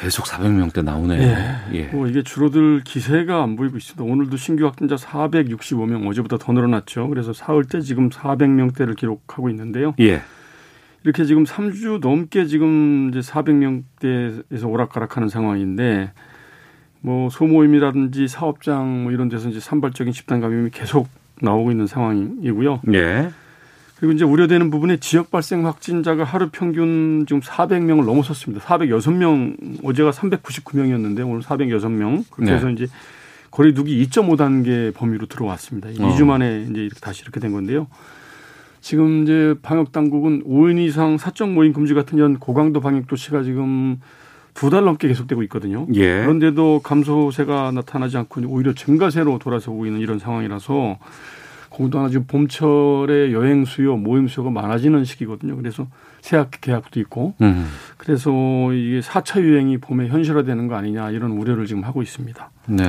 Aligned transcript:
계속 0.00 0.24
400명대 0.26 0.82
나오네요. 0.82 1.22
예. 1.74 1.84
뭐 1.92 2.06
이게 2.06 2.22
줄어들 2.22 2.82
기세가 2.84 3.42
안 3.42 3.56
보이고 3.56 3.76
있습니다. 3.76 4.02
오늘도 4.02 4.36
신규 4.36 4.64
확진자 4.64 4.96
465명, 4.96 6.08
어제보다 6.08 6.38
더 6.38 6.52
늘어났죠. 6.52 7.08
그래서 7.08 7.32
사흘째 7.32 7.80
지금 7.80 8.08
400명대를 8.08 8.96
기록하고 8.96 9.50
있는데요. 9.50 9.94
예. 10.00 10.22
이렇게 11.04 11.24
지금 11.24 11.44
3주 11.44 12.00
넘게 12.00 12.46
지금 12.46 13.10
이제 13.10 13.20
400명대에서 13.20 14.68
오락가락하는 14.68 15.28
상황인데 15.28 16.12
뭐 17.00 17.28
소모임이라든지 17.28 18.28
사업장 18.28 19.04
뭐 19.04 19.12
이런 19.12 19.28
데서 19.28 19.48
이제 19.48 19.60
산발적인 19.60 20.12
집단 20.12 20.40
감염이 20.40 20.70
계속 20.70 21.08
나오고 21.40 21.72
있는 21.72 21.86
상황이고요. 21.86 22.82
예. 22.94 23.30
그리고 24.02 24.14
이제 24.14 24.24
우려되는 24.24 24.68
부분에 24.70 24.96
지역 24.96 25.30
발생 25.30 25.64
확진자가 25.64 26.24
하루 26.24 26.48
평균 26.50 27.24
지금 27.24 27.40
400명을 27.40 28.04
넘어섰습니다. 28.04 28.64
406명, 28.64 29.78
어제가 29.84 30.10
399명이었는데 30.10 31.20
오늘 31.20 31.40
406명. 31.40 32.24
그렇게 32.32 32.52
해서 32.52 32.66
네. 32.66 32.72
이제 32.72 32.88
거리 33.52 33.74
두기 33.74 34.04
2.5단계 34.04 34.92
범위로 34.92 35.26
들어왔습니다. 35.26 35.90
어. 35.90 35.92
2주 35.92 36.24
만에 36.24 36.66
이제 36.68 36.88
다시 37.00 37.22
이렇게 37.22 37.38
된 37.38 37.52
건데요. 37.52 37.86
지금 38.80 39.22
이제 39.22 39.54
방역 39.62 39.92
당국은 39.92 40.42
5인 40.48 40.84
이상 40.84 41.16
사적 41.16 41.52
모임 41.52 41.72
금지 41.72 41.94
같은 41.94 42.18
이런 42.18 42.40
고강도 42.40 42.80
방역 42.80 43.06
조치가 43.06 43.44
지금 43.44 44.00
두 44.54 44.68
달 44.70 44.82
넘게 44.84 45.06
계속되고 45.06 45.44
있거든요. 45.44 45.86
예. 45.94 46.22
그런데도 46.22 46.80
감소세가 46.82 47.70
나타나지 47.70 48.16
않고 48.16 48.40
오히려 48.48 48.74
증가세로 48.74 49.38
돌아서고 49.38 49.86
있는 49.86 50.00
이런 50.00 50.18
상황이라서 50.18 50.98
거기다가 51.72 52.08
지금 52.08 52.26
봄철에 52.26 53.32
여행 53.32 53.64
수요, 53.64 53.96
모임 53.96 54.28
수요가 54.28 54.50
많아지는 54.50 55.04
시기거든요. 55.04 55.56
그래서 55.56 55.86
새학기 56.20 56.60
개학도 56.60 57.00
있고 57.00 57.34
음. 57.40 57.66
그래서 57.96 58.30
이게 58.72 59.00
4차 59.00 59.40
유행이 59.42 59.78
봄에 59.78 60.08
현실화되는 60.08 60.68
거 60.68 60.74
아니냐 60.76 61.10
이런 61.10 61.32
우려를 61.32 61.66
지금 61.66 61.82
하고 61.84 62.02
있습니다. 62.02 62.50
네. 62.68 62.84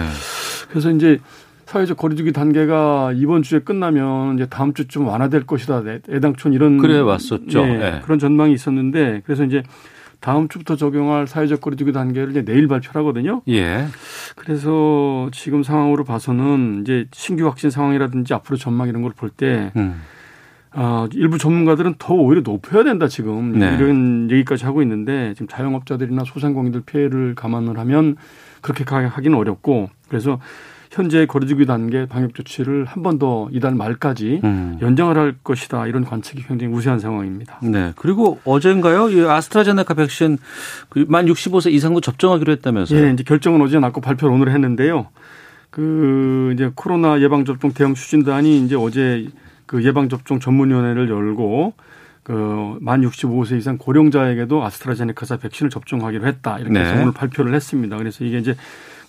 그래서 0.69 0.91
이제 0.91 1.19
사회적 1.65 1.97
거리두기 1.97 2.33
단계가 2.33 3.13
이번 3.15 3.41
주에 3.41 3.59
끝나면 3.59 4.35
이제 4.35 4.45
다음 4.45 4.73
주쯤 4.73 5.07
완화될 5.07 5.45
것이다. 5.47 5.81
애- 5.87 6.01
애당초는 6.09 6.53
이런 6.55 6.77
그래 6.77 6.99
왔었죠. 6.99 7.59
예, 7.63 7.69
예. 7.95 8.01
그런 8.03 8.19
전망이 8.19 8.53
있었는데 8.53 9.21
그래서 9.25 9.43
이제 9.45 9.63
다음 10.23 10.47
주부터 10.47 10.77
적용할 10.77 11.27
사회적 11.27 11.59
거리두기 11.59 11.91
단계를 11.91 12.31
이제 12.31 12.45
내일 12.45 12.69
발표를 12.69 13.01
하거든요. 13.01 13.41
예. 13.49 13.85
그래서 14.37 15.27
지금 15.33 15.63
상황으로 15.63 16.05
봐서는 16.05 16.79
이제 16.81 17.07
신규 17.11 17.45
확진 17.45 17.69
상황이라든지 17.69 18.33
앞으로 18.33 18.55
전망 18.55 18.87
이런 18.87 19.01
걸 19.01 19.11
볼때 19.13 19.73
음. 19.75 20.01
아, 20.71 21.09
일부 21.13 21.37
전문가들은 21.37 21.95
더 21.99 22.13
오히려 22.13 22.41
높여야 22.41 22.85
된다 22.85 23.09
지금 23.09 23.59
네. 23.59 23.75
이런 23.75 24.31
얘기까지 24.31 24.63
하고 24.63 24.81
있는데 24.81 25.33
지금 25.33 25.47
자영업자들이나 25.49 26.23
소상공인들 26.23 26.83
피해를 26.85 27.35
감안을 27.35 27.77
하면 27.79 28.15
그렇게 28.61 28.85
가- 28.85 29.05
하기는 29.05 29.37
어렵고 29.37 29.89
그래서 30.07 30.39
현재 30.93 31.25
거리두기 31.25 31.65
단계 31.65 32.05
방역 32.05 32.33
조치를 32.35 32.85
한 32.85 33.01
번 33.03 33.17
더 33.19 33.49
이달 33.51 33.73
말까지 33.75 34.41
음. 34.43 34.77
연장을 34.81 35.15
할 35.17 35.35
것이다 35.43 35.87
이런 35.87 36.03
관측이 36.05 36.43
굉장히 36.47 36.73
우세한 36.73 36.99
상황입니다. 36.99 37.59
네. 37.63 37.93
그리고 37.95 38.39
어젠가요? 38.45 39.09
이 39.09 39.21
아스트라제네카 39.21 39.93
백신 39.95 40.37
그만 40.89 41.25
65세 41.25 41.71
이상도 41.71 42.01
접종하기로 42.01 42.51
했다면서요? 42.53 43.05
예, 43.07 43.11
이제 43.11 43.23
결정은 43.23 43.61
어제 43.61 43.79
났고 43.79 44.01
발표를 44.01 44.33
오늘 44.33 44.51
했는데요. 44.51 45.07
그 45.69 46.51
이제 46.53 46.71
코로나 46.75 47.19
예방 47.21 47.45
접종 47.45 47.73
대응 47.73 47.93
추진단이 47.95 48.63
이제 48.65 48.75
어제 48.75 49.27
그 49.65 49.83
예방 49.83 50.07
접종 50.09 50.39
전문위원회를 50.39 51.09
열고 51.09 51.73
그만 52.23 53.01
65세 53.01 53.57
이상 53.57 53.77
고령자에게도 53.77 54.63
아스트라제네카사 54.63 55.37
백신을 55.37 55.69
접종하기로 55.69 56.25
했다 56.27 56.59
이렇게 56.59 56.73
네. 56.73 57.01
오늘 57.01 57.11
발표를 57.11 57.53
했습니다. 57.53 57.97
그래서 57.97 58.23
이게 58.23 58.37
이제 58.37 58.55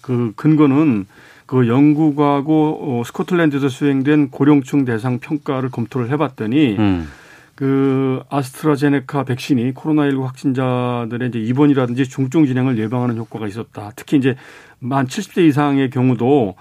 그 0.00 0.32
근거는 0.36 1.06
그 1.46 1.68
영국하고 1.68 3.00
어, 3.00 3.02
스코틀랜드에서 3.04 3.68
수행된 3.68 4.30
고령층 4.30 4.84
대상 4.84 5.18
평가를 5.18 5.70
검토를 5.70 6.10
해봤더니 6.10 6.76
음. 6.78 7.08
그 7.54 8.22
아스트라제네카 8.30 9.24
백신이 9.24 9.74
코로나19 9.74 10.22
확진자들의 10.22 11.28
이제 11.28 11.38
입원이라든지 11.38 12.08
중증 12.08 12.46
진행을 12.46 12.78
예방하는 12.78 13.16
효과가 13.16 13.46
있었다. 13.46 13.92
특히 13.94 14.16
이제 14.16 14.34
만 14.80 15.06
70대 15.06 15.46
이상의 15.46 15.90
경우도 15.90 16.56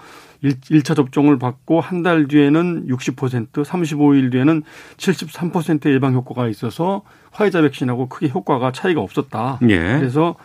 1, 0.70 0.82
차 0.82 0.94
접종을 0.94 1.38
받고 1.38 1.80
한 1.80 2.02
달 2.02 2.28
뒤에는 2.28 2.86
60%, 2.86 3.48
35일 3.64 4.30
뒤에는 4.30 4.62
73%의 4.98 5.94
예방 5.94 6.12
효과가 6.12 6.48
있어서 6.48 7.02
화이자 7.32 7.62
백신하고 7.62 8.08
크게 8.08 8.28
효과가 8.28 8.70
차이가 8.72 9.00
없었다. 9.00 9.58
예. 9.70 9.78
그래서 9.98 10.36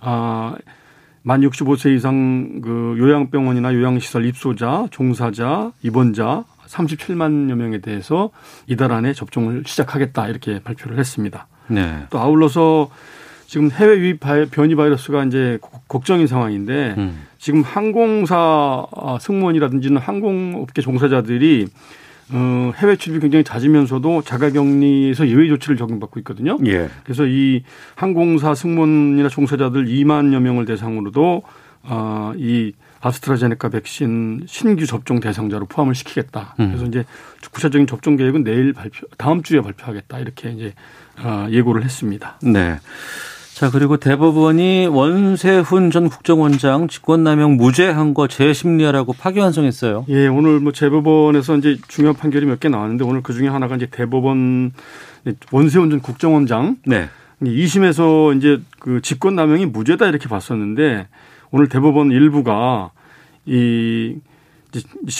아, 0.00 0.56
만 1.26 1.40
65세 1.40 1.96
이상 1.96 2.60
그 2.62 2.96
요양병원이나 2.98 3.72
요양시설 3.74 4.26
입소자, 4.26 4.88
종사자, 4.90 5.72
입원자 5.82 6.44
37만여 6.66 7.54
명에 7.54 7.78
대해서 7.78 8.30
이달 8.66 8.92
안에 8.92 9.14
접종을 9.14 9.62
시작하겠다 9.66 10.28
이렇게 10.28 10.60
발표를 10.62 10.98
했습니다. 10.98 11.46
네. 11.68 12.00
또 12.10 12.18
아울러서 12.18 12.90
지금 13.46 13.70
해외 13.70 13.96
유입 13.98 14.20
바이- 14.20 14.46
변이 14.50 14.74
바이러스가 14.74 15.24
이제 15.24 15.56
고- 15.62 15.80
걱정인 15.88 16.26
상황인데 16.26 16.94
음. 16.98 17.22
지금 17.38 17.62
항공사 17.62 18.86
아, 18.94 19.18
승무원이라든지는 19.18 19.96
항공업계 19.98 20.82
종사자들이 20.82 21.68
어, 22.30 22.72
해외 22.76 22.96
출입이 22.96 23.20
굉장히 23.20 23.44
잦으면서도 23.44 24.22
자가격리에서 24.22 25.28
예외 25.28 25.48
조치를 25.48 25.76
적용받고 25.76 26.20
있거든요. 26.20 26.58
예. 26.66 26.88
그래서 27.04 27.26
이 27.26 27.62
항공사 27.94 28.54
승무원이나 28.54 29.28
종사자들 29.28 29.86
2만여 29.86 30.40
명을 30.40 30.64
대상으로도 30.64 31.42
아, 31.82 32.32
이 32.36 32.72
아스트라제네카 33.00 33.68
백신 33.68 34.44
신규 34.46 34.86
접종 34.86 35.20
대상자로 35.20 35.66
포함을 35.66 35.94
시키겠다. 35.94 36.54
음. 36.60 36.68
그래서 36.68 36.86
이제 36.86 37.04
구체적인 37.50 37.86
접종 37.86 38.16
계획은 38.16 38.44
내일 38.44 38.72
발표, 38.72 39.06
다음 39.18 39.42
주에 39.42 39.60
발표하겠다. 39.60 40.18
이렇게 40.20 40.50
이제 40.50 40.74
아, 41.16 41.46
예고를 41.50 41.84
했습니다. 41.84 42.38
네. 42.42 42.78
자, 43.54 43.70
그리고 43.70 43.96
대법원이 43.98 44.88
원세훈 44.88 45.92
전 45.92 46.08
국정원장 46.08 46.88
직권남용 46.88 47.56
무죄한 47.56 48.12
거 48.12 48.26
재심리하라고 48.26 49.12
파기환송했어요. 49.12 50.06
예, 50.08 50.26
오늘 50.26 50.58
뭐 50.58 50.72
재법원에서 50.72 51.58
이제 51.58 51.78
중요한 51.86 52.16
판결이 52.16 52.46
몇 52.46 52.58
개 52.58 52.68
나왔는데 52.68 53.04
오늘 53.04 53.22
그 53.22 53.32
중에 53.32 53.46
하나가 53.46 53.76
이제 53.76 53.86
대법원 53.86 54.72
원세훈 55.52 55.90
전 55.90 56.00
국정원장 56.00 56.78
네. 56.84 57.08
2심에서 57.42 58.36
이제 58.36 58.60
그 58.80 59.00
직권남용이 59.00 59.66
무죄다 59.66 60.06
이렇게 60.08 60.28
봤었는데 60.28 61.06
오늘 61.52 61.68
대법원 61.68 62.10
일부가 62.10 62.90
이 63.46 64.16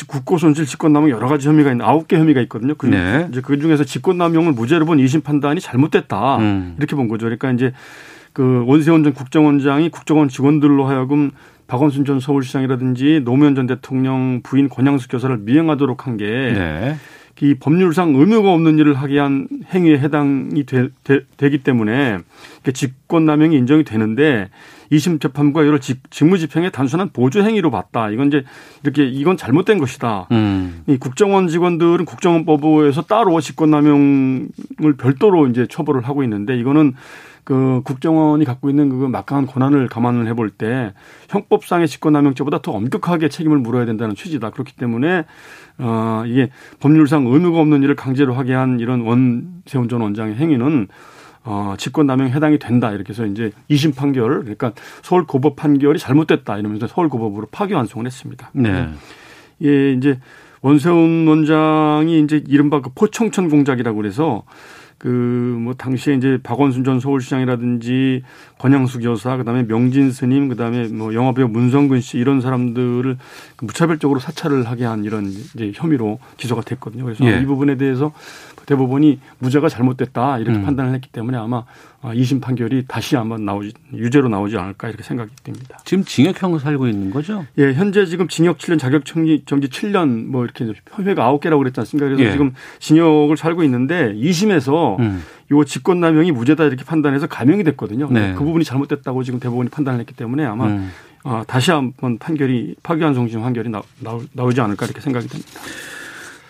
국고손실 0.09 0.67
직권남용 0.67 1.11
여러 1.11 1.29
가지 1.29 1.47
혐의가 1.47 1.71
있는 1.71 1.85
아홉 1.87 2.09
개 2.09 2.17
혐의가 2.17 2.41
있거든요. 2.43 2.75
그 2.75 2.87
네. 2.87 3.29
이제 3.31 3.41
그 3.41 3.61
중에서 3.61 3.85
직권남용을 3.85 4.53
무죄로 4.53 4.87
본 4.87 4.99
2심 4.99 5.23
판단이 5.23 5.61
잘못됐다 5.61 6.39
음. 6.39 6.75
이렇게 6.79 6.97
본 6.97 7.07
거죠. 7.07 7.27
그러니까 7.27 7.53
이제 7.53 7.73
그 8.35 8.65
원세훈 8.67 9.05
전 9.05 9.15
국정원장이 9.15 9.89
국정원 9.89 10.29
직원들로 10.29 10.87
하여금 10.87 11.31
박원순 11.67 12.05
전 12.05 12.21
서울시장이라든지 12.21 13.23
노무현 13.25 13.55
전 13.55 13.67
대통령 13.67 14.41
부인 14.43 14.69
권양숙 14.69 15.11
교사를 15.11 15.35
미행하도록 15.39 16.07
한게 16.07 16.27
네. 16.27 16.97
이 17.41 17.55
법률상 17.55 18.15
의무가 18.15 18.53
없는 18.53 18.79
일을 18.79 18.95
하게 18.95 19.19
한 19.19 19.49
행위에 19.73 19.99
해당이 19.99 20.65
되, 20.65 20.89
기 21.49 21.59
때문에 21.63 22.19
직권남용이 22.73 23.57
인정이 23.57 23.85
되는데 23.85 24.49
2심 24.93 25.21
재판부가 25.21 25.65
이를 25.65 25.81
직무집행의 25.81 26.71
단순한 26.71 27.11
보조 27.13 27.43
행위로 27.43 27.71
봤다. 27.71 28.11
이건 28.11 28.29
이제 28.29 28.45
이렇게 28.83 29.05
이건 29.05 29.37
잘못된 29.37 29.79
것이다. 29.79 30.29
음. 30.31 30.83
이 30.87 30.97
국정원 30.97 31.49
직원들은 31.49 32.05
국정원법에서 32.05 33.03
따로 33.03 33.41
직권남용을 33.41 34.97
별도로 34.97 35.49
이제 35.49 35.67
처벌을 35.69 36.03
하고 36.03 36.23
있는데 36.23 36.57
이거는 36.57 36.95
그 37.45 37.83
국정원이 37.85 38.45
갖고 38.45 38.71
있는 38.71 38.89
그 38.89 39.07
막강한 39.07 39.47
권한을 39.47 39.89
감안을 39.89 40.27
해볼 40.29 40.51
때 40.51 40.95
형법상의 41.29 41.87
직권남용죄보다 41.87 42.63
더 42.63 42.73
엄격하게 42.73 43.29
책임을 43.29 43.59
물어야 43.59 43.85
된다는 43.85 44.15
취지다. 44.15 44.51
그렇기 44.51 44.75
때문에 44.77 45.25
어 45.79 46.25
이게 46.27 46.51
법률상 46.81 47.27
의무가 47.27 47.61
없는 47.61 47.83
일을 47.83 47.97
강제로 47.97 48.35
하게 48.35 48.55
한 48.55 48.81
이런 48.81 49.03
원세훈 49.03 49.89
전 49.89 50.01
원장의 50.01 50.37
행위는 50.37 50.89
어, 51.47 51.75
직권남용 51.77 52.29
해당이 52.31 52.59
된다. 52.59 52.91
이렇게 52.93 53.11
해서 53.11 53.27
이제 53.27 53.53
2심 53.69 53.95
판결, 53.95 54.41
그러니까 54.41 54.73
서울고법 55.03 55.57
판결이 55.57 55.99
잘못됐다. 55.99 56.57
이러면서 56.57 56.87
서울고법으로 56.87 57.49
파기환송을 57.51 58.07
했습니다. 58.07 58.51
네. 58.55 58.89
예, 59.63 59.93
이제 59.93 60.19
원세훈 60.63 61.27
원장이 61.29 62.21
이제 62.21 62.43
이른바 62.49 62.81
그 62.81 62.89
포청천 62.95 63.51
공작이라고 63.51 63.97
그래서 63.99 64.45
그 64.99 65.55
뭐 65.65 65.75
당시에 65.75 66.15
이제 66.15 66.39
박원순 66.43 66.85
전 66.85 67.01
서울시장이라든지 67.01 68.23
권양숙 68.59 69.03
여사 69.05 69.37
그다음에 69.37 69.67
명진 69.67 70.11
스님 70.13 70.49
그다음에 70.49 70.89
뭐 70.89 71.15
영화배우 71.15 71.49
문성근 71.49 72.01
씨 72.03 72.19
이런 72.19 72.43
사람들을 72.43 73.17
그 73.57 73.65
무차별적으로 73.65 74.21
사찰을 74.21 74.67
하게 74.67 74.85
한 74.85 75.05
이런 75.05 75.27
이제 75.27 75.73
혐의로 75.75 76.19
기소가 76.37 76.61
됐거든요. 76.63 77.05
그래서 77.05 77.25
예. 77.25 77.41
이 77.41 77.47
부분에 77.47 77.77
대해서 77.77 78.13
대법원이 78.67 79.21
무죄가 79.39 79.69
잘못됐다 79.69 80.39
이렇게 80.39 80.59
음. 80.59 80.65
판단을 80.65 80.95
했기 80.95 81.09
때문에 81.11 81.39
아마 81.39 81.65
2심 82.13 82.41
판결이 82.41 82.85
다시 82.87 83.17
한번 83.17 83.45
나오지 83.45 83.73
유죄로 83.95 84.29
나오지 84.29 84.57
않을까 84.59 84.89
이렇게 84.89 85.03
생각이 85.03 85.31
됩니다. 85.43 85.79
지금 85.85 86.05
징역형 86.05 86.59
살고 86.59 86.89
있는 86.89 87.11
거죠? 87.11 87.47
예, 87.59 87.73
현재 87.73 88.05
지금 88.07 88.29
징역 88.29 88.59
7년, 88.59 88.79
자격 88.79 89.05
정지, 89.05 89.43
정지 89.47 89.69
7년 89.69 90.27
뭐 90.27 90.45
이렇게 90.45 90.71
혐의가 90.91 91.31
9개라고 91.33 91.59
그랬지 91.59 91.81
않습니까? 91.81 92.09
그래서 92.09 92.25
예. 92.25 92.33
지금 92.33 92.53
징역을 92.81 93.37
살고 93.37 93.63
있는데 93.65 94.13
2심에서 94.15 94.99
음. 95.01 95.23
요 95.51 95.65
직권남용이 95.65 96.33
무죄다 96.33 96.65
이렇게 96.65 96.85
판단해서 96.85 97.27
감형이 97.27 97.65
됐거든요. 97.65 98.09
네. 98.11 98.35
그 98.35 98.45
부분이 98.45 98.65
잘못됐다고 98.65 99.23
지금 99.23 99.41
대법원이 99.41 99.71
판단을 99.71 100.01
했기 100.01 100.15
때문에 100.15 100.45
아마 100.45 100.67
음. 100.67 100.91
어, 101.25 101.43
다시 101.47 101.71
한번 101.71 102.19
판결이 102.19 102.77
파기환송심 102.83 103.41
판결이 103.41 103.71
나, 103.71 103.83
나오지 104.33 104.61
않을까 104.61 104.87
이렇게 104.87 105.01
생각이 105.01 105.27
됩니다. 105.27 105.61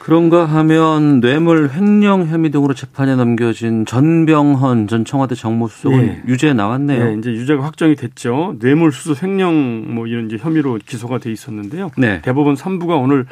그런가 0.04 0.44
하면 0.44 1.22
뇌물 1.22 1.70
횡령 1.72 2.26
혐의 2.26 2.50
등으로 2.50 2.74
재판에 2.74 3.16
넘겨진 3.16 3.86
전병헌 3.86 4.86
전 4.86 5.06
청와대 5.06 5.34
정무수석은 5.34 6.06
예. 6.06 6.22
유죄 6.28 6.52
나왔네요. 6.52 7.04
네, 7.06 7.14
이제 7.14 7.30
유죄가 7.30 7.64
확정이 7.64 7.96
됐죠. 7.96 8.56
뇌물 8.60 8.92
수수 8.92 9.16
횡령 9.24 9.94
뭐 9.94 10.06
이런 10.06 10.26
이제 10.26 10.36
혐의로 10.36 10.78
기소가 10.84 11.16
돼 11.16 11.32
있었는데요. 11.32 11.90
네. 11.96 12.20
대법원 12.20 12.54
3부가 12.54 13.02
오늘 13.02 13.24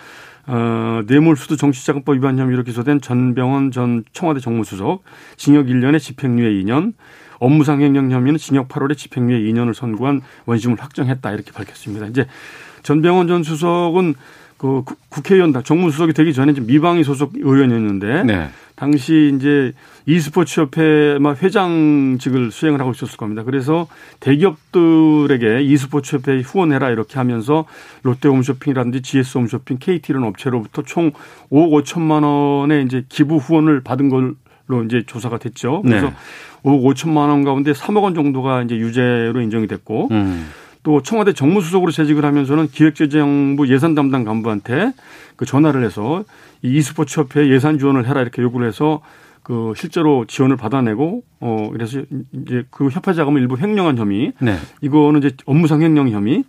어, 0.46 1.02
뇌물수수 1.06 1.58
정치자금법 1.58 2.14
위반 2.14 2.38
혐의로 2.38 2.62
기소된 2.62 3.02
전병헌 3.02 3.70
전 3.70 4.02
청와대 4.14 4.40
정무수석 4.40 5.02
징역 5.36 5.66
1년에 5.66 6.00
집행유예 6.00 6.48
2년 6.62 6.94
업무상 7.38 7.82
횡령 7.82 8.10
혐의는 8.10 8.38
징역 8.38 8.68
8월에 8.68 8.96
집행유예 8.96 9.40
2년을 9.40 9.74
선고한 9.74 10.22
원심을 10.46 10.80
확정했다 10.80 11.32
이렇게 11.32 11.52
밝혔습니다. 11.52 12.06
이제 12.06 12.24
전병헌 12.82 13.28
전 13.28 13.42
수석은 13.42 14.14
그 14.62 14.84
국회의원 15.08 15.52
정무수석이 15.52 16.12
되기 16.12 16.32
전에 16.32 16.52
미방위 16.52 17.02
소속 17.02 17.32
의원이었는데 17.34 18.22
네. 18.22 18.48
당시 18.76 19.32
이제 19.34 19.72
e스포츠 20.06 20.60
협회 20.60 21.18
회장직을 21.20 22.52
수행을 22.52 22.80
하고 22.80 22.92
있었을 22.92 23.16
겁니다. 23.16 23.42
그래서 23.42 23.88
대기업들에게 24.20 25.62
e스포츠 25.62 26.14
협회 26.14 26.40
후원해라 26.40 26.90
이렇게 26.90 27.18
하면서 27.18 27.64
롯데 28.04 28.28
홈쇼핑이라든지 28.28 29.02
GS 29.02 29.38
홈쇼핑, 29.38 29.78
KT 29.80 30.12
이런 30.12 30.22
업체로부터 30.22 30.82
총 30.82 31.10
5억 31.50 31.82
5천만 31.82 32.22
원의 32.22 32.84
이제 32.84 33.04
기부 33.08 33.38
후원을 33.38 33.80
받은 33.82 34.10
걸로 34.10 34.84
이제 34.84 35.02
조사가 35.04 35.38
됐죠. 35.38 35.82
그래서 35.82 36.06
네. 36.06 36.14
5억 36.62 36.94
5천만 36.94 37.28
원 37.28 37.42
가운데 37.42 37.72
3억 37.72 38.04
원 38.04 38.14
정도가 38.14 38.62
이제 38.62 38.76
유죄로 38.76 39.40
인정이 39.40 39.66
됐고 39.66 40.06
음. 40.12 40.48
또 40.82 41.00
청와대 41.02 41.32
정무수석으로 41.32 41.92
재직을 41.92 42.24
하면서는 42.24 42.68
기획재정부 42.68 43.68
예산 43.72 43.94
담당 43.94 44.24
간부한테 44.24 44.92
그 45.36 45.46
전화를 45.46 45.84
해서 45.84 46.24
이 46.62 46.76
e스포츠 46.76 47.20
협회 47.20 47.48
예산 47.48 47.78
지원을 47.78 48.06
해라 48.06 48.20
이렇게 48.20 48.42
요구를 48.42 48.66
해서 48.66 49.00
그 49.42 49.72
실제로 49.76 50.24
지원을 50.26 50.56
받아내고 50.56 51.22
어 51.40 51.68
그래서 51.72 52.02
이제 52.32 52.64
그 52.70 52.88
협회 52.88 53.12
자금을 53.12 53.40
일부 53.40 53.56
횡령한 53.56 53.98
혐의 53.98 54.32
네. 54.40 54.56
이거는 54.80 55.22
이제 55.22 55.36
업무상 55.46 55.82
횡령 55.82 56.10
혐의 56.10 56.44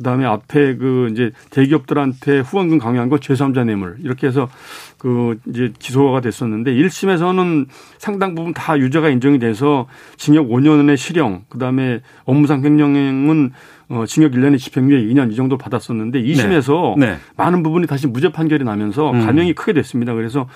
그다음에 0.00 0.24
앞에 0.24 0.76
그 0.76 1.08
이제 1.12 1.30
대기업들한테 1.50 2.40
후원금 2.40 2.78
강요한 2.78 3.10
거 3.10 3.16
제3자 3.16 3.64
뇌물 3.66 3.96
이렇게 4.02 4.26
해서 4.26 4.48
그 4.96 5.38
이제 5.46 5.72
기소가 5.78 6.22
됐었는데 6.22 6.72
1심에서는 6.72 7.66
상당 7.98 8.34
부분 8.34 8.54
다 8.54 8.78
유죄가 8.78 9.10
인정이 9.10 9.38
돼서 9.38 9.86
징역 10.16 10.48
5년의 10.48 10.96
실형 10.96 11.44
그다음에 11.50 12.00
업무상 12.24 12.64
횡령은 12.64 13.52
어 13.90 14.06
징역 14.06 14.32
1년의 14.32 14.58
집행유예 14.58 15.02
2년 15.12 15.32
이 15.32 15.36
정도 15.36 15.58
받았었는데 15.58 16.22
2심에서 16.22 16.98
네. 16.98 17.06
네. 17.10 17.16
많은 17.36 17.62
부분이 17.62 17.86
다시 17.86 18.06
무죄 18.06 18.32
판결이 18.32 18.64
나면서 18.64 19.10
음. 19.10 19.26
감형이 19.26 19.52
크게 19.52 19.74
됐습니다. 19.74 20.14
그래서 20.14 20.48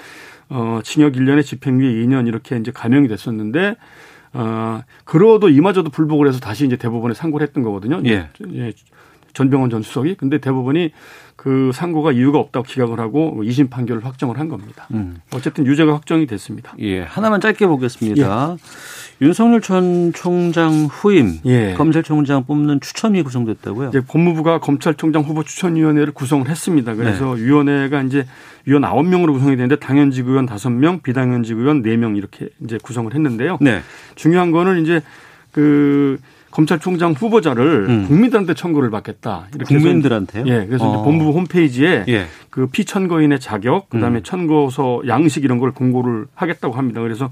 어 0.48 0.80
징역 0.84 1.14
1년의 1.14 1.44
집행유예 1.44 2.06
2년 2.06 2.28
이렇게 2.28 2.56
이제 2.56 2.70
감형이 2.72 3.08
됐었는데 3.08 3.76
어, 4.34 4.82
그러도 5.04 5.48
이마저도 5.48 5.90
불복을 5.90 6.28
해서 6.28 6.40
다시 6.40 6.66
이제 6.66 6.76
대법원에 6.76 7.14
상고를 7.14 7.46
했던 7.46 7.62
거거든요. 7.62 8.02
예. 8.04 8.28
예. 8.52 8.72
전병헌 9.34 9.70
전 9.70 9.82
수석이 9.82 10.14
근데 10.14 10.38
대법원이 10.38 10.92
그 11.36 11.72
상고가 11.74 12.12
이유가 12.12 12.38
없다고 12.38 12.64
기각을 12.64 13.00
하고 13.00 13.42
2심 13.44 13.68
판결을 13.68 14.04
확정을 14.04 14.38
한 14.38 14.48
겁니다. 14.48 14.86
음. 14.92 15.18
어쨌든 15.34 15.66
유죄가 15.66 15.92
확정이 15.92 16.26
됐습니다. 16.26 16.74
예, 16.78 17.02
하나만 17.02 17.40
짧게 17.40 17.66
보겠습니다. 17.66 18.56
예. 18.56 19.24
윤석열 19.24 19.60
전 19.60 20.12
총장 20.12 20.86
후임 20.86 21.38
예. 21.44 21.74
검찰총장 21.76 22.44
뽑는 22.46 22.80
추천위 22.80 23.22
구성됐다고요? 23.22 23.88
이제 23.88 24.00
법무부가 24.00 24.58
검찰총장 24.60 25.22
후보 25.22 25.42
추천위원회를 25.42 26.12
구성을 26.12 26.48
했습니다. 26.48 26.94
그래서 26.94 27.34
네. 27.34 27.42
위원회가 27.42 28.02
이제 28.02 28.26
위원 28.64 28.82
9명으로 28.82 29.32
구성이 29.32 29.56
되는데 29.56 29.76
당연직 29.76 30.26
의원 30.26 30.46
5명, 30.46 31.02
비당연직 31.02 31.58
의원 31.58 31.82
4명 31.82 32.16
이렇게 32.16 32.48
이제 32.62 32.78
구성을 32.82 33.12
했는데요. 33.12 33.58
네. 33.60 33.82
중요한 34.14 34.50
거는 34.50 34.82
이제 34.82 35.00
그 35.52 36.18
검찰총장 36.54 37.12
후보자를 37.12 37.86
음. 37.88 38.06
국민들한테 38.06 38.54
청구를 38.54 38.88
받겠다. 38.90 39.48
이렇게 39.56 39.74
국민들한테요? 39.74 40.44
예. 40.46 40.66
그래서 40.66 40.88
어. 40.88 41.02
본부 41.02 41.30
홈페이지에 41.30 42.04
예. 42.06 42.26
그 42.48 42.68
피천거인의 42.68 43.40
자격, 43.40 43.90
그다음에 43.90 44.20
음. 44.20 44.22
천거서 44.22 45.02
양식 45.08 45.42
이런 45.42 45.58
걸 45.58 45.72
공고를 45.72 46.26
하겠다고 46.34 46.74
합니다. 46.74 47.00
그래서 47.00 47.28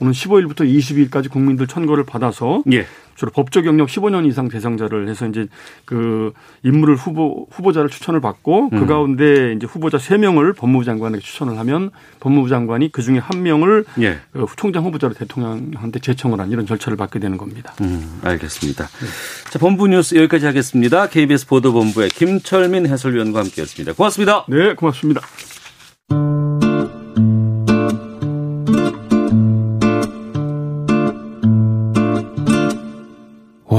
오늘 0.00 0.12
15일부터 0.12 0.60
22일까지 0.60 1.30
국민들 1.30 1.66
천거를 1.66 2.04
받아서 2.04 2.62
예. 2.72 2.86
주로 3.18 3.32
법적 3.32 3.66
영역 3.66 3.88
15년 3.88 4.28
이상 4.28 4.48
대상자를 4.48 5.08
해서 5.08 5.26
이제 5.26 5.48
그 5.84 6.32
인물을 6.62 6.94
후보 6.94 7.48
후보자를 7.50 7.90
추천을 7.90 8.20
받고 8.20 8.70
그 8.70 8.76
음. 8.76 8.80
그 8.80 8.86
가운데 8.86 9.52
이제 9.54 9.66
후보자 9.66 9.98
3명을 9.98 10.56
법무부 10.56 10.84
장관에게 10.84 11.20
추천을 11.20 11.58
하면 11.58 11.90
법무부 12.20 12.48
장관이 12.48 12.92
그 12.92 13.02
중에 13.02 13.18
한 13.18 13.42
명을 13.42 13.84
예. 14.00 14.18
그 14.32 14.46
총장 14.56 14.84
후보자로 14.84 15.14
대통령한테 15.14 15.98
제청을 15.98 16.40
한 16.40 16.52
이런 16.52 16.64
절차를 16.64 16.96
받게 16.96 17.18
되는 17.18 17.36
겁니다. 17.36 17.74
음, 17.80 18.20
알겠습니다. 18.22 18.86
네. 18.86 19.06
자, 19.50 19.58
본부 19.58 19.88
뉴스 19.88 20.14
여기까지 20.14 20.46
하겠습니다. 20.46 21.08
KBS 21.08 21.48
보도본부의 21.48 22.10
김철민 22.10 22.86
해설위원과 22.86 23.40
함께했습니다. 23.40 23.94
고맙습니다. 23.94 24.46
네, 24.48 24.74
고맙습니다. 24.74 25.22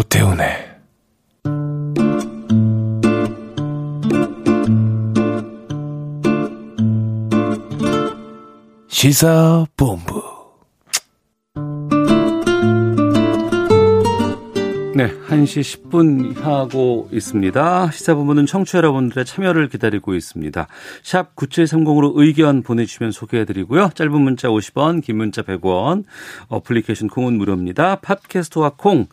오태훈의 0.10 0.70
시사본부 8.88 10.40
네, 15.00 15.08
1시 15.30 15.90
10분 15.90 16.42
하고 16.42 17.08
있습니다. 17.14 17.92
시사본부는 17.92 18.46
청취 18.48 18.74
자 18.74 18.80
여러분들의 18.80 19.24
참여를 19.24 19.70
기다리고 19.70 20.14
있습니다. 20.14 20.68
샵 21.04 21.36
9730으로 21.38 22.12
의견 22.16 22.64
보내주시면 22.64 23.14
소개해드리고요. 23.14 23.92
짧은 23.96 24.12
문자 24.20 24.50
50원, 24.50 25.02
긴 25.02 25.16
문자 25.16 25.42
100원, 25.42 26.04
어플리케이션 26.50 27.08
콩은 27.08 27.38
무료입니다. 27.38 28.02
팟캐스트와 28.02 28.74
콩, 28.76 29.08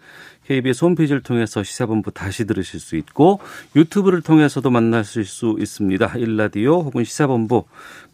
KBS 0.47 0.85
홈페이지를 0.85 1.23
통해서 1.23 1.63
시사본부 1.63 2.13
다시 2.13 2.47
들으실 2.47 2.79
수 2.79 2.97
있고 2.97 3.41
유튜브를 3.75 4.23
통해서도 4.23 4.71
만나실 4.71 5.25
수 5.25 5.57
있습니다. 5.59 6.15
일라디오 6.19 6.83
혹은 6.83 7.05
시사본부 7.05 7.65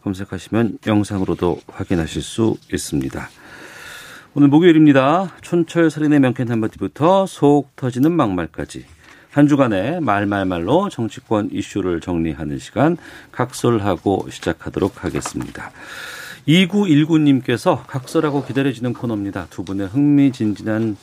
검색하시면 0.03 0.79
영상으로도 0.87 1.61
확인하실 1.69 2.23
수 2.23 2.57
있습니다. 2.73 3.29
오늘 4.35 4.49
목요일입니다. 4.49 5.37
촌철 5.43 5.91
살인의 5.91 6.21
명쾌한 6.21 6.51
한마디부터 6.51 7.27
속 7.27 7.77
터지는 7.77 8.12
막말까지 8.12 8.87
한 9.31 9.47
주간의 9.47 10.01
말말말로 10.01 10.89
정치권 10.89 11.51
이슈를 11.53 12.01
정리하는 12.01 12.59
시간 12.59 12.97
각설하고 13.31 14.29
시작하도록 14.31 15.05
하겠습니다. 15.05 15.71
2919님께서 16.49 17.87
각설하고 17.87 18.45
기다려지는 18.45 18.95
코너입니다. 18.95 19.47
두 19.51 19.65
분의 19.65 19.89
흥미진진한 19.89 20.97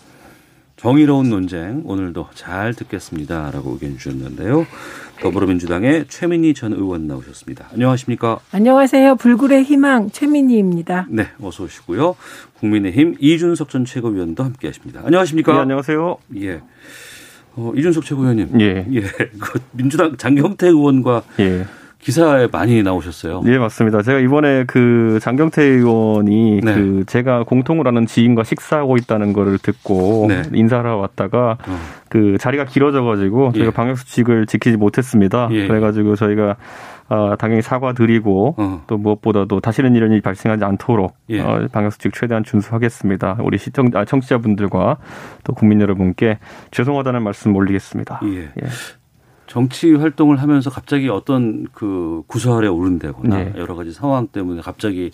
정의로운 0.80 1.30
논쟁 1.30 1.82
오늘도 1.84 2.30
잘 2.36 2.74
듣겠습니다. 2.74 3.52
라고 3.52 3.72
의견 3.74 3.98
주셨는데요. 3.98 4.66
더불어민주당의 5.20 6.06
최민희 6.08 6.54
전 6.54 6.72
의원 6.72 7.06
나오셨습니다. 7.06 7.68
안녕하십니까? 7.74 8.40
안녕하세요. 8.54 9.18
불굴의 9.18 9.66
희망 9.66 10.10
최민희입니다. 10.10 11.08
네, 11.10 11.28
어서 11.42 11.66
오시고요. 11.66 12.16
국민의힘 12.60 13.18
이준석 13.20 13.68
전 13.70 13.84
최고위원도 13.84 14.42
함께 14.42 14.68
하십니다. 14.68 15.02
안녕하십니까? 15.04 15.52
네, 15.52 15.60
안녕하세요. 15.60 16.18
예. 16.38 16.62
어, 17.56 17.74
이준석 17.76 18.06
최고위원님. 18.06 18.62
예. 18.62 18.88
예. 18.94 19.02
그 19.02 19.60
민주당 19.72 20.16
장경태 20.16 20.68
의원과 20.68 21.24
예. 21.42 21.66
기사에 22.00 22.48
많이 22.52 22.82
나오셨어요. 22.82 23.44
예, 23.46 23.58
맞습니다. 23.58 24.02
제가 24.02 24.20
이번에 24.20 24.64
그 24.66 25.20
장경태 25.22 25.62
의원이 25.62 26.62
네. 26.64 26.74
그 26.74 27.04
제가 27.06 27.44
공통으로 27.44 27.90
아는 27.90 28.06
지인과 28.06 28.44
식사하고 28.44 28.96
있다는 28.98 29.34
거를 29.34 29.58
듣고 29.58 30.28
네. 30.30 30.44
인사하러 30.54 30.98
왔다가 30.98 31.58
어. 31.68 31.78
그 32.08 32.38
자리가 32.40 32.66
길어져가지고 32.66 33.52
예. 33.56 33.60
저희가 33.60 33.72
방역 33.72 33.98
수칙을 33.98 34.46
지키지 34.46 34.78
못했습니다. 34.78 35.50
예. 35.52 35.68
그래가지고 35.68 36.16
저희가 36.16 36.56
어, 37.10 37.36
당연히 37.38 37.62
사과드리고 37.62 38.56
어. 38.58 38.84
또 38.88 38.98
무엇보다도 38.98 39.60
다시는 39.60 39.96
이런 39.96 40.12
일이 40.12 40.22
발생하지 40.22 40.64
않도록 40.64 41.16
예. 41.30 41.42
어, 41.42 41.68
방역 41.72 41.92
수칙 41.92 42.14
최대한 42.14 42.44
준수하겠습니다. 42.44 43.40
우리 43.42 43.58
시청 43.58 43.90
아, 43.96 44.06
청취자분들과 44.06 44.98
또 45.44 45.54
국민 45.54 45.82
여러분께 45.82 46.38
죄송하다는 46.72 47.24
말씀 47.24 47.56
올리겠습니다. 47.56 48.22
예. 48.24 48.42
예. 48.44 48.68
정치 49.50 49.94
활동을 49.94 50.42
하면서 50.42 50.70
갑자기 50.70 51.10
어떤 51.10 51.66
그 51.74 52.22
구설에 52.28 52.68
오른다거나 52.68 53.36
네. 53.36 53.54
여러 53.58 53.76
가지 53.76 53.92
상황 53.92 54.28
때문에 54.28 54.62
갑자기 54.62 55.10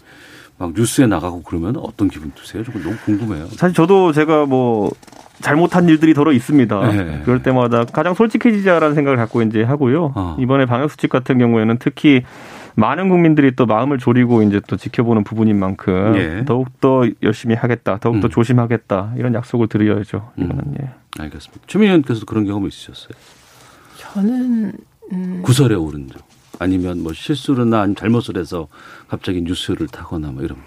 막 0.58 0.74
뉴스에 0.76 1.08
나가고 1.08 1.42
그러면 1.44 1.78
어떤 1.78 2.10
기분 2.10 2.32
드세요? 2.36 2.62
좀 2.64 2.84
너무 2.84 2.98
궁금해요. 3.06 3.48
사실 3.48 3.74
저도 3.74 4.12
제가 4.12 4.46
뭐 4.46 4.92
잘못한 5.42 5.88
일들이 5.88 6.14
더러 6.14 6.34
있습니다. 6.34 6.92
네. 6.92 7.22
그럴 7.24 7.44
때마다 7.44 7.86
가장 7.86 8.14
솔직해지자라는 8.14 8.94
생각을 8.94 9.16
갖고 9.18 9.42
이제 9.42 9.64
하고요. 9.64 10.12
어. 10.16 10.38
이번에 10.38 10.66
방역 10.66 10.92
수칙 10.92 11.10
같은 11.10 11.38
경우에는 11.38 11.78
특히 11.80 12.24
많은 12.76 13.08
국민들이 13.08 13.56
또 13.56 13.66
마음을 13.66 13.98
졸이고 14.00 14.44
이제 14.44 14.60
또 14.68 14.76
지켜보는 14.76 15.24
부분인 15.24 15.58
만큼 15.58 16.14
예. 16.18 16.44
더욱 16.46 16.82
더 16.82 17.04
열심히 17.24 17.56
하겠다, 17.56 18.00
더욱 18.00 18.20
더 18.20 18.28
음. 18.28 18.30
조심하겠다 18.30 19.14
이런 19.18 19.34
약속을 19.34 19.68
드려야죠. 19.68 20.32
이거는 20.36 20.76
예. 20.82 20.90
알겠습니다. 21.20 21.64
최민희 21.68 21.90
의원께서도 21.92 22.26
그런 22.26 22.44
경험 22.44 22.68
있으셨어요? 22.68 23.14
저는 24.14 24.74
음, 25.12 25.42
구설에 25.44 25.76
오른 25.76 26.08
적 26.08 26.22
아니면 26.60 27.04
뭐 27.04 27.14
실수나 27.14 27.82
아니면 27.82 27.96
잘못을 27.96 28.38
해서 28.38 28.68
갑자기 29.08 29.42
뉴스를 29.42 29.88
타거나 29.88 30.32
뭐 30.32 30.44
이런. 30.44 30.58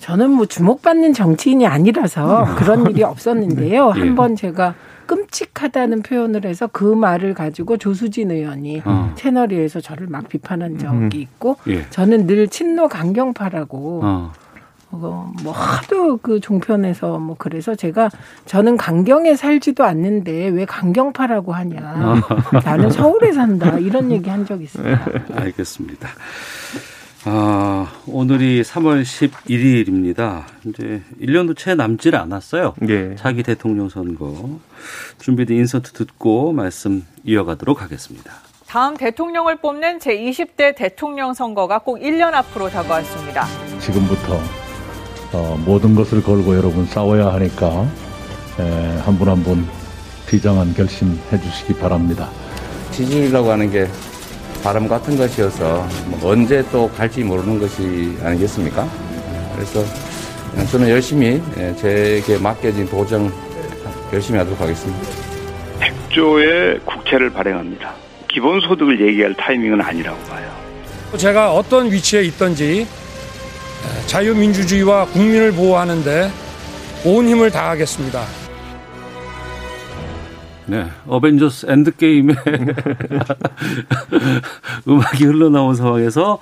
저는 0.00 0.30
뭐 0.30 0.46
주목받는 0.46 1.12
정치인이 1.12 1.66
아니라서 1.66 2.54
그런 2.56 2.88
일이 2.90 3.02
없었는데요. 3.02 3.92
예. 3.96 4.00
한번 4.00 4.36
제가 4.36 4.74
끔찍하다는 5.06 6.02
표현을 6.02 6.44
해서 6.44 6.68
그 6.70 6.84
말을 6.84 7.34
가지고 7.34 7.78
조수진 7.78 8.30
의원이 8.30 8.82
어. 8.84 9.12
채널에서 9.16 9.80
저를 9.80 10.06
막 10.06 10.28
비판한 10.28 10.78
적이 10.78 11.20
있고 11.20 11.56
예. 11.68 11.88
저는 11.90 12.26
늘 12.26 12.46
친노 12.48 12.88
강경파라고 12.88 14.00
어. 14.04 14.32
어, 14.90 15.30
뭐 15.42 15.52
하도 15.52 16.16
그 16.16 16.40
종편에서 16.40 17.18
뭐 17.18 17.36
그래서 17.38 17.74
제가 17.74 18.08
저는 18.46 18.76
강경에 18.76 19.36
살지도 19.36 19.84
않는데 19.84 20.48
왜 20.48 20.64
강경파라고 20.64 21.52
하냐. 21.52 22.20
나는 22.64 22.90
서울에 22.90 23.32
산다. 23.32 23.78
이런 23.78 24.10
얘기 24.10 24.30
한 24.30 24.46
적 24.46 24.62
있어요. 24.62 24.96
알겠습니다. 25.34 26.08
아, 27.24 27.92
오늘이 28.06 28.62
3월 28.62 29.02
11일입니다. 29.02 30.44
이제 30.64 31.02
1년도 31.20 31.56
채 31.56 31.74
남질 31.74 32.16
않았어요. 32.16 32.74
예. 32.88 33.14
차기 33.16 33.42
대통령 33.42 33.88
선거. 33.90 34.58
준비된 35.18 35.56
인서트 35.58 35.92
듣고 35.92 36.52
말씀 36.52 37.04
이어가도록 37.24 37.82
하겠습니다. 37.82 38.32
다음 38.66 38.96
대통령을 38.96 39.56
뽑는 39.56 39.98
제20대 39.98 40.76
대통령 40.76 41.34
선거가 41.34 41.80
꼭 41.80 41.98
1년 42.00 42.32
앞으로 42.34 42.70
다가왔습니다. 42.70 43.44
지금부터 43.80 44.38
어, 45.32 45.60
모든 45.64 45.94
것을 45.94 46.22
걸고 46.22 46.56
여러분 46.56 46.86
싸워야 46.86 47.32
하니까 47.34 47.86
한 49.04 49.16
분 49.18 49.28
한분 49.28 49.66
비장한 50.26 50.74
결심해 50.74 51.16
주시기 51.42 51.74
바랍니다. 51.74 52.28
지지율이라고 52.90 53.50
하는 53.50 53.70
게 53.70 53.86
바람 54.62 54.88
같은 54.88 55.16
것이어서 55.16 55.86
뭐 56.06 56.32
언제 56.32 56.64
또 56.72 56.90
갈지 56.90 57.22
모르는 57.22 57.58
것이 57.60 58.16
아니겠습니까? 58.22 58.86
그래서 59.54 59.84
저는 60.72 60.88
열심히 60.88 61.40
예, 61.56 61.74
제게 61.76 62.36
맡겨진 62.38 62.86
도정 62.88 63.30
열심히 64.12 64.38
하도록 64.38 64.60
하겠습니다. 64.60 65.08
100조의 65.80 66.84
국채를 66.84 67.30
발행합니다. 67.30 67.94
기본소득을 68.28 69.00
얘기할 69.06 69.34
타이밍은 69.34 69.80
아니라고 69.80 70.18
봐요. 70.24 70.50
제가 71.16 71.52
어떤 71.54 71.90
위치에 71.90 72.22
있든지 72.24 72.86
자유민주주의와 74.06 75.06
국민을 75.06 75.52
보호하는데 75.52 76.30
온 77.04 77.28
힘을 77.28 77.50
다하겠습니다. 77.50 78.24
네. 80.66 80.86
어벤져스 81.06 81.66
엔드게임의 81.70 82.36
음악이 84.86 85.24
흘러나온 85.24 85.74
상황에서 85.74 86.38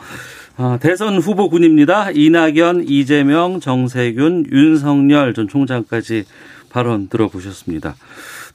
아, 0.56 0.78
대선 0.80 1.18
후보군입니다. 1.18 2.10
이낙연, 2.12 2.84
이재명, 2.88 3.60
정세균, 3.60 4.46
윤석열 4.50 5.34
전 5.34 5.48
총장까지 5.48 6.24
발언 6.70 7.08
들어보셨습니다. 7.08 7.94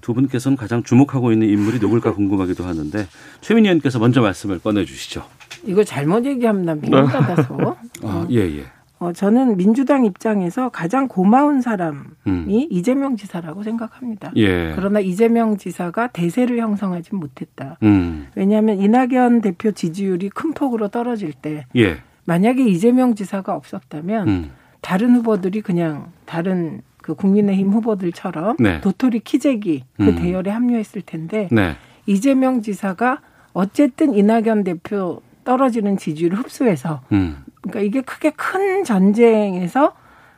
두 0.01 0.13
분께서는 0.13 0.57
가장 0.57 0.83
주목하고 0.83 1.31
있는 1.31 1.48
인물이 1.48 1.79
누굴까 1.79 2.15
궁금하기도 2.15 2.65
하는데 2.65 3.07
최민희 3.41 3.69
의원께서 3.69 4.00
먼저 4.00 4.21
말씀을 4.21 4.60
꺼내주시죠. 4.60 5.24
이거 5.63 5.83
잘못 5.83 6.25
얘기하면 6.25 6.65
난 6.65 6.81
미움받아서. 6.81 7.77
아, 8.03 8.27
예, 8.31 8.39
예. 8.39 8.65
어, 9.01 9.12
저는 9.13 9.58
민주당 9.58 10.05
입장에서 10.05 10.70
가장 10.70 11.08
고마운 11.08 11.60
사람이 11.62 11.98
음. 12.27 12.46
이재명 12.48 13.17
지사라고 13.17 13.63
생각합니다. 13.63 14.31
예. 14.36 14.74
그러나 14.75 15.00
이재명 15.00 15.58
지사가 15.58 16.10
대세를 16.10 16.60
형성하지 16.60 17.15
못했다. 17.15 17.79
음. 17.81 18.27
왜냐하면 18.36 18.79
이낙연 18.79 19.41
대표 19.41 19.72
지지율이 19.72 20.29
큰 20.29 20.53
폭으로 20.53 20.89
떨어질 20.89 21.34
때 21.34 21.65
예. 21.75 21.98
만약에 22.25 22.63
이재명 22.63 23.15
지사가 23.15 23.55
없었다면 23.55 24.27
음. 24.27 24.51
다른 24.81 25.15
후보들이 25.15 25.62
그냥 25.62 26.12
다른 26.25 26.81
그 26.98 27.15
국민의힘 27.15 27.72
후보들처럼 27.72 28.58
네. 28.60 28.81
도토리 28.81 29.22
키재기 29.22 29.84
그 29.98 30.03
음. 30.03 30.15
대열에 30.15 30.51
합류했을 30.51 31.01
텐데 31.01 31.50
네. 31.51 31.75
이재명 32.05 32.62
지사가 32.62 33.22
어쨌든 33.53 34.13
이낙연 34.13 34.63
대표 34.63 35.24
떨어지는 35.43 35.98
지지율을 35.98 36.38
흡수해서 36.38 37.01
음. 37.12 37.43
그러니까 37.62 37.82
이게 37.82 38.01
크게 38.01 38.32
큰 38.32 38.84
전쟁에서 38.84 39.94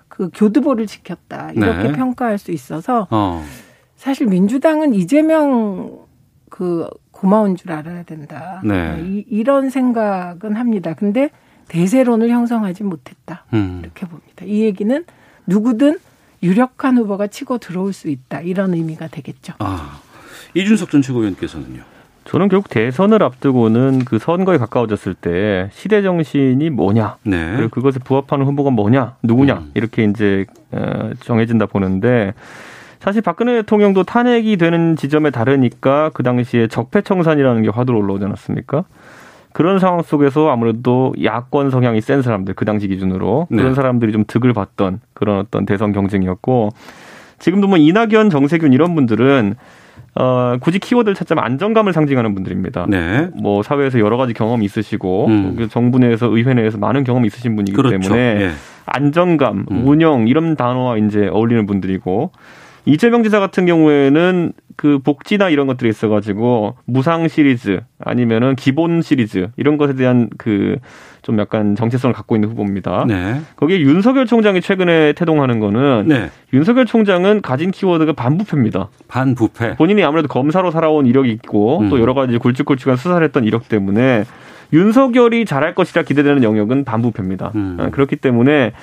그 0.08 0.30
교두보를 0.34 0.86
지켰다 0.86 1.52
이렇게 1.52 1.90
네. 1.90 1.92
평가할 1.94 2.38
수 2.38 2.52
있어서 2.52 3.08
어. 3.10 3.44
사실 3.96 4.28
민주당은 4.28 4.94
이재명 4.94 6.06
그 6.50 6.88
고마운 7.12 7.56
줄 7.56 7.72
알아야 7.72 8.04
된다. 8.04 8.62
네. 8.64 9.02
이, 9.02 9.26
이런 9.30 9.70
생각은 9.70 10.56
합니다. 10.56 10.94
근데 10.94 11.30
대세론을 11.70 12.30
형성하지 12.30 12.84
못했다. 12.84 13.46
음. 13.54 13.80
이렇게 13.82 14.06
봅니다. 14.06 14.46
이 14.46 14.62
얘기는 14.62 15.04
누구든 15.48 15.98
유력한 16.44 16.98
후보가 16.98 17.28
치고 17.28 17.58
들어올 17.60 17.94
수 17.94 18.10
있다. 18.10 18.42
이런 18.42 18.74
의미가 18.74 19.08
되겠죠. 19.08 19.54
아. 19.60 20.02
이준석 20.54 20.92
전 20.92 21.02
최고위원께서는요. 21.02 21.93
저는 22.26 22.48
결국 22.48 22.70
대선을 22.70 23.22
앞두고는 23.22 24.06
그 24.06 24.18
선거에 24.18 24.58
가까워졌을 24.58 25.14
때 25.14 25.70
시대 25.74 26.02
정신이 26.02 26.70
뭐냐, 26.70 27.18
네. 27.24 27.54
그리고 27.58 27.70
그것에 27.70 28.00
부합하는 28.00 28.46
후보가 28.46 28.70
뭐냐, 28.72 29.16
누구냐 29.24 29.54
음. 29.56 29.72
이렇게 29.74 30.06
이제 30.06 30.46
어, 30.72 31.12
정해진다 31.20 31.66
보는데 31.66 32.34
사실 33.00 33.22
박근혜 33.22 33.56
대통령도 33.56 34.04
탄핵이 34.04 34.56
되는 34.56 34.96
지점에 34.96 35.30
다르니까 35.30 36.12
그 36.14 36.24
당시에 36.24 36.68
적폐청산이라는 36.68 37.64
게 37.64 37.70
화두로 37.70 38.00
올라오지 38.00 38.24
않았습니까? 38.24 38.86
그런 39.52 39.78
상황 39.80 40.02
속에서 40.02 40.50
아무래도 40.50 41.14
야권 41.22 41.70
성향이 41.70 42.02
센 42.02 42.22
사람들 42.22 42.56
그 42.56 42.66
당시 42.66 42.88
기준으로 42.88 43.48
그런 43.50 43.70
네. 43.70 43.74
사람들이 43.76 44.12
좀 44.14 44.24
득을 44.26 44.54
봤던 44.54 45.02
그런 45.14 45.40
어떤 45.40 45.66
대선 45.66 45.92
경쟁이었고 45.92 46.72
지금도 47.40 47.68
뭐 47.68 47.78
이낙연, 47.78 48.30
정세균 48.30 48.72
이런 48.72 48.96
분들은 48.96 49.56
어, 50.16 50.58
굳이 50.60 50.80
키워드를 50.80 51.16
찾자면 51.16 51.44
안정감을 51.44 51.92
상징하는 51.92 52.36
분들입니다. 52.36 52.86
네. 52.88 53.30
뭐 53.34 53.64
사회에서 53.64 54.00
여러 54.00 54.18
가지 54.18 54.34
경험이 54.34 54.66
있으시고 54.66 55.28
음. 55.28 55.56
그 55.58 55.68
정부 55.68 55.98
내에서 55.98 56.28
의회 56.28 56.54
내에서 56.54 56.78
많은 56.78 57.04
경험이 57.04 57.28
있으신 57.28 57.56
분이기 57.56 57.76
그렇죠. 57.76 58.00
때문에 58.00 58.42
예. 58.42 58.52
안정감, 58.86 59.66
음. 59.72 59.88
운영 59.88 60.28
이런 60.28 60.56
단어와 60.56 60.98
이제 60.98 61.28
어울리는 61.28 61.66
분들이고 61.66 62.32
이재명 62.86 63.24
지사 63.24 63.40
같은 63.40 63.66
경우에는 63.66 64.54
그 64.76 65.00
복지나 65.00 65.50
이런 65.50 65.68
것들이 65.68 65.90
있어가지고 65.90 66.76
무상 66.86 67.28
시리즈 67.28 67.82
아니면은 68.00 68.56
기본 68.56 69.02
시리즈 69.02 69.50
이런 69.58 69.78
것에 69.78 69.94
대한 69.96 70.30
그 70.38 70.78
좀 71.24 71.40
약간 71.40 71.76
정체성을 71.76 72.14
갖고 72.14 72.36
있는 72.36 72.50
후보입니다. 72.50 73.06
네. 73.08 73.40
거기에 73.56 73.80
윤석열 73.80 74.26
총장이 74.26 74.62
최근에 74.62 75.14
태동하는 75.14 75.60
거는 75.60 76.06
네. 76.08 76.30
윤석열 76.52 76.86
총장은 76.86 77.42
가진 77.42 77.72
키워드가 77.72 78.14
반부패입니다. 78.14 78.90
반부패. 79.08 79.78
본인이 79.78 80.04
아무래도 80.04 80.28
검사로 80.28 80.70
살아온 80.70 81.06
이력이 81.06 81.32
있고 81.32 81.80
음. 81.80 81.90
또 81.90 82.00
여러 82.00 82.14
가지 82.14 82.38
굵직굵직한 82.38 82.98
수사를 82.98 83.24
했던 83.24 83.46
이력 83.46 83.70
때문에 83.70 84.26
윤석열이 84.74 85.46
잘할 85.46 85.76
것이라 85.76 86.04
기대되는 86.04 86.44
영역은 86.44 86.84
반부패입니다. 86.84 87.52
음. 87.56 87.78
아, 87.80 87.90
그렇기 87.90 88.18
때문에 88.18 88.74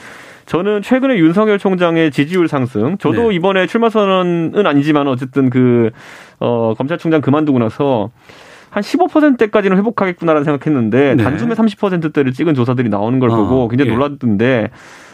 저는 0.51 0.83
최근에 0.83 1.17
윤석열 1.19 1.61
총장의 1.61 2.11
지지율 2.11 2.49
상승, 2.49 2.99
저도 2.99 3.29
네. 3.29 3.37
이번에 3.37 3.69
출마 3.69 3.89
선언은 3.89 4.67
아니지만 4.67 5.07
어쨌든 5.07 5.49
그, 5.49 5.91
어, 6.41 6.75
검찰총장 6.77 7.21
그만두고 7.21 7.61
나서 7.61 8.11
한 8.69 8.83
15%대까지는 8.83 9.77
회복하겠구나라는 9.77 10.43
생각했는데 10.43 11.15
네. 11.15 11.23
단숨에 11.23 11.55
30%대를 11.55 12.33
찍은 12.33 12.55
조사들이 12.55 12.89
나오는 12.89 13.21
걸 13.21 13.31
어, 13.31 13.37
보고 13.37 13.69
굉장히 13.69 13.93
예. 13.93 13.95
놀랐던데 13.95 14.71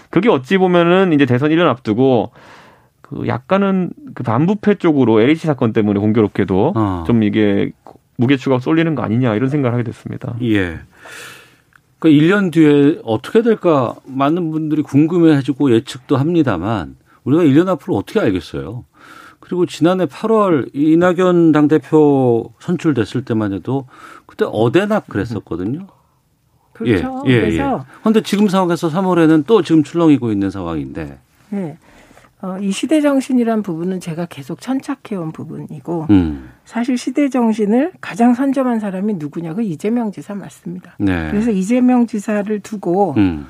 그게 0.09 0.31
어찌 0.31 0.57
보면은 0.57 1.13
이제 1.13 1.27
대선 1.27 1.51
1년 1.51 1.67
앞두고 1.67 2.33
그 3.03 3.27
약간은 3.27 3.91
그 4.15 4.23
반부패 4.23 4.77
쪽으로 4.77 5.21
LH 5.21 5.47
사건 5.47 5.75
때문에 5.75 6.01
공교롭게도 6.01 6.73
어. 6.75 7.05
좀 7.07 7.23
이게 7.23 7.73
무게추가 8.17 8.59
쏠리는 8.59 8.95
거 8.95 9.03
아니냐 9.03 9.35
이런 9.35 9.51
생각을 9.51 9.75
하게 9.75 9.83
됐습니다. 9.83 10.35
예. 10.45 10.79
그 11.99 12.09
1년 12.09 12.53
뒤에 12.53 13.01
어떻게 13.05 13.43
될까 13.43 13.95
많은 14.05 14.51
분들이 14.51 14.83
궁금해하시고 14.83 15.73
예측도 15.73 16.17
합니다만 16.17 16.97
우리가 17.25 17.43
1년 17.43 17.69
앞으로 17.69 17.97
어떻게 17.97 18.21
알겠어요. 18.21 18.85
그리고 19.41 19.65
지난해 19.67 20.07
8월 20.07 20.71
이낙연 20.75 21.53
당대표 21.53 22.53
선출됐을 22.59 23.25
때만 23.25 23.53
해도 23.53 23.87
그때 24.27 24.45
어대낙 24.49 25.07
그랬었거든요. 25.07 25.87
그렇죠. 26.73 27.23
예, 27.27 27.31
예, 27.31 27.41
그래서 27.41 27.79
예. 27.81 27.93
그런데 28.01 28.21
지금 28.23 28.49
상황에서 28.49 28.91
3월에는 28.91 29.47
또 29.47 29.63
지금 29.63 29.83
출렁이고 29.83 30.31
있는 30.31 30.51
상황인데. 30.51 31.19
네. 31.51 31.79
어, 32.43 32.59
이 32.61 32.71
시대 32.71 33.01
정신이란 33.01 33.63
부분은 33.63 34.01
제가 34.01 34.27
계속 34.27 34.61
천착해온 34.61 35.33
부분이고 35.33 36.07
음. 36.11 36.51
사실 36.65 36.99
시대 36.99 37.29
정신을 37.29 37.93
가장 38.01 38.35
선점한 38.35 38.79
사람이 38.79 39.15
누구냐 39.15 39.55
그 39.55 39.63
이재명 39.63 40.13
지사 40.13 40.35
맞습니다. 40.35 40.97
네. 40.99 41.31
그래서 41.31 41.51
이재명 41.51 42.07
지사를 42.07 42.61
두고 42.61 43.15
음. 43.17 43.47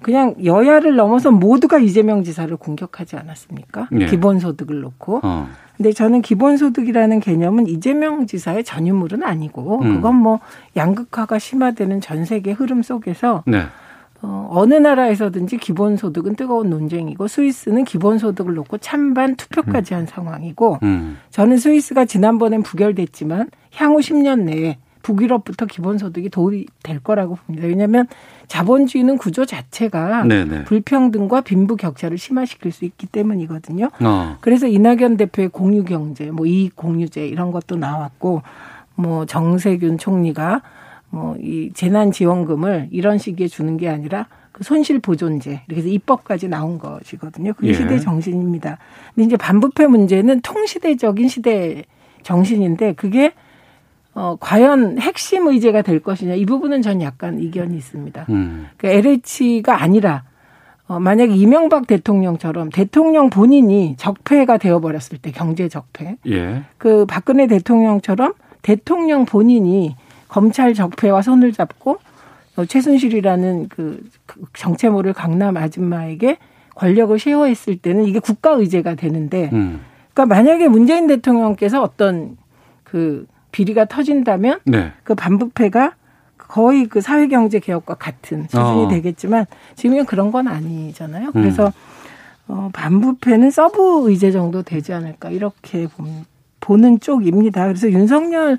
그냥 0.00 0.34
여야를 0.42 0.96
넘어서 0.96 1.30
모두가 1.30 1.78
이재명 1.78 2.24
지사를 2.24 2.54
공격하지 2.56 3.16
않았습니까? 3.16 3.88
네. 3.92 4.06
기본소득을 4.06 4.80
놓고. 4.80 5.20
어. 5.22 5.48
근데 5.76 5.92
저는 5.92 6.22
기본소득이라는 6.22 7.20
개념은 7.20 7.66
이재명 7.66 8.26
지사의 8.26 8.64
전유물은 8.64 9.22
아니고 9.22 9.80
음. 9.82 9.94
그건 9.96 10.16
뭐 10.16 10.40
양극화가 10.76 11.38
심화되는 11.38 12.00
전 12.00 12.24
세계 12.24 12.52
흐름 12.52 12.82
속에서 12.82 13.44
네. 13.46 13.64
어, 14.22 14.48
어느 14.50 14.74
나라에서든지 14.74 15.56
기본소득은 15.56 16.36
뜨거운 16.36 16.68
논쟁이고 16.70 17.26
스위스는 17.26 17.84
기본소득을 17.84 18.54
놓고 18.54 18.78
찬반 18.78 19.36
투표까지 19.36 19.94
한 19.94 20.06
상황이고 20.06 20.78
음. 20.82 21.18
저는 21.30 21.56
스위스가 21.56 22.04
지난번엔 22.04 22.62
부결됐지만 22.62 23.48
향후 23.74 24.00
10년 24.00 24.42
내에 24.42 24.78
북유럽부터 25.02 25.66
기본소득이 25.66 26.28
도입이 26.28 26.66
될 26.82 27.00
거라고 27.00 27.36
봅니다. 27.36 27.66
왜냐하면 27.66 28.06
자본주의는 28.48 29.16
구조 29.16 29.46
자체가 29.46 30.24
네네. 30.24 30.64
불평등과 30.64 31.40
빈부 31.40 31.76
격차를 31.76 32.18
심화시킬 32.18 32.72
수 32.72 32.84
있기 32.84 33.06
때문이거든요. 33.06 33.90
어. 34.00 34.36
그래서 34.40 34.66
이낙연 34.66 35.16
대표의 35.16 35.48
공유경제, 35.48 36.30
뭐 36.32 36.46
이익 36.46 36.76
공유제 36.76 37.26
이런 37.26 37.50
것도 37.50 37.76
나왔고, 37.76 38.42
뭐 38.94 39.24
정세균 39.24 39.96
총리가 39.96 40.60
뭐이 41.10 41.72
재난지원금을 41.72 42.88
이런 42.90 43.18
시기에 43.18 43.48
주는 43.48 43.76
게 43.76 43.88
아니라 43.88 44.26
그 44.52 44.64
손실보존제 44.64 45.62
이렇게 45.66 45.80
해서 45.80 45.88
입법까지 45.88 46.48
나온 46.48 46.78
것이거든요. 46.78 47.52
그게 47.54 47.68
예. 47.68 47.72
시대 47.72 47.98
정신입니다. 47.98 48.78
근데 49.14 49.26
이제 49.26 49.36
반부패 49.36 49.86
문제는 49.86 50.40
통시대적인 50.40 51.28
시대 51.28 51.84
정신인데 52.22 52.94
그게 52.94 53.32
어, 54.14 54.36
과연 54.40 54.98
핵심 54.98 55.46
의제가 55.46 55.82
될 55.82 56.00
것이냐 56.00 56.34
이 56.34 56.44
부분은 56.44 56.82
전 56.82 57.00
약간 57.00 57.38
이견이 57.40 57.76
있습니다. 57.76 58.26
음. 58.30 58.68
그 58.76 58.86
LH가 58.86 59.82
아니라 59.82 60.24
어, 60.86 60.98
만약 60.98 61.30
이명박 61.30 61.86
대통령처럼 61.86 62.70
대통령 62.70 63.30
본인이 63.30 63.94
적폐가 63.96 64.58
되어버렸을 64.58 65.18
때 65.18 65.30
경제 65.30 65.68
적폐, 65.68 66.16
예. 66.26 66.64
그 66.78 67.06
박근혜 67.06 67.46
대통령처럼 67.46 68.34
대통령 68.62 69.24
본인이 69.24 69.94
검찰 70.30 70.74
적폐와 70.74 71.22
손을 71.22 71.52
잡고 71.52 71.98
어, 72.56 72.64
최순실이라는 72.64 73.68
그, 73.68 74.02
그 74.26 74.40
정체모를 74.54 75.12
강남 75.12 75.56
아줌마에게 75.56 76.38
권력을 76.74 77.16
쉐어했을 77.18 77.76
때는 77.78 78.04
이게 78.04 78.18
국가 78.18 78.52
의제가 78.52 78.94
되는데, 78.94 79.50
음. 79.52 79.80
그러니까 80.14 80.34
만약에 80.34 80.66
문재인 80.68 81.06
대통령께서 81.06 81.82
어떤 81.82 82.36
그 82.84 83.26
비리가 83.52 83.84
터진다면 83.84 84.60
네. 84.64 84.92
그 85.04 85.14
반부패가 85.14 85.94
거의 86.38 86.86
그 86.86 87.00
사회경제 87.00 87.58
개혁과 87.60 87.94
같은 87.94 88.42
수준이 88.44 88.84
어. 88.84 88.88
되겠지만 88.88 89.46
지금은 89.76 90.06
그런 90.06 90.32
건 90.32 90.48
아니잖아요. 90.48 91.32
그래서 91.32 91.72
어, 92.48 92.70
반부패는 92.72 93.50
sub 93.50 94.08
의제 94.10 94.32
정도 94.32 94.62
되지 94.62 94.92
않을까 94.92 95.30
이렇게 95.30 95.86
봄- 95.86 96.24
보는 96.60 97.00
쪽입니다. 97.00 97.66
그래서 97.66 97.90
윤석열 97.90 98.58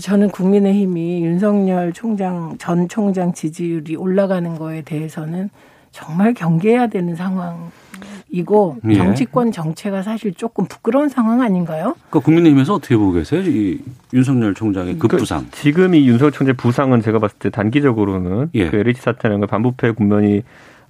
저는 0.00 0.30
국민의힘이 0.30 1.24
윤석열 1.24 1.92
총장 1.92 2.56
전 2.58 2.88
총장 2.88 3.32
지지율이 3.32 3.96
올라가는 3.96 4.54
거에 4.56 4.82
대해서는 4.82 5.50
정말 5.92 6.34
경계해야 6.34 6.88
되는 6.88 7.14
상황이고 7.14 8.78
예. 8.88 8.94
정치권 8.94 9.52
정체가 9.52 10.02
사실 10.02 10.34
조금 10.34 10.64
부끄러운 10.66 11.08
상황 11.08 11.40
아닌가요? 11.40 11.94
그 12.10 12.18
국민의힘에서 12.18 12.74
어떻게 12.74 12.96
보고 12.96 13.12
계세요? 13.12 13.42
이 13.42 13.78
윤석열 14.12 14.54
총장의 14.54 14.98
급부상. 14.98 15.46
그 15.52 15.60
지금 15.60 15.94
이 15.94 16.08
윤석열 16.08 16.32
총재 16.32 16.52
부상은 16.52 17.00
제가 17.00 17.20
봤을 17.20 17.38
때 17.38 17.50
단기적으로는 17.50 18.50
예. 18.54 18.70
그 18.70 18.76
LH 18.76 19.00
사태는 19.00 19.40
그 19.42 19.46
반부패 19.46 19.92
국면이 19.92 20.42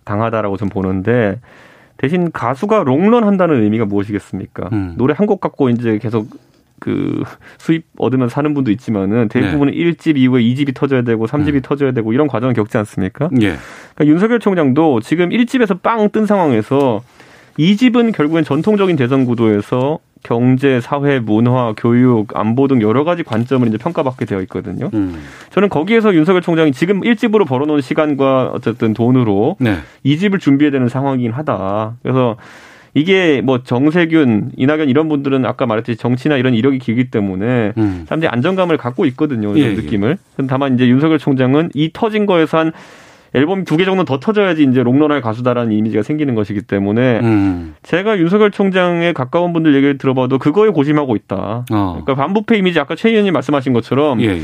강하다라고 0.07 0.57
좀 0.57 0.71
보는데 0.71 1.39
대신 1.99 2.33
가수가 2.33 2.85
롱런 2.85 3.25
한다는 3.25 3.63
의미가 3.63 3.85
무엇이겠습니까? 3.85 4.71
음. 4.73 4.95
노래 4.97 5.13
한 5.17 5.27
곡 5.27 5.41
갖고 5.43 5.69
이제 5.69 5.99
계속 5.99 6.29
그 6.81 7.23
수입 7.59 7.85
얻으면 7.99 8.29
사는 8.29 8.53
분도 8.55 8.71
있지만은 8.71 9.29
대부분은 9.29 9.73
네. 9.73 9.79
일 9.79 9.93
1집 9.95 10.17
이후에 10.17 10.43
2집이 10.43 10.75
터져야 10.75 11.03
되고 11.03 11.27
3집이 11.27 11.55
음. 11.55 11.61
터져야 11.63 11.93
되고 11.93 12.13
이런 12.13 12.27
과정을 12.27 12.55
겪지 12.55 12.77
않습니까? 12.79 13.31
예. 13.41 13.57
그러니까 13.95 14.07
윤석열 14.07 14.41
총장도 14.41 15.01
지금 15.01 15.31
1집에서 15.31 15.81
빵 15.81 16.11
뜬 16.11 16.27
상황에서 16.27 17.03
2집은 17.59 18.13
결국엔 18.13 18.45
전통적인 18.45 18.97
대선 18.97 19.25
구도에서 19.25 20.01
경제, 20.23 20.81
사회, 20.81 21.21
문화, 21.21 21.75
교육, 21.77 22.37
안보 22.37 22.67
등 22.67 22.81
여러 22.81 23.05
가지 23.05 23.23
관점을 23.23 23.69
이제 23.69 23.77
평가받게 23.77 24.25
되어 24.25 24.41
있거든요. 24.43 24.91
음. 24.95 25.23
저는 25.51 25.69
거기에서 25.69 26.15
윤석열 26.15 26.41
총장이 26.43 26.73
지금 26.73 27.03
1집으로 27.03 27.47
벌어놓은 27.47 27.83
시간과 27.83 28.51
어쨌든 28.55 28.95
돈으로 28.95 29.57
네. 29.61 29.77
2집을 30.05 30.41
준비해야 30.41 30.73
되는 30.73 30.89
상황이긴 30.89 31.33
하다. 31.33 31.97
그래서 32.03 32.37
이게 32.95 33.41
뭐 33.43 33.63
정세균, 33.63 34.53
이낙연 34.57 34.89
이런 34.89 35.09
분들은 35.09 35.45
아까 35.45 35.67
말했듯이 35.67 35.99
정치나 35.99 36.37
이런 36.37 36.55
이력이 36.55 36.79
길기 36.79 37.11
때문에 37.11 37.73
음. 37.77 38.05
사람들이 38.07 38.29
안정감을 38.29 38.77
갖고 38.77 39.05
있거든요. 39.07 39.53
예, 39.59 39.63
예. 39.63 39.75
느낌을. 39.75 40.17
다만 40.49 40.75
이제 40.75 40.87
윤석열 40.87 41.19
총장은 41.19 41.71
이 41.75 41.91
터진 41.93 42.25
거에서 42.27 42.59
한 42.59 42.73
앨범 43.37 43.65
두 43.65 43.77
개 43.77 43.85
정도 43.85 44.05
더 44.05 44.21
터져야지 44.21 44.63
이제 44.63 44.81
롱런할 44.85 45.21
가수다라는 45.21 45.73
이미지가 45.73 46.05
생기는 46.05 46.37
것이기 46.37 46.63
때문에 46.63 47.19
음. 47.19 47.75
제가 47.83 48.17
윤석열 48.19 48.53
총장에 48.53 49.13
가까운 49.13 49.53
분들 49.53 49.75
얘기를 49.75 49.99
들어봐도 49.99 50.39
그거에 50.39 50.69
고심하고 50.69 51.17
있다. 51.17 51.65
어. 51.73 52.01
그러니까 52.01 52.15
반부패 52.15 52.57
이미지 52.59 52.79
아까 52.79 52.95
최 52.95 53.09
의원님 53.11 53.33
말씀하신 53.33 53.73
것처럼 53.73 54.21
예, 54.21 54.27
예. 54.29 54.41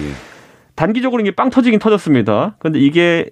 단기적으로 0.75 1.21
이게 1.21 1.31
빵 1.31 1.51
터지긴 1.51 1.79
터졌습니다. 1.79 2.57
그런데 2.59 2.81
이게 2.81 3.31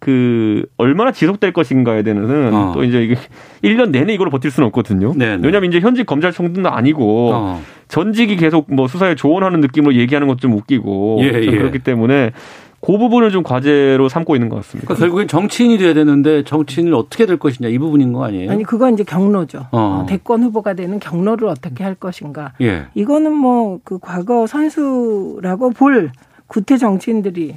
그 0.00 0.64
얼마나 0.76 1.12
지속될 1.12 1.52
것인가에 1.52 2.02
대해서는 2.02 2.54
어. 2.54 2.72
또 2.74 2.84
이제 2.84 3.02
이게 3.02 3.16
1년 3.62 3.90
내내 3.90 4.14
이걸로 4.14 4.30
버틸 4.30 4.50
수는 4.50 4.66
없거든요. 4.68 5.12
네, 5.16 5.36
네. 5.36 5.46
왜냐하면 5.46 5.70
이제 5.70 5.80
현직 5.80 6.06
검찰총장도 6.06 6.68
아니고 6.70 7.30
어. 7.32 7.62
전직이 7.88 8.36
계속 8.36 8.72
뭐 8.72 8.88
수사에 8.88 9.14
조언하는 9.14 9.60
느낌으로 9.60 9.94
얘기하는 9.94 10.28
것 10.28 10.34
좀 10.38 10.52
웃기고 10.54 11.18
예, 11.22 11.32
좀 11.44 11.54
예. 11.54 11.58
그렇기 11.58 11.78
때문에 11.78 12.32
그 12.80 12.98
부분을 12.98 13.30
좀 13.30 13.42
과제로 13.42 14.10
삼고 14.10 14.36
있는 14.36 14.50
것 14.50 14.56
같습니다. 14.56 14.88
그러니까 14.88 15.00
결국엔 15.06 15.28
정치인이 15.28 15.78
돼야 15.78 15.94
되는데 15.94 16.44
정치인을 16.44 16.92
어떻게 16.94 17.24
될 17.24 17.38
것이냐 17.38 17.68
이 17.70 17.78
부분인 17.78 18.12
거 18.12 18.24
아니에요? 18.24 18.50
아니 18.50 18.62
그건 18.62 18.92
이제 18.92 19.04
경로죠. 19.04 19.60
어. 19.70 20.02
어, 20.02 20.06
대권 20.06 20.42
후보가 20.42 20.74
되는 20.74 20.98
경로를 20.98 21.48
어떻게 21.48 21.82
할 21.82 21.94
것인가. 21.94 22.52
예. 22.60 22.86
이거는 22.94 23.32
뭐 23.32 23.78
그 23.84 23.98
과거 23.98 24.46
선수라고 24.46 25.70
볼 25.70 26.10
구태 26.46 26.76
정치인들이 26.76 27.54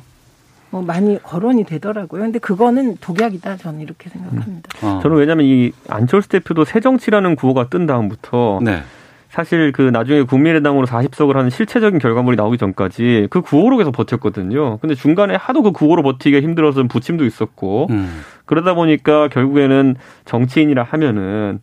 뭐 0.70 0.82
많이 0.82 1.22
거론이 1.22 1.64
되더라고요. 1.64 2.24
근데 2.24 2.40
그거는 2.40 2.98
독약이다 2.98 3.58
저는 3.58 3.82
이렇게 3.82 4.10
생각합니다. 4.10 4.70
어. 4.84 5.00
저는 5.02 5.18
왜냐하면 5.18 5.46
이 5.46 5.72
안철수 5.88 6.30
대표도 6.30 6.66
새정치라는 6.66 7.36
구호가 7.36 7.70
뜬 7.70 7.86
다음부터 7.86 8.60
네. 8.62 8.82
사실 9.30 9.72
그 9.72 9.82
나중에 9.82 10.24
국민의당으로 10.24 10.88
40석을 10.88 11.36
하는 11.36 11.50
실체적인 11.50 12.00
결과물이 12.00 12.38
나오기 12.38 12.58
전까지 12.58 13.28
그 13.30 13.42
구호로 13.42 13.78
계속 13.78 13.92
버텼거든요. 13.92 14.78
근데 14.78 14.96
중간에 14.96 15.36
하도 15.36 15.62
그 15.62 15.72
구호로 15.72 16.02
버티기가 16.02 16.42
힘들어서 16.42 16.84
부침도 16.84 17.26
있었고 17.26 17.88
음. 17.90 18.22
그러다 18.46 18.74
보니까 18.74 19.28
결국에는 19.28 19.96
정치인이라 20.26 20.84
하면은 20.84 21.60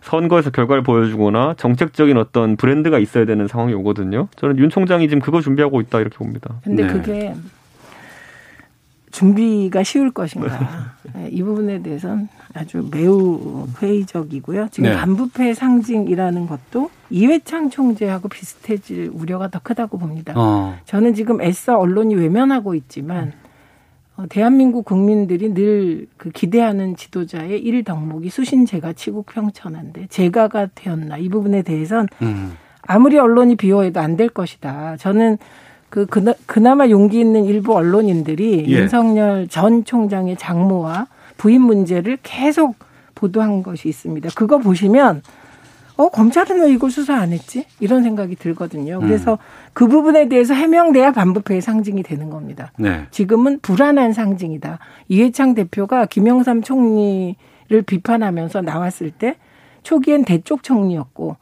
선거에서 0.00 0.50
결과를 0.50 0.82
보여주거나 0.82 1.54
정책적인 1.58 2.16
어떤 2.16 2.56
브랜드가 2.56 2.98
있어야 2.98 3.24
되는 3.24 3.46
상황이 3.48 3.74
오거든요. 3.74 4.28
저는 4.36 4.58
윤 4.58 4.70
총장이 4.70 5.08
지금 5.08 5.20
그거 5.20 5.40
준비하고 5.40 5.80
있다 5.80 6.00
이렇게 6.00 6.16
봅니다. 6.16 6.60
근데 6.64 6.86
네. 6.86 6.92
그게 6.92 7.34
준비가 9.18 9.82
쉬울 9.82 10.12
것인가. 10.12 10.94
네, 11.14 11.28
이 11.32 11.42
부분에 11.42 11.82
대해서는 11.82 12.28
아주 12.54 12.88
매우 12.90 13.66
회의적이고요. 13.82 14.68
지금 14.70 14.90
네. 14.90 14.96
반부패 14.96 15.54
상징이라는 15.54 16.46
것도 16.46 16.90
이회창 17.10 17.70
총재하고 17.70 18.28
비슷해질 18.28 19.10
우려가 19.12 19.48
더 19.48 19.58
크다고 19.58 19.98
봅니다. 19.98 20.34
어. 20.36 20.76
저는 20.84 21.14
지금 21.14 21.40
애써 21.40 21.76
언론이 21.78 22.14
외면하고 22.14 22.74
있지만 22.76 23.32
어, 24.16 24.24
대한민국 24.28 24.84
국민들이 24.84 25.52
늘 25.52 26.06
그 26.16 26.30
기대하는 26.30 26.96
지도자의 26.96 27.60
일 27.60 27.84
덕목이 27.84 28.28
수신제가 28.30 28.92
치국평천한데 28.92 30.06
제가가 30.10 30.68
되었나 30.74 31.16
이 31.18 31.28
부분에 31.28 31.62
대해선 31.62 32.06
음. 32.22 32.52
아무리 32.82 33.18
언론이 33.18 33.56
비호해도 33.56 34.00
안 34.00 34.16
될 34.16 34.28
것이다. 34.28 34.96
저는 34.96 35.38
그 35.90 36.06
그나, 36.06 36.34
그나마 36.46 36.88
용기 36.88 37.18
있는 37.20 37.44
일부 37.44 37.74
언론인들이 37.74 38.66
예. 38.68 38.72
윤석열 38.72 39.48
전 39.48 39.84
총장의 39.84 40.36
장모와 40.36 41.06
부인 41.36 41.62
문제를 41.62 42.18
계속 42.22 42.76
보도한 43.14 43.62
것이 43.62 43.88
있습니다. 43.88 44.30
그거 44.34 44.58
보시면 44.58 45.22
어 45.96 46.08
검찰은 46.10 46.60
왜 46.62 46.72
이걸 46.72 46.90
수사 46.92 47.16
안 47.16 47.32
했지? 47.32 47.64
이런 47.80 48.04
생각이 48.04 48.36
들거든요. 48.36 49.00
그래서 49.00 49.38
그 49.72 49.88
부분에 49.88 50.28
대해서 50.28 50.54
해명돼야 50.54 51.10
반부패의 51.10 51.60
상징이 51.60 52.04
되는 52.04 52.30
겁니다. 52.30 52.70
네. 52.78 53.06
지금은 53.10 53.58
불안한 53.60 54.12
상징이다. 54.12 54.78
이해창 55.08 55.54
대표가 55.54 56.06
김영삼 56.06 56.62
총리를 56.62 57.82
비판하면서 57.84 58.62
나왔을 58.62 59.10
때 59.10 59.36
초기엔 59.82 60.24
대쪽 60.24 60.62
총리였고 60.62 61.36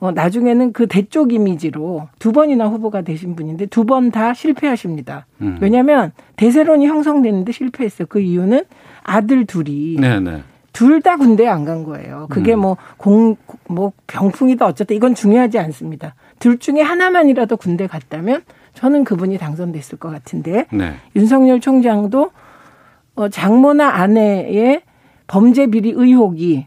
어, 0.00 0.12
나중에는 0.12 0.72
그 0.72 0.86
대쪽 0.86 1.32
이미지로 1.32 2.08
두 2.18 2.32
번이나 2.32 2.66
후보가 2.68 3.02
되신 3.02 3.36
분인데 3.36 3.66
두 3.66 3.84
번 3.84 4.10
다 4.10 4.32
실패하십니다. 4.34 5.26
음. 5.42 5.58
왜냐하면 5.60 6.12
대세론이 6.36 6.86
형성되는데 6.86 7.52
실패했어요. 7.52 8.06
그 8.08 8.20
이유는 8.20 8.64
아들 9.02 9.44
둘이 9.46 9.96
네, 10.00 10.18
네. 10.20 10.42
둘다 10.72 11.16
군대에 11.16 11.48
안 11.48 11.64
간 11.66 11.84
거예요. 11.84 12.26
그게 12.30 12.54
음. 12.54 12.60
뭐 12.60 12.76
공, 12.96 13.36
뭐 13.68 13.92
병풍이다 14.06 14.64
어쨌든 14.66 14.96
이건 14.96 15.14
중요하지 15.14 15.58
않습니다. 15.58 16.14
둘 16.38 16.58
중에 16.58 16.80
하나만이라도 16.80 17.56
군대 17.58 17.86
갔다면 17.86 18.42
저는 18.74 19.04
그분이 19.04 19.36
당선됐을 19.36 19.98
것 19.98 20.10
같은데 20.10 20.66
네. 20.72 20.94
윤석열 21.16 21.60
총장도 21.60 22.30
어, 23.16 23.28
장모나 23.28 23.86
아내의 23.96 24.80
범죄 25.26 25.66
비리 25.66 25.90
의혹이 25.94 26.66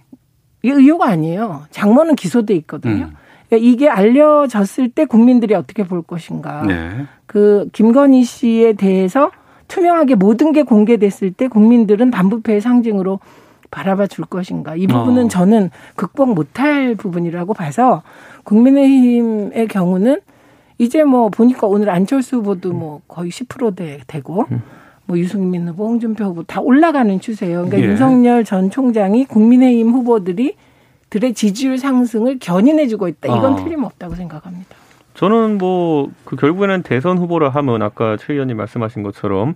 이 0.66 0.70
의혹 0.70 1.02
아니에요. 1.02 1.64
장모는 1.72 2.16
기소돼 2.16 2.54
있거든요. 2.58 3.06
음. 3.06 3.14
그러니까 3.54 3.58
이게 3.58 3.88
알려졌을 3.88 4.90
때 4.90 5.06
국민들이 5.06 5.54
어떻게 5.54 5.84
볼 5.84 6.02
것인가. 6.02 6.64
네. 6.64 7.06
그 7.28 7.70
김건희 7.74 8.24
씨에 8.24 8.74
대해서 8.74 9.30
투명하게 9.68 10.16
모든 10.16 10.52
게 10.52 10.64
공개됐을 10.64 11.32
때 11.32 11.48
국민들은 11.48 12.10
반부패의 12.12 12.62
상징으로 12.62 13.20
바라봐 13.70 14.08
줄 14.08 14.26
것인가. 14.26 14.76
이 14.76 14.88
부분은 14.88 15.26
어. 15.26 15.28
저는 15.28 15.70
극복 15.96 16.34
못할 16.34 16.96
부분이라고 16.96 17.54
봐서 17.54 18.02
국민의힘의 18.44 19.68
경우는 19.68 20.20
이제 20.80 21.04
뭐 21.04 21.30
보니까 21.30 21.68
오늘 21.68 21.90
안철수 21.90 22.38
후보도 22.38 22.74
뭐 22.74 23.02
거의 23.08 23.30
10%대 23.30 24.00
되고 24.08 24.46
뭐 25.06 25.18
유승민 25.18 25.68
후보, 25.68 25.88
홍준표 25.88 26.26
후보 26.26 26.44
다 26.44 26.60
올라가는 26.62 27.20
추세예요. 27.20 27.66
그러니까 27.66 27.80
예. 27.80 27.92
윤석열 27.92 28.44
전 28.44 28.70
총장이 28.70 29.26
국민의힘 29.26 29.92
후보들이 29.92 30.56
들의 31.14 31.36
지지율 31.36 31.78
상승을 31.78 32.40
견인해주고 32.40 33.08
있다. 33.08 33.28
이건 33.28 33.54
어. 33.54 33.56
틀림없다고 33.56 34.16
생각합니다. 34.16 34.76
저는 35.14 35.60
뭐 35.60 36.10
그 36.26 36.36
결국에는 36.36 36.82
대선 36.82 37.20
후보라 37.20 37.50
하면 37.50 37.84
아까 37.84 38.18
최 38.18 38.34
의원님 38.34 38.58
말씀하신 38.58 39.04
것처럼 39.04 39.54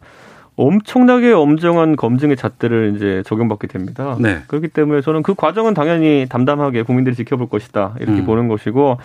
엄청나게 0.55 1.31
엄정한 1.31 1.95
검증의 1.95 2.35
잣대를 2.35 2.93
이제 2.95 3.23
적용받게 3.25 3.67
됩니다. 3.67 4.15
네. 4.19 4.39
그렇기 4.47 4.67
때문에 4.69 5.01
저는 5.01 5.23
그 5.23 5.33
과정은 5.33 5.73
당연히 5.73 6.27
담담하게 6.29 6.83
국민들이 6.83 7.15
지켜볼 7.15 7.49
것이다 7.49 7.95
이렇게 7.99 8.19
음. 8.19 8.25
보는 8.25 8.47
것이고 8.47 8.97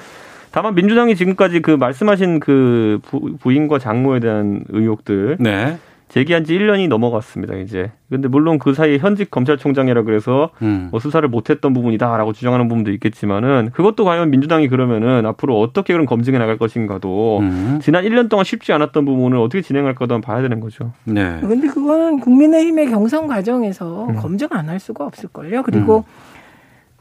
다만 0.50 0.74
민주당이 0.74 1.16
지금까지 1.16 1.60
그 1.60 1.70
말씀하신 1.70 2.40
그 2.40 3.00
부, 3.02 3.36
부인과 3.38 3.78
장모에 3.78 4.20
대한 4.20 4.64
의혹들 4.68 5.38
네. 5.40 5.78
제기한 6.12 6.44
지 6.44 6.58
1년이 6.58 6.88
넘어갔습니다, 6.88 7.54
이제. 7.54 7.90
근데 8.10 8.28
물론 8.28 8.58
그 8.58 8.74
사이에 8.74 8.98
현직 8.98 9.30
검찰총장이라 9.30 10.02
그래서 10.02 10.50
음. 10.60 10.88
뭐 10.90 11.00
수사를 11.00 11.26
못했던 11.26 11.72
부분이다라고 11.72 12.34
주장하는 12.34 12.68
부분도 12.68 12.90
있겠지만은 12.92 13.70
그것도 13.72 14.04
과연 14.04 14.28
민주당이 14.28 14.68
그러면은 14.68 15.24
앞으로 15.24 15.58
어떻게 15.58 15.94
그런 15.94 16.04
검증해 16.04 16.36
나갈 16.38 16.58
것인가도 16.58 17.38
음. 17.38 17.78
지난 17.82 18.04
1년 18.04 18.28
동안 18.28 18.44
쉽지 18.44 18.74
않았던 18.74 19.06
부분을 19.06 19.38
어떻게 19.38 19.62
진행할까도 19.62 20.16
한번 20.16 20.20
봐야 20.20 20.42
되는 20.42 20.60
거죠. 20.60 20.92
네. 21.04 21.38
근데 21.40 21.66
그거는 21.68 22.20
국민의힘의 22.20 22.90
경선 22.90 23.26
과정에서 23.26 24.08
검증 24.20 24.48
안 24.50 24.68
할 24.68 24.78
수가 24.80 25.06
없을걸요. 25.06 25.62
그리고 25.62 26.04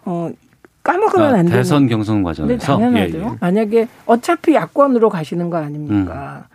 어 0.06 0.30
까먹으면 0.84 1.26
아, 1.26 1.30
안 1.39 1.45
되는. 1.45 1.52
대선 1.52 1.88
경선 1.88 2.19
네, 2.19 2.24
과정에서 2.24 2.65
당연하죠. 2.78 3.17
예, 3.17 3.24
예. 3.24 3.30
만약에 3.41 3.88
어차피 4.06 4.54
야권으로 4.56 5.10
가시는 5.10 5.50
거 5.50 5.58
아닙니까? 5.58 6.45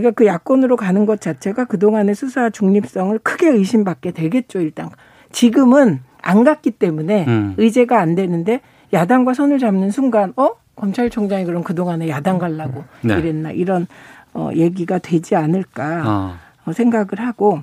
그러니까 0.00 0.18
그 0.18 0.26
야권으로 0.26 0.76
가는 0.76 1.06
것 1.06 1.20
자체가 1.20 1.64
그동안의 1.66 2.14
수사 2.14 2.50
중립성을 2.50 3.18
크게 3.20 3.48
의심받게 3.48 4.12
되겠죠, 4.12 4.60
일단. 4.60 4.90
지금은 5.32 6.00
안 6.22 6.44
갔기 6.44 6.72
때문에 6.72 7.26
음. 7.26 7.54
의제가 7.56 8.00
안 8.00 8.14
되는데 8.14 8.60
야당과 8.92 9.34
손을 9.34 9.58
잡는 9.58 9.90
순간 9.90 10.32
어? 10.36 10.50
검찰총장이 10.76 11.44
그럼 11.44 11.62
그동안에 11.62 12.08
야당 12.08 12.38
갈라고 12.38 12.84
네. 13.02 13.18
이랬나 13.18 13.50
이런 13.50 13.86
어 14.32 14.50
얘기가 14.54 14.98
되지 14.98 15.34
않을까 15.34 16.02
아. 16.04 16.38
어, 16.64 16.72
생각을 16.72 17.18
하고 17.18 17.60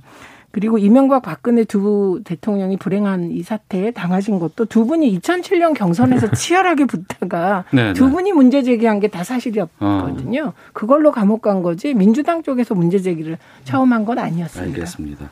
그리고 0.56 0.78
이명박 0.78 1.22
박근혜 1.22 1.66
두 1.66 2.22
대통령이 2.24 2.78
불행한 2.78 3.32
이 3.32 3.44
사태에 3.44 3.92
당하신 3.92 4.40
것도 4.40 4.64
두 4.64 4.86
분이 4.86 5.20
2007년 5.20 5.74
경선에서 5.74 6.32
치열하게 6.40 6.86
붙다가 6.86 7.66
네, 7.74 7.92
두 7.92 8.06
네. 8.06 8.12
분이 8.14 8.32
문제 8.32 8.64
제기한 8.64 9.02
게 9.02 9.10
다 9.10 9.26
사실이었거든요. 9.26 10.54
그걸로 10.72 11.12
감옥 11.12 11.42
간 11.42 11.62
거지 11.62 11.94
민주당 11.94 12.42
쪽에서 12.42 12.74
문제 12.74 13.00
제기를 13.00 13.38
처음 13.66 13.92
한 13.92 14.06
건 14.06 14.18
아니었습니다. 14.18 14.76
알겠습니다. 14.78 15.30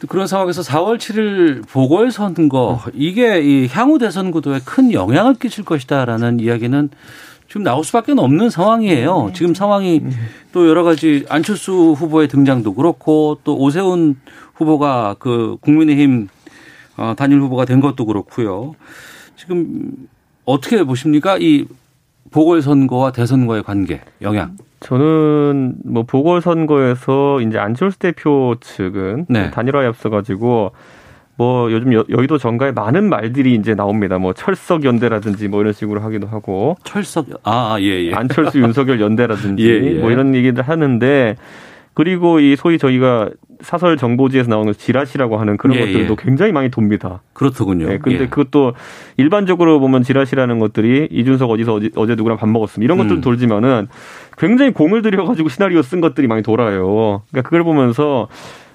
또 0.00 0.06
그런 0.06 0.28
상황에서 0.28 0.62
4월 0.62 0.98
7일 0.98 1.66
보궐선거 1.68 2.80
이게 2.92 3.40
이 3.40 3.66
향후 3.66 3.98
대선 3.98 4.30
구도에 4.30 4.60
큰 4.64 4.92
영향을 4.92 5.34
끼칠 5.34 5.64
것이다라는 5.64 6.38
이야기는 6.38 6.90
지금 7.54 7.62
나올 7.62 7.84
수밖에 7.84 8.14
없는 8.16 8.50
상황이에요. 8.50 9.30
지금 9.32 9.54
상황이 9.54 10.02
또 10.50 10.68
여러 10.68 10.82
가지 10.82 11.24
안철수 11.28 11.94
후보의 11.96 12.26
등장도 12.26 12.74
그렇고 12.74 13.38
또 13.44 13.56
오세훈 13.56 14.16
후보가 14.54 15.14
그 15.20 15.56
국민의힘 15.60 16.26
어, 16.96 17.14
단일 17.16 17.40
후보가 17.40 17.64
된 17.64 17.78
것도 17.78 18.06
그렇고요. 18.06 18.74
지금 19.36 19.92
어떻게 20.44 20.82
보십니까? 20.82 21.36
이 21.38 21.66
보궐선거와 22.32 23.12
대선과의 23.12 23.62
관계, 23.62 24.00
영향. 24.20 24.56
저는 24.80 25.76
뭐 25.84 26.02
보궐선거에서 26.02 27.40
이제 27.40 27.56
안철수 27.56 28.00
대표 28.00 28.56
측은 28.60 29.26
네. 29.28 29.52
단일화에 29.52 29.86
앞서가지고 29.86 30.72
뭐 31.36 31.70
요즘 31.72 31.92
여, 31.92 32.04
여의도 32.08 32.38
정가에 32.38 32.72
많은 32.72 33.08
말들이 33.08 33.54
이제 33.54 33.74
나옵니다. 33.74 34.18
뭐 34.18 34.32
철석 34.32 34.84
연대라든지 34.84 35.48
뭐 35.48 35.60
이런 35.60 35.72
식으로 35.72 36.00
하기도 36.00 36.26
하고 36.26 36.76
철석 36.84 37.26
아, 37.42 37.74
아, 37.74 37.80
예, 37.80 38.04
예. 38.04 38.14
안철수 38.14 38.60
윤석열 38.60 39.00
연대라든지 39.00 39.64
예, 39.68 39.96
예. 39.96 40.00
뭐 40.00 40.10
이런 40.10 40.34
얘기들 40.34 40.62
하는데 40.62 41.36
그리고 41.94 42.40
이 42.40 42.56
소위 42.56 42.78
저희가 42.78 43.30
사설 43.60 43.96
정보지에서 43.96 44.50
나오는 44.50 44.72
지라시라고 44.72 45.38
하는 45.38 45.56
그런 45.56 45.76
예, 45.76 45.80
것들도 45.80 46.12
예. 46.12 46.16
굉장히 46.18 46.52
많이 46.52 46.70
돕니다. 46.70 47.22
그렇더군요. 47.32 47.90
예, 47.90 47.98
근데 47.98 48.24
예. 48.24 48.26
그것도 48.26 48.74
일반적으로 49.16 49.80
보면 49.80 50.02
지라시라는 50.02 50.58
것들이 50.58 51.08
이준석 51.10 51.50
어디서 51.50 51.74
어제, 51.74 51.90
어제 51.96 52.14
누구랑 52.14 52.36
밥 52.36 52.48
먹었음 52.48 52.82
이런 52.82 52.98
것들 52.98 53.16
음. 53.16 53.20
돌지만은 53.20 53.88
굉장히 54.36 54.72
공을 54.72 55.02
들여가지고 55.02 55.48
시나리오 55.48 55.82
쓴 55.82 56.00
것들이 56.00 56.26
많이 56.26 56.42
돌아요. 56.42 57.22
그러니까 57.30 57.48
그걸 57.48 57.64
보면서 57.64 58.28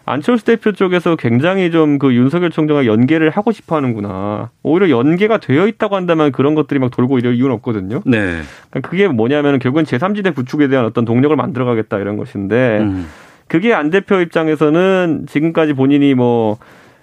안철수 0.10 0.44
대표 0.44 0.72
쪽에서 0.72 1.16
굉장히 1.16 1.70
좀 1.72 2.00
그 2.00 2.14
윤석열 2.14 2.50
총장과 2.50 2.86
연계를 2.86 3.30
하고 3.30 3.52
싶어 3.52 3.76
하는구나. 3.76 4.50
오히려 4.64 4.90
연계가 4.90 5.38
되어 5.38 5.68
있다고 5.68 5.96
한다면 5.96 6.32
그런 6.32 6.56
것들이 6.56 6.80
막 6.80 6.92
돌고 6.92 7.20
이럴 7.20 7.36
이유는 7.36 7.54
없거든요. 7.56 8.02
네. 8.06 8.42
그러니까 8.70 8.90
그게 8.90 9.08
뭐냐면 9.08 9.60
결국은 9.60 9.84
제3지대 9.84 10.34
구축에 10.34 10.68
대한 10.68 10.86
어떤 10.86 11.06
동력을 11.06 11.36
만들어 11.36 11.66
가겠다 11.66 12.00
이런 12.00 12.18
것인데 12.18 12.80
음. 12.80 13.08
그게 13.48 13.74
안 13.74 13.90
대표 13.90 14.20
입장에서는 14.20 15.26
지금까지 15.28 15.74
본인이 15.74 16.14
뭐 16.14 16.58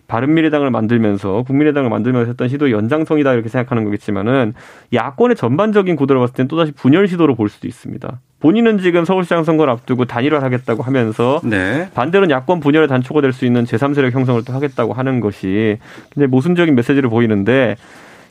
바른미래당을 0.09 0.71
만들면서 0.71 1.43
국민의당을 1.43 1.91
만들면서 1.91 2.29
했던 2.31 2.49
시도의 2.49 2.73
연장성이다 2.73 3.35
이렇게 3.35 3.49
생각하는 3.49 3.85
거겠지만은 3.85 4.55
야권의 4.93 5.37
전반적인 5.37 5.97
구도를 5.97 6.21
봤을 6.21 6.35
때는 6.35 6.49
또다시 6.49 6.73
분열 6.73 7.09
시도로 7.09 7.35
볼 7.35 7.49
수도 7.49 7.69
있습니다. 7.69 8.21
본인은 8.41 8.79
지금 8.79 9.05
서울시장 9.05 9.45
선거를 9.45 9.73
앞두고 9.73 10.05
단일화를 10.05 10.45
하겠다고 10.45 10.83
하면서 10.83 11.41
네. 11.43 11.89
반대로는 11.95 12.31
야권 12.31 12.61
분열의 12.61 12.87
단초가 12.89 13.21
될 13.23 13.33
수 13.33 13.45
있는 13.47 13.65
제3세력 13.65 14.11
형성을 14.13 14.43
또 14.45 14.53
하겠다고 14.53 14.93
하는 14.93 15.21
것이 15.21 15.79
굉장히 16.11 16.31
모순적인 16.31 16.75
메시지를 16.75 17.09
보이는데 17.09 17.77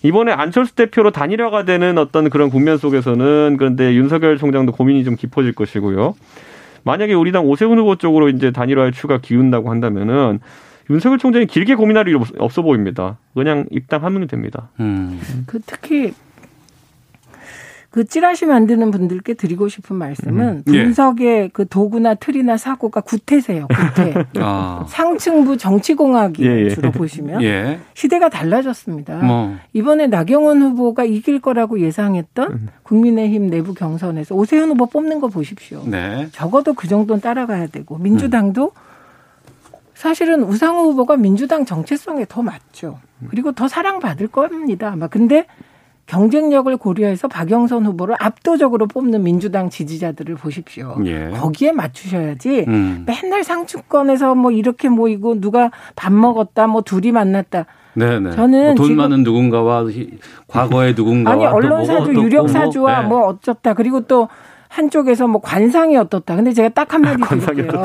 이번에 0.04 0.32
안철수 0.32 0.76
대표로 0.76 1.10
단일화가 1.12 1.66
되는 1.66 1.98
어떤 1.98 2.30
그런 2.30 2.50
국면 2.52 2.78
속에서는 2.78 3.56
그런데 3.58 3.96
윤석열 3.96 4.38
총장도 4.38 4.72
고민이 4.74 5.04
좀 5.04 5.16
깊어질 5.16 5.54
것이고요. 5.54 6.16
만약에 6.84 7.14
우리 7.16 7.32
당 7.32 7.46
오세훈 7.46 7.80
후보 7.80 7.96
쪽으로 7.96 8.30
이제 8.30 8.52
단일화의 8.52 8.92
추가 8.92 9.18
기운다고 9.18 9.72
한다면은 9.72 10.40
윤석열 10.92 11.18
총장이 11.18 11.48
길게 11.48 11.74
고민할 11.74 12.08
일이 12.08 12.16
없- 12.16 12.30
없어 12.38 12.62
보입니다. 12.62 13.18
그냥 13.34 13.66
입당하면 13.72 14.28
됩니다. 14.28 14.70
음. 14.80 15.20
그 15.48 15.60
특히 15.66 16.14
그 17.96 18.04
찌라시 18.04 18.46
만드는 18.46 18.92
분들께 18.92 19.36
드리고 19.36 19.70
싶은 19.70 19.96
말씀은 19.96 20.64
음. 20.68 20.74
예. 20.74 20.84
분석의 20.84 21.52
그 21.54 21.66
도구나 21.66 22.14
틀이나 22.14 22.58
사고가 22.58 23.00
구태세요. 23.00 23.68
구태. 23.70 24.14
아. 24.36 24.86
상층부 24.90 25.56
정치공학이 25.56 26.46
예, 26.46 26.66
예. 26.66 26.70
주로 26.72 26.92
보시면 26.92 27.42
예. 27.42 27.80
시대가 27.94 28.28
달라졌습니다. 28.28 29.20
뭐. 29.20 29.56
이번에 29.72 30.08
나경원 30.08 30.62
후보가 30.62 31.06
이길 31.06 31.40
거라고 31.40 31.80
예상했던 31.80 32.52
음. 32.52 32.68
국민의힘 32.84 33.50
내부 33.50 33.74
경선에서 33.74 34.36
오세훈 34.36 34.72
후보 34.72 34.88
뽑는 34.88 35.22
거 35.22 35.30
보십시오. 35.30 35.82
네. 35.86 36.28
적어도 36.34 36.74
그 36.74 36.90
정도는 36.90 37.22
따라가야 37.22 37.68
되고 37.68 37.98
민주당도 37.98 38.74
사실은 39.94 40.44
우상호 40.44 40.92
후보가 40.92 41.16
민주당 41.16 41.64
정체성에 41.64 42.26
더 42.28 42.42
맞죠. 42.42 43.00
그리고 43.30 43.54
더 43.54 43.70
사랑받을 43.70 44.28
겁니다. 44.28 44.92
아마 44.92 45.08
근데 45.08 45.46
경쟁력을 46.08 46.76
고려해서 46.78 47.28
박영선 47.28 47.86
후보를 47.86 48.16
압도적으로 48.20 48.86
뽑는 48.88 49.24
민주당 49.24 49.70
지지자들을 49.70 50.36
보십시오. 50.36 50.96
예. 51.06 51.32
거기에 51.32 51.72
맞추셔야지 51.72 52.66
음. 52.68 53.06
맨날 53.08 53.44
상층권에서 53.44 54.36
뭐 54.36 54.52
이렇게 54.52 54.88
모이고 54.90 55.42
누가 55.42 55.72
밥 55.96 56.14
먹었다 56.14 56.68
뭐 56.68 56.82
둘이 56.84 57.12
만났다. 57.12 57.66
네네. 57.96 58.32
저는 58.32 58.66
뭐돈 58.68 58.86
지금- 58.86 58.98
많은 58.98 59.24
누군가와 59.24 59.86
히- 59.90 60.12
과거의 60.48 60.94
누군가와 60.96 61.36
아니 61.36 61.46
또 61.46 61.56
언론사주 61.56 62.00
뭐가 62.00 62.14
또 62.14 62.24
유력 62.24 62.38
뭐, 62.42 62.48
사주와 62.50 63.02
네. 63.02 63.08
뭐 63.08 63.26
어쩌다 63.28 63.74
그리고 63.74 64.02
또 64.02 64.28
한쪽에서 64.68 65.28
뭐 65.28 65.42
관상이 65.42 65.96
어떻다. 65.98 66.36
근데 66.36 66.52
제가 66.52 66.70
딱 66.70 66.94
한마디 66.94 67.18
드릴게요. 67.40 67.84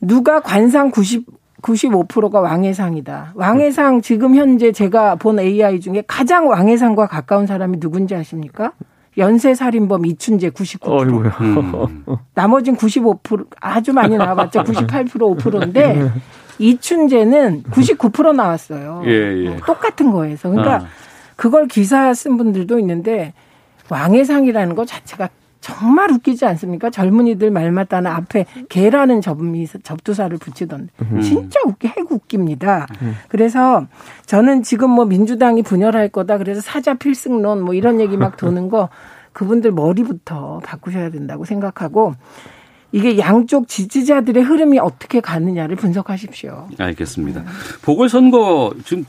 누가 0.00 0.40
관상 0.40 0.90
90 0.90 1.24
95%가 1.60 2.40
왕해상이다. 2.40 3.32
왕해상 3.34 4.02
지금 4.02 4.34
현재 4.34 4.72
제가 4.72 5.16
본 5.16 5.38
AI 5.38 5.80
중에 5.80 6.02
가장 6.06 6.48
왕해상과 6.48 7.06
가까운 7.06 7.46
사람이 7.46 7.80
누군지 7.80 8.14
아십니까? 8.14 8.72
연쇄 9.18 9.54
살인범 9.54 10.06
이춘재 10.06 10.50
99%. 10.50 10.88
어이구야. 10.88 11.36
음. 11.40 12.16
나머진 12.34 12.76
95% 12.76 13.46
아주 13.60 13.92
많이 13.92 14.16
나와봤자 14.16 14.62
98% 14.64 15.38
5%인데 15.38 16.10
이춘재는 16.58 17.64
99% 17.64 18.34
나왔어요. 18.34 19.02
예, 19.06 19.10
예. 19.10 19.56
똑같은 19.66 20.12
거에서. 20.12 20.50
그러니까 20.50 20.76
아. 20.76 20.86
그걸 21.36 21.66
기사 21.66 22.12
쓴 22.14 22.36
분들도 22.36 22.78
있는데 22.80 23.32
왕해상이라는 23.88 24.74
것 24.74 24.86
자체가 24.86 25.28
정말 25.60 26.10
웃기지 26.10 26.46
않습니까? 26.46 26.90
젊은이들 26.90 27.50
말마다는 27.50 28.10
앞에 28.10 28.46
개라는 28.68 29.20
접미, 29.20 29.66
접두사를 29.66 30.36
붙이던데. 30.38 30.92
진짜 31.22 31.60
웃기, 31.66 31.88
해고 31.88 32.16
웃깁니다. 32.16 32.86
그래서 33.28 33.86
저는 34.26 34.62
지금 34.62 34.90
뭐 34.90 35.04
민주당이 35.04 35.62
분열할 35.62 36.08
거다. 36.08 36.38
그래서 36.38 36.60
사자 36.60 36.94
필승론 36.94 37.62
뭐 37.62 37.74
이런 37.74 38.00
얘기 38.00 38.16
막 38.16 38.36
도는 38.36 38.68
거 38.68 38.88
그분들 39.32 39.72
머리부터 39.72 40.60
바꾸셔야 40.64 41.10
된다고 41.10 41.44
생각하고 41.44 42.14
이게 42.92 43.18
양쪽 43.18 43.68
지지자들의 43.68 44.42
흐름이 44.42 44.78
어떻게 44.80 45.20
가느냐를 45.20 45.76
분석하십시오. 45.76 46.68
알겠습니다. 46.78 47.44
보궐선거 47.82 48.74
지금 48.84 49.04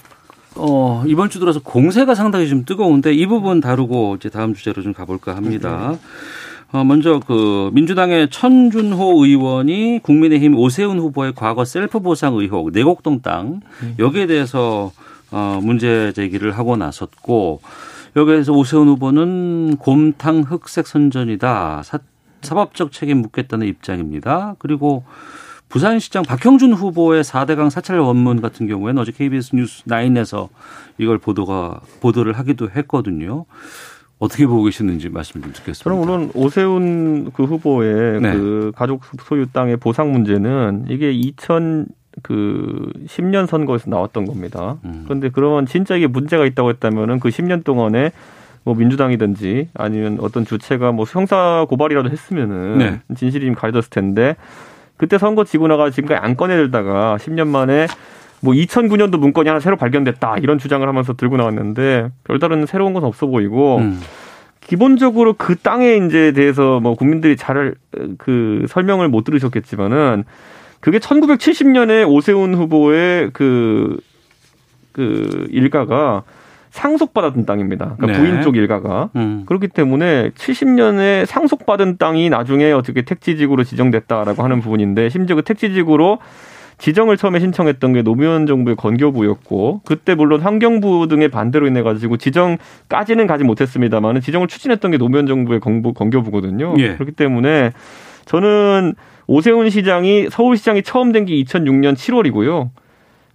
어, 0.55 1.03
이번 1.07 1.29
주 1.29 1.39
들어서 1.39 1.59
공세가 1.61 2.13
상당히 2.15 2.47
좀 2.47 2.65
뜨거운데 2.65 3.13
이 3.13 3.25
부분 3.25 3.61
다루고 3.61 4.15
이제 4.17 4.29
다음 4.29 4.53
주제로 4.53 4.81
좀 4.81 4.93
가볼까 4.93 5.35
합니다. 5.35 5.95
어, 6.71 6.83
먼저 6.83 7.19
그 7.25 7.69
민주당의 7.73 8.29
천준호 8.29 9.25
의원이 9.25 9.99
국민의힘 10.03 10.57
오세훈 10.57 10.99
후보의 10.99 11.33
과거 11.35 11.65
셀프 11.65 11.99
보상 11.99 12.35
의혹 12.35 12.71
내곡동 12.71 13.21
땅 13.21 13.61
여기에 13.99 14.27
대해서 14.27 14.91
어, 15.31 15.59
문제 15.61 16.11
제기를 16.13 16.51
하고 16.51 16.77
나섰고 16.77 17.61
여기에서 18.15 18.53
오세훈 18.53 18.87
후보는 18.89 19.77
곰탕 19.77 20.41
흑색 20.41 20.87
선전이다. 20.87 21.81
사, 21.83 21.99
사법적 22.41 22.91
책임 22.91 23.21
묻겠다는 23.21 23.67
입장입니다. 23.67 24.55
그리고 24.59 25.03
부산시장 25.71 26.23
박형준 26.23 26.73
후보의 26.73 27.23
4대강 27.23 27.69
사찰 27.69 27.99
원문 27.99 28.41
같은 28.41 28.67
경우에는 28.67 29.01
어제 29.01 29.11
KBS 29.11 29.55
뉴스 29.55 29.83
9에서 29.85 30.49
이걸 30.97 31.17
보도가 31.17 31.79
보도를 32.01 32.33
하기도 32.33 32.69
했거든요. 32.69 33.45
어떻게 34.19 34.45
보고 34.45 34.63
계시는지 34.63 35.09
말씀 35.09 35.41
좀 35.41 35.51
듣겠습니다. 35.53 35.83
저는 35.83 35.99
물론 35.99 36.31
오세훈 36.35 37.31
그 37.31 37.45
후보의 37.45 38.21
네. 38.21 38.33
그 38.33 38.71
가족 38.75 39.01
소유 39.23 39.47
땅의 39.47 39.77
보상 39.77 40.11
문제는 40.11 40.85
이게 40.89 41.11
2000 41.11 41.87
그 42.21 42.91
10년 43.07 43.47
선거에서 43.47 43.89
나왔던 43.89 44.25
겁니다. 44.25 44.77
음. 44.83 45.03
그런데 45.05 45.29
그러면 45.29 45.65
진짜 45.65 45.95
이게 45.95 46.05
문제가 46.07 46.45
있다고 46.45 46.69
했다면은 46.69 47.19
그 47.19 47.29
10년 47.29 47.63
동안에 47.63 48.11
뭐 48.63 48.75
민주당이든지 48.75 49.69
아니면 49.73 50.17
어떤 50.21 50.45
주체가 50.45 50.91
뭐 50.91 51.05
형사 51.09 51.65
고발이라도 51.67 52.09
했으면은 52.09 52.77
네. 52.77 53.01
진실이 53.15 53.45
좀 53.45 53.55
가려졌을 53.55 53.89
텐데 53.89 54.35
그때 55.01 55.17
선거 55.17 55.43
지고 55.43 55.67
나가 55.67 55.89
지금까지 55.89 56.23
안 56.23 56.37
꺼내들다가 56.37 57.17
10년 57.19 57.47
만에 57.47 57.87
뭐 58.39 58.53
2009년도 58.53 59.17
문건이 59.17 59.49
하나 59.49 59.59
새로 59.59 59.75
발견됐다 59.75 60.37
이런 60.37 60.59
주장을 60.59 60.87
하면서 60.87 61.13
들고 61.13 61.37
나왔는데 61.37 62.09
별다른 62.23 62.67
새로운 62.67 62.93
건 62.93 63.03
없어 63.03 63.25
보이고 63.25 63.77
음. 63.77 63.99
기본적으로 64.61 65.33
그 65.33 65.55
땅에 65.55 65.95
이제 65.97 66.31
대해서 66.33 66.79
뭐 66.79 66.95
국민들이 66.95 67.35
잘 67.35 67.73
그 68.17 68.65
설명을 68.69 69.09
못 69.09 69.23
들으셨겠지만은 69.23 70.23
그게 70.79 70.99
1970년에 70.99 72.07
오세훈 72.07 72.55
후보의 72.55 73.31
그, 73.33 73.99
그 74.91 75.47
일가가 75.51 76.23
상속받았던 76.71 77.45
땅입니다. 77.45 77.95
그러니까 77.97 78.07
네. 78.07 78.13
부인 78.31 78.41
쪽 78.41 78.55
일가가. 78.55 79.09
음. 79.15 79.43
그렇기 79.45 79.67
때문에 79.67 80.31
70년에 80.31 81.25
상속받은 81.25 81.97
땅이 81.97 82.29
나중에 82.29 82.71
어떻게 82.71 83.03
택지지구로 83.03 83.63
지정됐다라고 83.63 84.41
하는 84.43 84.61
부분인데 84.61 85.09
심지어 85.09 85.35
그 85.35 85.43
택지지구로 85.43 86.19
지정을 86.77 87.15
처음에 87.17 87.39
신청했던 87.39 87.93
게 87.93 88.01
노무현 88.01 88.47
정부의 88.47 88.75
건교부였고 88.75 89.81
그때 89.85 90.15
물론 90.15 90.41
환경부 90.41 91.07
등의 91.09 91.29
반대로 91.29 91.67
인해 91.67 91.83
가지고 91.83 92.17
지정까지는 92.17 93.27
가지 93.27 93.43
못했습니다만은 93.43 94.21
지정을 94.21 94.47
추진했던 94.47 94.89
게 94.91 94.97
노무현 94.97 95.27
정부의 95.27 95.59
건부, 95.59 95.93
건교부거든요. 95.93 96.73
예. 96.79 96.95
그렇기 96.95 97.11
때문에 97.11 97.71
저는 98.25 98.95
오세훈 99.27 99.69
시장이 99.69 100.29
서울시장이 100.31 100.81
처음 100.83 101.11
된 101.11 101.25
게 101.25 101.35
2006년 101.43 101.93
7월이고요. 101.93 102.69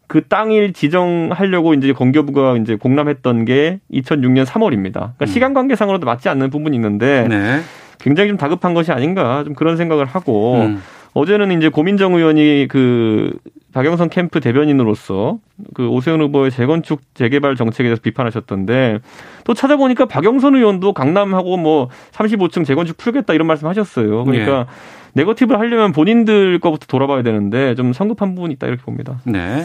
그 0.07 0.27
땅을 0.27 0.73
지정하려고 0.73 1.75
이제 1.75 1.93
건교부가 1.93 2.57
이제 2.59 2.77
공람했던 2.77 3.45
게 3.45 3.81
2006년 3.93 4.45
3월입니다. 4.45 4.93
그러니까 4.93 5.27
시간 5.27 5.55
관계상으로도 5.55 6.07
맞지 6.07 6.29
않는 6.29 6.51
부분이 6.51 6.77
있는데 6.77 7.27
네. 7.29 7.61
굉장히 7.99 8.29
좀 8.29 8.37
다급한 8.37 8.75
것이 8.75 8.93
아닌가 8.93 9.43
좀 9.45 9.55
그런 9.55 9.77
생각을 9.77 10.05
하고 10.05 10.61
음. 10.61 10.83
어제는 11.15 11.57
이제 11.57 11.69
고민정 11.69 12.15
의원이 12.15 12.67
그 12.69 13.33
박영선 13.73 14.11
캠프 14.11 14.41
대변인으로서 14.41 15.39
그 15.75 15.89
오세훈 15.89 16.21
후보의 16.21 16.51
재건축 16.51 17.01
재개발 17.15 17.57
정책에 17.57 17.89
대해서 17.89 18.01
비판하셨던데 18.01 19.01
또 19.45 19.55
찾아보니까 19.55 20.07
박영선 20.07 20.55
의원도 20.55 20.93
강남하고 20.93 21.57
뭐 21.57 21.89
35층 22.13 22.65
재건축 22.65 22.97
풀겠다 22.97 23.35
이런 23.35 23.47
말씀 23.47 23.67
하셨어요. 23.67 24.25
그러니까 24.25 24.67
네거티브를 25.15 25.59
하려면 25.59 25.93
본인들 25.93 26.59
거부터 26.59 26.87
돌아봐야 26.87 27.23
되는데 27.23 27.75
좀 27.75 27.93
성급한 27.93 28.35
부분이 28.35 28.55
있다 28.55 28.67
이렇게 28.67 28.83
봅니다. 28.83 29.21
네. 29.25 29.65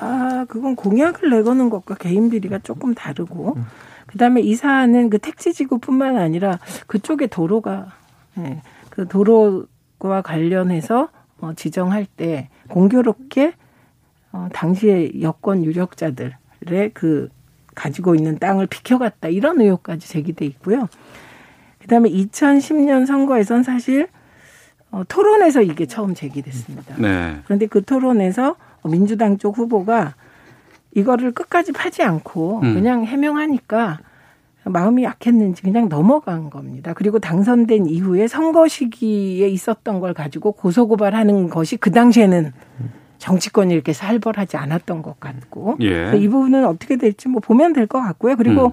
아, 0.00 0.46
그건 0.48 0.76
공약을 0.76 1.30
내거는 1.30 1.70
것과 1.70 1.94
개인 1.96 2.30
비리가 2.30 2.58
조금 2.58 2.94
다르고, 2.94 3.54
음. 3.56 3.64
그 4.06 4.18
다음에 4.18 4.40
이 4.40 4.54
사안은 4.54 5.10
그 5.10 5.18
택지 5.18 5.52
지구뿐만 5.52 6.16
아니라 6.16 6.58
그쪽에 6.86 7.26
도로가, 7.26 7.92
네, 8.34 8.62
그 8.90 9.06
도로와 9.06 10.22
관련해서 10.22 11.08
어, 11.40 11.52
지정할 11.54 12.06
때 12.06 12.48
공교롭게 12.68 13.54
어, 14.32 14.48
당시에 14.52 15.20
여권 15.20 15.64
유력자들의 15.64 16.90
그 16.94 17.28
가지고 17.74 18.14
있는 18.14 18.38
땅을 18.38 18.66
비켜갔다 18.66 19.28
이런 19.28 19.60
의혹까지 19.60 20.08
제기돼 20.08 20.44
있고요. 20.46 20.88
그다음에 21.80 22.10
2010년 22.10 23.06
선거에선 23.06 23.62
사실 23.62 24.08
어, 24.90 25.02
토론에서 25.06 25.62
이게 25.62 25.86
처음 25.86 26.14
제기됐습니다. 26.14 26.96
네. 26.96 27.40
그런데 27.44 27.66
그 27.66 27.84
토론에서 27.84 28.56
민주당 28.88 29.38
쪽 29.38 29.58
후보가 29.58 30.14
이거를 30.94 31.32
끝까지 31.32 31.72
파지 31.72 32.02
않고 32.02 32.60
음. 32.62 32.74
그냥 32.74 33.04
해명하니까 33.04 33.98
마음이 34.64 35.04
약했는지 35.04 35.62
그냥 35.62 35.88
넘어간 35.88 36.50
겁니다. 36.50 36.92
그리고 36.94 37.18
당선된 37.18 37.86
이후에 37.86 38.28
선거 38.28 38.68
시기에 38.68 39.48
있었던 39.48 40.00
걸 40.00 40.12
가지고 40.12 40.52
고소고발하는 40.52 41.48
것이 41.48 41.76
그 41.76 41.90
당시에는 41.90 42.52
정치권이 43.18 43.72
이렇게 43.72 43.92
살벌하지 43.92 44.56
않았던 44.56 45.02
것 45.02 45.18
같고 45.20 45.76
예. 45.80 46.12
이 46.16 46.28
부분은 46.28 46.64
어떻게 46.66 46.96
될지 46.96 47.28
뭐 47.28 47.40
보면 47.40 47.72
될 47.72 47.86
것 47.86 48.00
같고요. 48.00 48.36
그리고 48.36 48.66
음. 48.66 48.72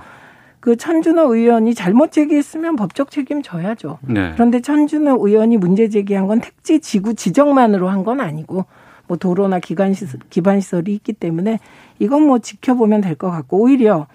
그 0.59 0.75
천준호 0.75 1.33
의원이 1.35 1.75
잘못 1.75 2.11
제기했으면 2.11 2.75
법적 2.75 3.11
책임 3.11 3.41
져야죠. 3.43 3.99
네. 4.01 4.31
그런데 4.33 4.61
천준호 4.61 5.25
의원이 5.27 5.57
문제 5.57 5.89
제기한 5.89 6.25
건 6.27 6.41
택지 6.41 6.79
지구 6.79 7.13
지정만으로 7.13 7.87
한 7.87 8.03
건 8.03 8.19
아니고 8.19 8.65
뭐 9.07 9.17
도로나 9.17 9.59
기관 9.59 9.93
시설, 9.93 10.19
기반 10.29 10.59
시설이 10.59 10.93
있기 10.93 11.13
때문에 11.13 11.59
이건 11.99 12.23
뭐 12.23 12.39
지켜보면 12.39 13.01
될 13.01 13.15
것 13.15 13.29
같고 13.31 13.59
오히려 13.61 14.07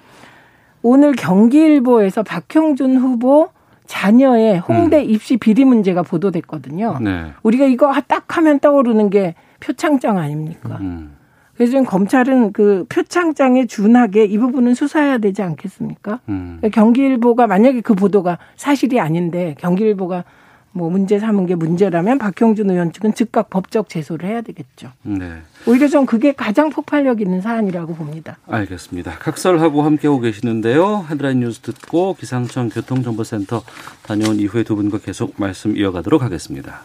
오늘 0.83 1.13
경기일보에서 1.13 2.23
박형준 2.23 2.97
후보 2.97 3.49
자녀의 3.87 4.59
홍대 4.61 4.99
음. 5.03 5.11
입시 5.11 5.37
비리 5.37 5.65
문제가 5.65 6.03
보도됐거든요. 6.03 6.99
네. 7.01 7.33
우리가 7.43 7.65
이거 7.67 7.93
딱 8.07 8.37
하면 8.37 8.61
떠오르는 8.61 9.11
게 9.11 9.35
표창장 9.61 10.19
아닙니까? 10.19 10.79
음. 10.81 11.17
그래서 11.55 11.73
지금 11.73 11.85
검찰은 11.85 12.53
그 12.53 12.87
표창장에 12.89 13.67
준하게 13.67 14.25
이 14.25 14.39
부분은 14.39 14.75
수사해야 14.75 15.19
되지 15.19 15.43
않겠습니까? 15.43 16.21
음. 16.29 16.57
그러니까 16.61 16.81
경기일보가 16.81 17.47
만약에 17.47 17.81
그 17.83 17.95
보도가 17.95 18.39
사실이 18.57 19.01
아닌데 19.01 19.57
경기일보가 19.59 20.25
뭐 20.73 20.89
문제 20.89 21.19
삼은 21.19 21.47
게 21.47 21.55
문제라면 21.55 22.19
박형준 22.19 22.71
의원 22.71 22.93
측은 22.93 23.15
즉각 23.15 23.51
법적 23.51 23.89
제소를 23.89 24.29
해야 24.29 24.41
되겠죠. 24.41 24.93
네. 25.03 25.43
오히려 25.67 25.89
좀 25.89 26.07
그게 26.07 26.33
가장 26.33 26.71
폭발력 26.71 27.21
있는 27.21 27.41
사안이라고 27.41 27.95
봅니다. 27.95 28.39
알겠습니다. 28.47 29.19
각설하고 29.19 29.83
함께하고 29.83 30.21
계시는데요. 30.21 31.07
헤드라인 31.11 31.41
뉴스 31.41 31.61
듣고 31.61 32.15
기상청 32.15 32.69
교통정보센터 32.69 33.63
다녀온 34.03 34.37
이후에 34.37 34.63
두 34.63 34.77
분과 34.77 34.99
계속 34.99 35.35
말씀 35.37 35.77
이어가도록 35.77 36.23
하겠습니다. 36.23 36.83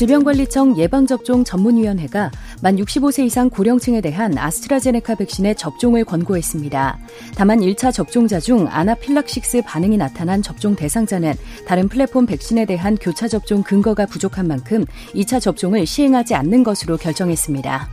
질병관리청 0.00 0.78
예방접종 0.78 1.44
전문위원회가 1.44 2.30
만 2.62 2.76
65세 2.76 3.26
이상 3.26 3.50
고령층에 3.50 4.00
대한 4.00 4.38
아스트라제네카 4.38 5.14
백신의 5.16 5.56
접종을 5.56 6.06
권고했습니다. 6.06 6.98
다만 7.36 7.60
1차 7.60 7.92
접종자 7.92 8.40
중 8.40 8.66
아나필락식스 8.66 9.60
반응이 9.66 9.98
나타난 9.98 10.40
접종 10.40 10.74
대상자는 10.74 11.34
다른 11.66 11.86
플랫폼 11.90 12.24
백신에 12.24 12.64
대한 12.64 12.96
교차 12.96 13.28
접종 13.28 13.62
근거가 13.62 14.06
부족한 14.06 14.48
만큼 14.48 14.86
2차 15.14 15.38
접종을 15.38 15.84
시행하지 15.84 16.34
않는 16.34 16.64
것으로 16.64 16.96
결정했습니다. 16.96 17.90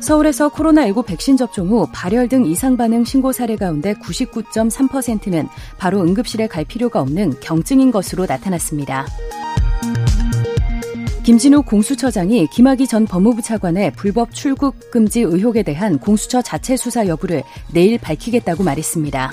서울에서 0.00 0.48
코로나19 0.48 1.04
백신 1.04 1.36
접종 1.36 1.68
후 1.68 1.86
발열 1.92 2.28
등 2.28 2.46
이상 2.46 2.78
반응 2.78 3.04
신고 3.04 3.30
사례 3.30 3.56
가운데 3.56 3.92
99.3%는 3.92 5.48
바로 5.76 6.00
응급실에 6.00 6.46
갈 6.46 6.64
필요가 6.64 7.02
없는 7.02 7.34
경증인 7.40 7.90
것으로 7.90 8.24
나타났습니다. 8.24 9.04
김진우 11.26 11.62
공수처장이 11.62 12.46
김학의 12.52 12.86
전 12.86 13.04
법무부 13.04 13.42
차관의 13.42 13.94
불법 13.96 14.32
출국 14.32 14.92
금지 14.92 15.22
의혹에 15.22 15.64
대한 15.64 15.98
공수처 15.98 16.40
자체 16.40 16.76
수사 16.76 17.08
여부를 17.08 17.42
내일 17.74 17.98
밝히겠다고 17.98 18.62
말했습니다. 18.62 19.32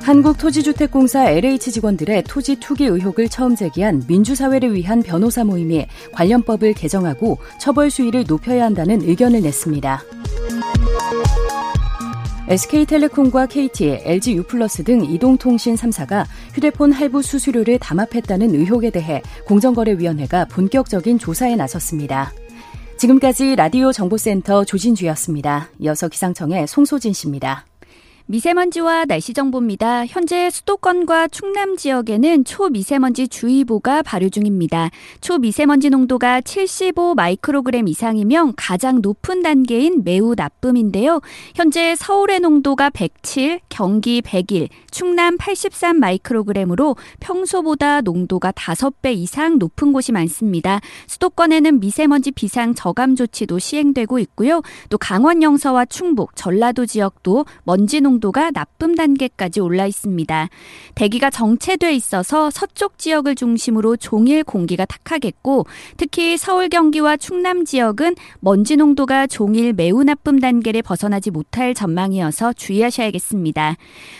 한국토지주택공사 0.00 1.30
LH 1.30 1.70
직원들의 1.70 2.24
토지 2.24 2.56
투기 2.56 2.86
의혹을 2.86 3.28
처음 3.28 3.54
제기한 3.54 4.02
민주사회를 4.08 4.74
위한 4.74 5.00
변호사 5.00 5.44
모임이 5.44 5.86
관련법을 6.12 6.72
개정하고 6.72 7.38
처벌 7.60 7.88
수위를 7.88 8.24
높여야 8.26 8.64
한다는 8.64 9.00
의견을 9.00 9.42
냈습니다. 9.42 10.02
SK텔레콤과 12.48 13.46
KT, 13.46 14.02
LG 14.04 14.36
U+플러스 14.36 14.84
등 14.84 15.04
이동통신 15.04 15.74
3사가 15.74 16.24
휴대폰 16.54 16.92
할부 16.92 17.22
수수료를 17.22 17.78
담합했다는 17.80 18.54
의혹에 18.54 18.90
대해 18.90 19.20
공정거래위원회가 19.46 20.44
본격적인 20.46 21.18
조사에 21.18 21.56
나섰습니다. 21.56 22.32
지금까지 22.98 23.56
라디오 23.56 23.92
정보센터 23.92 24.64
조진주였습니다. 24.64 25.70
이어서 25.80 26.08
기상청의 26.08 26.66
송소진 26.68 27.12
씨입니다. 27.12 27.66
미세먼지와 28.28 29.04
날씨 29.04 29.32
정보입니다. 29.32 30.04
현재 30.04 30.50
수도권과 30.50 31.28
충남 31.28 31.76
지역에는 31.76 32.44
초미세먼지 32.44 33.28
주의보가 33.28 34.02
발효 34.02 34.28
중입니다. 34.28 34.90
초미세먼지 35.20 35.90
농도가 35.90 36.40
75 36.40 37.14
마이크로그램 37.14 37.86
이상이면 37.86 38.54
가장 38.56 39.00
높은 39.00 39.42
단계인 39.42 40.02
매우 40.02 40.34
나쁨인데요. 40.34 41.20
현재 41.54 41.94
서울의 41.94 42.40
농도가 42.40 42.90
107, 42.90 43.60
경기 43.68 44.20
101, 44.22 44.70
충남 44.90 45.36
83 45.36 46.00
마이크로그램으로 46.00 46.96
평소보다 47.20 48.00
농도가 48.00 48.50
5배 48.50 49.14
이상 49.14 49.58
높은 49.58 49.92
곳이 49.92 50.10
많습니다. 50.10 50.80
수도권에는 51.06 51.78
미세먼지 51.78 52.32
비상 52.32 52.74
저감 52.74 53.14
조치도 53.14 53.60
시행되고 53.60 54.18
있고요. 54.18 54.62
또 54.90 54.98
강원 54.98 55.44
영서와 55.44 55.84
충북, 55.84 56.34
전라도 56.34 56.86
지역도 56.86 57.44
먼지 57.62 58.00
농도 58.00 58.15
농도가 58.16 58.50
나쁨 58.50 58.94
단계까지 58.94 59.60
올라 59.60 59.86
있습니다. 59.86 60.48
대기가 60.94 61.28
정체돼 61.30 61.94
있어서 61.94 62.50
서쪽 62.50 62.98
지역을 62.98 63.34
중심으로 63.34 63.96
종일 63.96 64.42
공기가 64.42 64.84
탁하겠고 64.86 65.66
특히 65.96 66.38
서울 66.38 66.68
경기와 66.68 67.16
충남 67.16 67.64
지역은 67.64 68.14
먼지 68.40 68.76
농도가 68.76 69.26
종일 69.26 69.72
매우 69.74 70.02
나쁨 70.02 70.38
단계를 70.38 70.82
벗어나지 70.82 71.30
못할 71.30 71.74
전망이어서 71.74 72.54
주의하셔야겠습니다. 72.54 73.76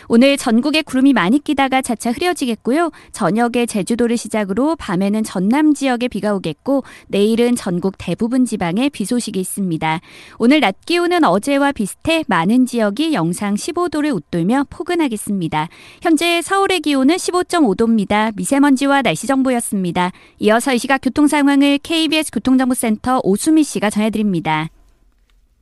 오늘 0.07 0.37
전국에 0.37 0.83
구름이 0.83 1.13
많이 1.13 1.43
끼다가 1.43 1.81
차차 1.81 2.11
흐려지겠고요. 2.11 2.91
저녁에 3.11 3.65
제주도를 3.65 4.17
시작으로 4.17 4.75
밤에는 4.75 5.23
전남 5.23 5.73
지역에 5.73 6.07
비가 6.07 6.35
오겠고 6.35 6.83
내일은 7.07 7.55
전국 7.55 7.95
대부분 7.97 8.45
지방에 8.45 8.89
비 8.89 9.05
소식이 9.05 9.39
있습니다. 9.39 10.01
오늘 10.37 10.59
낮 10.59 10.75
기온은 10.85 11.23
어제와 11.23 11.71
비슷해 11.71 12.23
많은 12.27 12.67
지역이 12.67 13.13
영상 13.13 13.55
15 13.55 13.86
15도를 13.87 14.13
웃돌며 14.15 14.65
포근하겠습니다. 14.69 15.67
현재 16.01 16.41
서울의 16.41 16.81
기온은 16.81 17.15
15.5도입니다. 17.15 18.35
미세먼지와 18.35 19.01
날씨 19.01 19.27
정보였습니다. 19.27 20.11
이어서 20.39 20.73
이 20.73 20.77
시각 20.77 20.99
교통 20.99 21.27
상황을 21.27 21.79
KBS 21.79 22.31
교통정보센터 22.31 23.21
오수미 23.23 23.63
씨가 23.63 23.89
전해드립니다. 23.89 24.69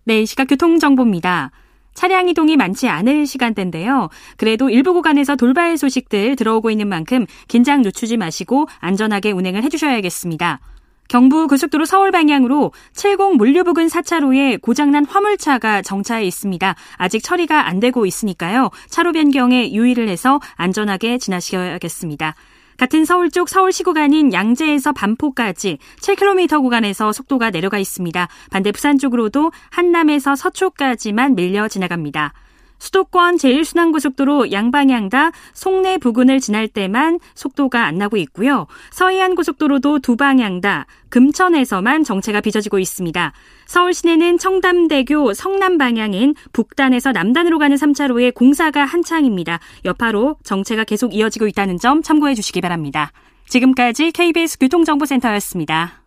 네, 0.05 0.21
이 0.21 0.25
시각 0.25 0.45
교통정보입니다. 0.45 1.51
차량 1.93 2.27
이동이 2.27 2.57
많지 2.57 2.89
않을 2.89 3.25
시간대인데요. 3.25 4.09
그래도 4.37 4.69
일부 4.69 4.93
구간에서 4.93 5.35
돌발 5.35 5.77
소식들 5.77 6.35
들어오고 6.35 6.69
있는 6.69 6.87
만큼 6.87 7.25
긴장 7.47 7.81
늦추지 7.81 8.17
마시고 8.17 8.67
안전하게 8.79 9.31
운행을 9.31 9.63
해주셔야겠습니다. 9.63 10.59
경부 11.07 11.47
고속도로 11.47 11.85
서울 11.85 12.11
방향으로 12.11 12.71
70 12.93 13.37
물류부근 13.37 13.87
4차로에 13.87 14.61
고장난 14.61 15.05
화물차가 15.05 15.81
정차해 15.81 16.25
있습니다. 16.25 16.75
아직 16.97 17.23
처리가 17.23 17.67
안 17.67 17.79
되고 17.79 18.05
있으니까요. 18.05 18.69
차로 18.89 19.11
변경에 19.11 19.71
유의를 19.71 20.09
해서 20.09 20.39
안전하게 20.55 21.17
지나셔야겠습니다. 21.17 22.35
같은 22.77 23.05
서울 23.05 23.31
쪽 23.31 23.47
서울시 23.47 23.83
구간인 23.83 24.33
양재에서 24.33 24.91
반포까지 24.91 25.77
7km 26.01 26.61
구간에서 26.61 27.13
속도가 27.13 27.51
내려가 27.51 27.77
있습니다. 27.77 28.27
반대 28.51 28.71
부산 28.71 28.97
쪽으로도 28.97 29.51
한남에서 29.69 30.35
서초까지만 30.35 31.35
밀려 31.35 31.67
지나갑니다. 31.69 32.33
수도권 32.79 33.37
제1순환고속도로 33.37 34.51
양방향 34.51 35.09
다 35.09 35.31
송내 35.53 35.97
부근을 35.97 36.39
지날 36.39 36.67
때만 36.67 37.19
속도가 37.33 37.85
안 37.85 37.97
나고 37.97 38.17
있고요. 38.17 38.67
서해안 38.91 39.35
고속도로도 39.35 39.99
두 39.99 40.15
방향 40.15 40.61
다 40.61 40.85
금천에서만 41.09 42.03
정체가 42.03 42.41
빚어지고 42.41 42.79
있습니다. 42.79 43.33
서울 43.65 43.93
시내는 43.93 44.37
청담대교 44.37 45.33
성남 45.33 45.77
방향인 45.77 46.35
북단에서 46.53 47.11
남단으로 47.11 47.59
가는 47.59 47.75
3차로에 47.77 48.33
공사가 48.33 48.85
한창입니다. 48.85 49.59
여파로 49.85 50.37
정체가 50.43 50.83
계속 50.83 51.15
이어지고 51.15 51.47
있다는 51.47 51.77
점 51.77 52.01
참고해 52.01 52.35
주시기 52.35 52.61
바랍니다. 52.61 53.11
지금까지 53.47 54.11
KBS 54.11 54.59
교통정보센터였습니다. 54.59 56.01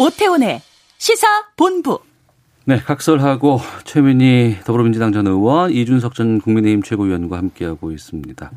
오태훈의 0.00 0.62
시사 0.96 1.26
본부. 1.58 2.00
네, 2.64 2.78
각설하고 2.78 3.60
최민희 3.84 4.60
더불어민주당 4.64 5.12
전 5.12 5.26
의원, 5.26 5.70
이준석 5.70 6.14
전 6.14 6.40
국민의힘 6.40 6.82
최고위원과 6.82 7.36
함께하고 7.36 7.92
있습니다. 7.92 8.50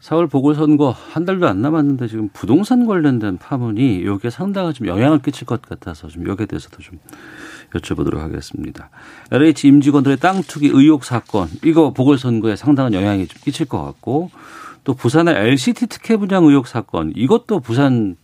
4월 0.00 0.30
보궐선거 0.30 0.88
한 0.90 1.26
달도 1.26 1.46
안 1.46 1.60
남았는데 1.60 2.08
지금 2.08 2.30
부동산 2.32 2.86
관련된 2.86 3.36
파문이 3.36 4.06
여기에 4.06 4.30
상당한 4.30 4.72
좀 4.72 4.86
영향을 4.86 5.18
끼칠 5.18 5.46
것 5.46 5.60
같아서 5.60 6.08
좀 6.08 6.26
여기에 6.26 6.46
대해서도 6.46 6.78
좀 6.78 6.98
여쭤보도록 7.74 8.16
하겠습니다. 8.16 8.88
LH 9.30 9.68
임직원들의 9.68 10.16
땅 10.16 10.42
투기 10.42 10.68
의혹 10.68 11.04
사건 11.04 11.50
이거 11.62 11.92
보궐선거에 11.92 12.56
상당한 12.56 12.94
영향이 12.94 13.26
좀 13.26 13.38
끼칠 13.44 13.66
것 13.66 13.84
같고 13.84 14.30
또 14.84 14.94
부산의 14.94 15.34
LCT 15.34 15.88
특혜 15.88 16.16
분양 16.16 16.44
의혹 16.46 16.68
사건 16.68 17.12
이것도 17.14 17.60
부산 17.60 18.16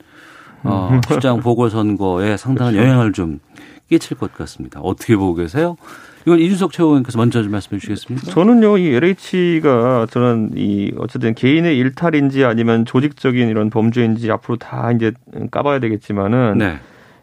어, 0.64 1.00
시장 1.08 1.40
보궐선거에 1.40 2.36
상당한 2.36 2.72
그렇죠. 2.72 2.88
영향을 2.88 3.12
좀 3.12 3.40
끼칠 3.88 4.16
것 4.16 4.32
같습니다. 4.34 4.80
어떻게 4.80 5.16
보고 5.16 5.34
계세요? 5.34 5.76
이건 6.26 6.38
이준석 6.38 6.72
최고위원께서 6.72 7.18
먼저 7.18 7.42
좀 7.42 7.52
말씀해 7.52 7.78
주시겠습니까? 7.78 8.30
저는요, 8.30 8.78
이 8.78 8.94
LH가 8.94 10.06
저는 10.10 10.52
이 10.56 10.92
어쨌든 10.98 11.34
개인의 11.34 11.76
일탈인지 11.76 12.44
아니면 12.44 12.86
조직적인 12.86 13.48
이런 13.48 13.68
범죄인지 13.68 14.30
앞으로 14.30 14.56
다 14.56 14.90
이제 14.92 15.12
까봐야 15.50 15.80
되겠지만은 15.80 16.58
네. 16.58 16.78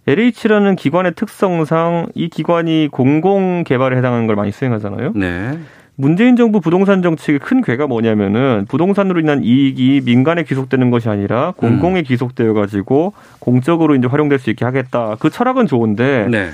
LH라는 0.08 0.76
기관의 0.76 1.14
특성상 1.16 2.08
이 2.14 2.30
기관이 2.30 2.90
공공 2.92 3.64
개발에 3.64 3.98
해당하는 3.98 4.28
걸 4.28 4.36
많이 4.36 4.52
수행하잖아요. 4.52 5.14
네. 5.16 5.60
문재인 6.02 6.36
정부 6.36 6.62
부동산 6.62 7.04
정책의 7.04 7.40
큰 7.40 7.62
괴가 7.62 7.86
뭐냐면은 7.86 8.66
부동산으로 8.68 9.20
인한 9.20 9.44
이익이 9.44 10.02
민간에 10.04 10.44
귀속되는 10.44 10.90
것이 10.90 11.10
아니라 11.10 11.54
공공에 11.58 12.02
귀속되어 12.02 12.54
가지고 12.54 13.14
공적으로 13.38 13.94
이제 13.94 14.08
활용될 14.08 14.40
수 14.40 14.50
있게 14.50 14.66
하겠다. 14.66 15.16
그 15.20 15.30
철학은 15.30 15.68
좋은데 15.68 16.28
네. 16.28 16.50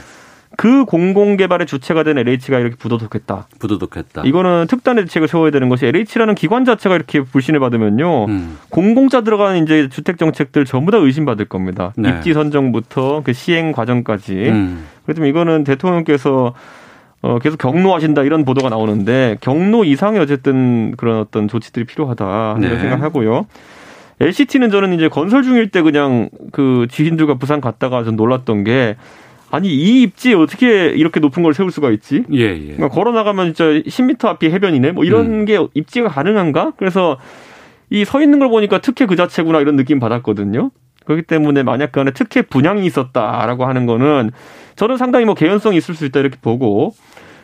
그 0.58 0.84
공공 0.84 1.38
개발의 1.38 1.66
주체가 1.66 2.04
된 2.04 2.18
LH가 2.18 2.60
이렇게 2.60 2.76
부도덕했다. 2.76 3.48
부도덕했다. 3.58 4.24
이거는 4.26 4.68
특단의 4.68 5.06
대책을 5.06 5.30
세워야 5.30 5.52
되는 5.52 5.70
것이 5.70 5.86
LH라는 5.86 6.36
기관 6.36 6.66
자체가 6.66 6.96
이렇게 6.96 7.22
불신을 7.22 7.62
받으면요. 7.62 8.26
음. 8.26 8.58
공공자 8.70 9.22
들어가는 9.22 9.64
이제 9.64 9.88
주택 9.88 10.18
정책들 10.18 10.66
전부 10.66 10.92
다 10.92 10.98
의심받을 10.98 11.46
겁니다. 11.46 11.94
네. 11.96 12.10
입지 12.10 12.34
선정부터 12.34 13.22
그 13.24 13.32
시행 13.32 13.72
과정까지. 13.72 14.34
음. 14.50 14.86
그래서 15.06 15.26
이거는 15.26 15.64
대통령께서 15.64 16.54
어, 17.22 17.40
계속 17.40 17.58
경로하신다 17.58 18.24
이런 18.24 18.46
보도가 18.46 18.70
나오는데 18.70 19.38
경로 19.42 19.84
이상의 19.84 20.20
어쨌든 20.20 20.96
그런 20.98 21.20
어떤 21.20 21.48
조치들이 21.48 21.86
필요하다 21.86 22.58
네. 22.60 22.68
이런 22.68 22.80
생각하고요. 22.80 23.48
LCT는 24.20 24.70
저는 24.72 24.94
이제 24.94 25.10
건설 25.10 25.44
중일 25.44 25.70
때 25.70 25.82
그냥 25.82 26.30
그 26.52 26.88
지인들과 26.90 27.36
부산 27.36 27.62
갔다가 27.62 28.04
좀 28.04 28.16
놀랐던 28.16 28.64
게 28.64 28.96
아니 29.50 29.70
이 29.70 30.02
입지에 30.04 30.34
어떻게 30.34 30.88
이렇게 30.88 31.20
높은 31.20 31.44
걸 31.44 31.54
세울 31.54 31.72
수가 31.72 31.92
있지? 31.92 32.24
예, 32.34 32.40
예. 32.42 32.58
그러니까 32.76 32.90
걸어 32.90 33.12
나가면 33.12 33.54
진짜 33.54 33.66
10m 33.90 34.26
앞이 34.26 34.50
해변이네. 34.50 34.92
뭐 34.92 35.04
이런 35.04 35.26
음. 35.42 35.46
게 35.46 35.60
입지가 35.74 36.10
가능한가? 36.10 36.74
그래서 36.78 37.18
이 37.90 38.04
서 38.04 38.22
있는 38.22 38.40
걸 38.40 38.50
보니까 38.50 38.80
특혜 38.80 39.06
그 39.06 39.16
자체구나 39.16 39.62
이런 39.62 39.76
느낌 39.78 40.00
받았거든요. 40.00 40.72
그렇기 41.06 41.22
때문에 41.24 41.64
만약 41.64 41.94
그 41.94 42.02
안에 42.02 42.12
특혜 42.12 42.42
분양이 42.42 42.86
있었다라고 42.86 43.66
하는 43.66 43.86
거는 43.86 44.32
저는 44.76 44.98
상당히 44.98 45.24
뭐 45.26 45.36
개연성이 45.36 45.78
있을 45.78 45.96
수 45.96 46.06
있다 46.06 46.20
이렇게 46.20 46.38
보고 46.42 46.94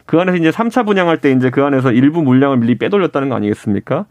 그 0.05 0.19
안에서 0.19 0.37
이제 0.37 0.49
3차 0.49 0.85
분양할 0.85 1.17
때 1.17 1.31
이제 1.31 1.49
그 1.49 1.63
안에서 1.63 1.91
일부 1.91 2.21
물량을 2.21 2.57
미리 2.57 2.77
빼돌렸다는 2.77 3.29
거 3.29 3.35
아니겠습니까? 3.35 4.05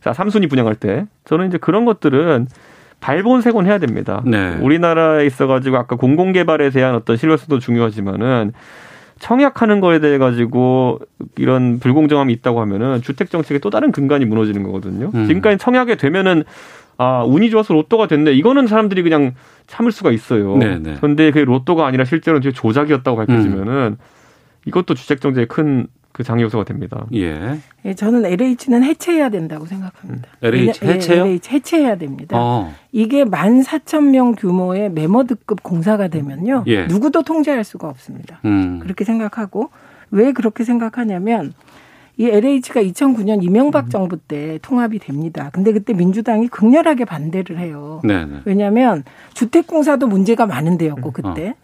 자, 0.00 0.12
3순위 0.12 0.48
분양할 0.48 0.74
때. 0.74 1.06
저는 1.24 1.48
이제 1.48 1.58
그런 1.58 1.84
것들은 1.84 2.46
발본색원 3.00 3.66
해야 3.66 3.78
됩니다. 3.78 4.22
네. 4.26 4.56
우리나라에 4.60 5.26
있어가지고 5.26 5.76
아까 5.76 5.96
공공개발에 5.96 6.70
대한 6.70 6.94
어떤 6.94 7.16
신뢰성도 7.16 7.60
중요하지만은 7.60 8.52
청약하는 9.20 9.80
거에 9.80 9.98
대해 9.98 10.18
가지고 10.18 11.00
이런 11.36 11.78
불공정함이 11.80 12.32
있다고 12.34 12.60
하면은 12.60 13.02
주택 13.02 13.30
정책의 13.30 13.60
또 13.60 13.70
다른 13.70 13.92
근간이 13.92 14.24
무너지는 14.24 14.62
거거든요. 14.62 15.10
음. 15.14 15.26
지금까지 15.26 15.58
청약이 15.58 15.96
되면은 15.96 16.44
아 16.98 17.22
운이 17.24 17.50
좋아서 17.50 17.74
로또가 17.74 18.06
됐네. 18.06 18.32
이거는 18.32 18.66
사람들이 18.66 19.02
그냥 19.02 19.34
참을 19.66 19.92
수가 19.92 20.10
있어요. 20.10 20.56
네, 20.56 20.78
네. 20.78 20.94
그런데 20.96 21.30
그게 21.30 21.44
로또가 21.44 21.86
아니라 21.86 22.04
실제로는 22.04 22.52
조작이었다고 22.52 23.16
밝혀지면은 23.16 23.96
이것도 24.68 24.94
주택 24.94 25.20
정책의 25.20 25.48
큰 25.48 25.88
그 26.12 26.24
장애 26.24 26.42
요소가 26.42 26.64
됩니다. 26.64 27.06
예. 27.14 27.60
예, 27.84 27.94
저는 27.94 28.24
LH는 28.26 28.82
해체해야 28.82 29.28
된다고 29.28 29.66
생각합니다. 29.66 30.28
LH 30.42 30.80
왜냐- 30.80 30.90
예, 30.92 30.94
해체요? 30.96 31.24
LH 31.26 31.50
해체해야 31.52 31.96
됩니다. 31.96 32.36
어. 32.36 32.72
이게 32.90 33.24
만 33.24 33.62
사천 33.62 34.10
명 34.10 34.32
규모의 34.32 34.90
메모드급 34.90 35.62
공사가 35.62 36.08
되면요. 36.08 36.64
예. 36.66 36.86
누구도 36.86 37.22
통제할 37.22 37.62
수가 37.62 37.88
없습니다. 37.88 38.40
음. 38.46 38.80
그렇게 38.80 39.04
생각하고 39.04 39.70
왜 40.10 40.32
그렇게 40.32 40.64
생각하냐면 40.64 41.52
이 42.16 42.24
LH가 42.26 42.82
2009년 42.82 43.38
음. 43.38 43.42
이명박 43.44 43.88
정부 43.90 44.16
때 44.16 44.58
통합이 44.62 44.98
됩니다. 44.98 45.50
근데 45.52 45.72
그때 45.72 45.92
민주당이 45.92 46.48
극렬하게 46.48 47.04
반대를 47.04 47.58
해요. 47.60 48.00
네, 48.02 48.24
네. 48.26 48.40
왜냐하면 48.44 49.04
주택공사도 49.34 50.08
문제가 50.08 50.46
많은 50.46 50.78
데였고 50.78 51.12
그때 51.12 51.54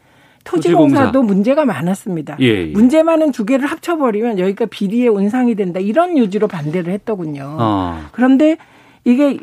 토지공사. 0.45 0.97
토지공사도 0.97 1.23
문제가 1.23 1.65
많았습니다. 1.65 2.37
예, 2.41 2.69
예. 2.69 2.73
문제 2.73 3.03
많은 3.03 3.33
두 3.33 3.45
개를 3.45 3.67
합쳐버리면 3.67 4.39
여기가 4.39 4.67
비리의 4.67 5.09
온상이 5.09 5.55
된다 5.55 5.81
이런 5.81 6.17
요지로 6.17 6.49
반대를 6.49 6.93
했더군요. 6.93 7.57
어. 7.59 8.01
그런데 8.13 8.59
이게 9.05 9.39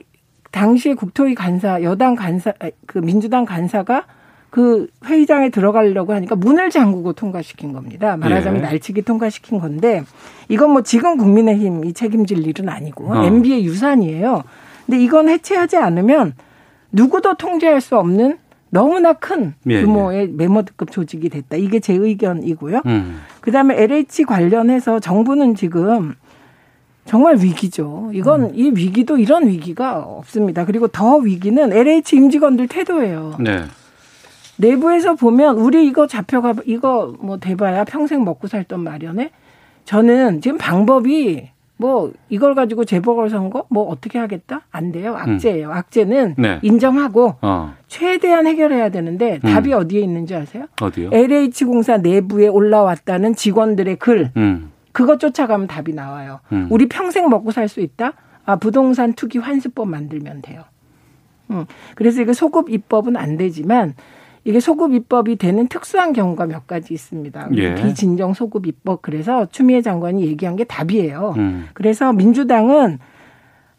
당시에 0.52 0.94
국토위 0.94 1.34
간사 1.36 1.82
여당 1.84 2.16
간사 2.16 2.54
아, 2.60 2.70
그 2.86 3.00
민주당 3.00 3.46
간사가 3.46 4.06
그 4.50 4.88
회의장에 5.06 5.50
들어가려고 5.50 6.14
하니까 6.14 6.36
문을 6.36 6.70
잠그고 6.70 7.14
통과시킨 7.14 7.72
겁니다. 7.74 8.18
말하자면 8.18 8.62
예. 8.62 8.66
날치기 8.66 9.02
통과시킨 9.04 9.60
건데 9.60 10.04
이건 10.50 10.72
뭐 10.72 10.84
지금 10.84 11.18
국민의힘이 11.18 11.94
책임질 11.94 12.46
일은 12.46 12.70
아니고 12.70 13.14
어. 13.14 13.24
MB의 13.24 13.66
유산이에요. 13.66 14.44
근데 14.86 15.02
이건 15.02 15.30
해체하지 15.30 15.78
않으면 15.78 16.34
누구도 16.92 17.36
통제할 17.36 17.80
수 17.80 17.98
없는 17.98 18.38
너무나 18.72 19.14
큰 19.14 19.54
예, 19.70 19.82
규모의 19.82 20.30
메모드급 20.30 20.92
조직이 20.92 21.30
됐다. 21.30 21.58
이게 21.58 21.80
제 21.80 21.94
의견이고요. 21.94 22.82
음. 22.86 23.22
그다음에 23.42 23.80
LH 23.80 24.24
관련해서 24.24 25.00
정부는 25.00 25.56
지금 25.56 26.16
정말 27.06 27.36
위기죠. 27.38 28.10
이건 28.14 28.44
음. 28.44 28.52
이 28.54 28.72
위기도 28.74 29.18
이런 29.18 29.48
위기가 29.48 30.00
없습니다. 30.00 30.66
그리고 30.66 30.88
더 30.88 31.18
위기는 31.18 31.72
LH 31.72 32.16
임직원들 32.16 32.70
태도예요. 32.70 33.36
네. 33.40 33.64
내부에서 34.58 35.16
보면 35.16 35.58
우리 35.58 35.86
이거 35.86 36.08
잡혀가 36.08 36.56
이거 36.66 37.14
뭐 37.20 37.38
돼봐야 37.38 37.84
평생 37.84 38.24
먹고 38.24 38.48
살던 38.48 38.80
마련에 38.80 39.32
저는 39.84 40.40
지금 40.40 40.58
방법이 40.58 41.50
뭐 41.82 42.12
이걸 42.30 42.54
가지고 42.54 42.86
재보궐선거 42.86 43.66
뭐 43.70 43.90
어떻게 43.90 44.20
하겠다 44.20 44.62
안 44.70 44.92
돼요 44.92 45.16
악재예요 45.18 45.72
악재는 45.72 46.36
네. 46.38 46.60
인정하고 46.62 47.38
어. 47.42 47.74
최대한 47.88 48.46
해결해야 48.46 48.90
되는데 48.90 49.40
음. 49.44 49.50
답이 49.50 49.74
어디에 49.74 50.00
있는지 50.02 50.36
아세요? 50.36 50.68
어디요? 50.80 51.10
LH 51.12 51.66
공사 51.66 51.98
내부에 51.98 52.48
올라왔다는 52.48 53.34
직원들의 53.36 53.96
글 53.96 54.30
음. 54.38 54.72
그거 54.92 55.18
쫓아가면 55.18 55.68
답이 55.68 55.94
나와요. 55.94 56.42
음. 56.52 56.68
우리 56.70 56.88
평생 56.88 57.30
먹고 57.30 57.50
살 57.52 57.68
수 57.68 57.80
있다? 57.80 58.14
아, 58.46 58.58
부동산 58.58 59.14
투기 59.14 59.40
환수법 59.40 59.88
만들면 59.88 60.42
돼요. 60.44 60.64
음. 61.50 61.66
그래서 61.96 62.22
이게 62.22 62.34
소급 62.34 62.70
입법은 62.70 63.16
안 63.18 63.38
되지만 63.38 63.96
이게 64.44 64.60
소급 64.60 64.94
입법이 64.94 65.36
되는 65.36 65.68
특수한 65.68 66.14
경우가 66.14 66.48
몇 66.48 66.66
가지 66.68 66.94
있습니다. 66.94 67.50
예. 67.56 67.76
비진정 67.76 68.34
소급 68.34 68.66
입법 68.66 69.02
그래서 69.02 69.46
추미애 69.52 69.82
장관이 69.82 70.26
얘기한 70.26 70.56
게 70.56 70.64
답이에요. 70.64 71.36
음. 71.38 71.68
그래서 71.74 72.12
민주당은 72.12 72.98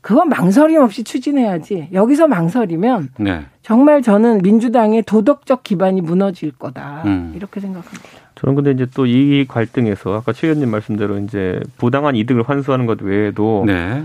그건 0.01 0.29
망설임 0.29 0.81
없이 0.81 1.05
추진해야지. 1.05 1.89
여기서 1.93 2.27
망설이면 2.29 3.11
네. 3.19 3.43
정말 3.63 4.03
저는 4.03 4.39
민주당의 4.43 5.03
도덕적 5.03 5.63
기반이 5.63 6.01
무너질 6.01 6.53
거다. 6.53 7.03
음. 7.07 7.33
이렇게 7.37 7.61
생각합니다. 7.61 8.09
저는 8.35 8.55
근데 8.57 8.73
이제 8.73 8.87
또 8.93 9.07
이 9.07 9.45
갈등에서 9.49 10.15
아까 10.15 10.33
최 10.33 10.49
의원님 10.49 10.71
말씀대로 10.71 11.19
이제 11.19 11.61
부당한 11.79 12.17
이득을 12.17 12.43
환수하는 12.49 12.87
것 12.87 13.01
외에도 13.03 13.63
네. 13.67 14.03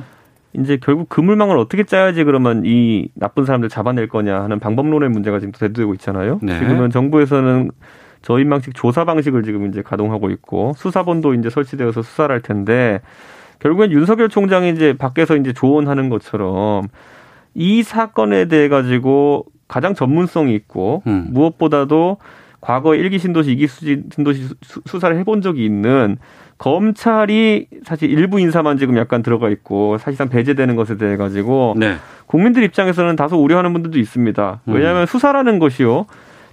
이제 0.58 0.78
결국 0.82 1.10
그물망을 1.10 1.58
어떻게 1.58 1.84
짜야지 1.84 2.24
그러면 2.24 2.64
이 2.66 3.10
나쁜 3.14 3.46
사람들 3.46 3.70
잡아낼 3.70 4.08
거냐 4.08 4.42
하는 4.42 4.60
방법론의 4.60 5.10
문제가 5.10 5.40
지금 5.40 5.52
대두되고 5.52 5.94
있잖아요. 5.96 6.40
네. 6.42 6.58
지금은 6.60 6.90
정부에서는 6.90 7.72
저인 8.22 8.50
방식 8.50 8.74
조사 8.74 9.06
방식을 9.06 9.44
지금 9.44 9.68
이제 9.68 9.82
가동하고 9.82 10.32
있고 10.32 10.74
수사본도 10.76 11.36
이제 11.36 11.50
설치되어서 11.50 12.02
수사를 12.02 12.34
할 12.34 12.42
텐데 12.42 13.02
결국엔 13.60 13.92
윤석열 13.92 14.30
총장이 14.30 14.72
이제 14.72 14.94
밖에서 14.98 15.36
이제 15.36 15.54
조언하는 15.54 16.10
것처럼 16.10 16.88
이 17.54 17.84
사건에 17.84 18.46
대해 18.46 18.68
가지고 18.68 19.46
가장 19.68 19.94
전문성이 19.94 20.56
있고 20.56 21.04
음. 21.08 21.28
무엇보다도 21.32 22.18
과거 22.60 22.96
일기 22.96 23.20
신도시, 23.20 23.52
이기 23.52 23.68
신도시 23.68 24.50
수사를 24.86 25.16
해본 25.18 25.42
적이 25.42 25.66
있는 25.66 26.18
검찰이 26.58 27.68
사실 27.84 28.10
일부 28.10 28.40
인사만 28.40 28.78
지금 28.78 28.98
약간 28.98 29.22
들어가 29.22 29.50
있고 29.50 29.98
사실상 29.98 30.30
배제되는 30.30 30.76
것에 30.76 30.98
대해 30.98 31.16
가지고 31.18 31.76
네. 31.78 31.98
국민들 32.26 32.64
입장에서는 32.64 33.16
다소 33.16 33.38
우려하는 33.38 33.74
분들도 33.74 34.00
있습니다. 34.00 34.62
음. 34.64 34.74
왜냐하면 34.74 35.04
음. 35.04 35.06
수사라는 35.06 35.60
것이요. 35.60 36.06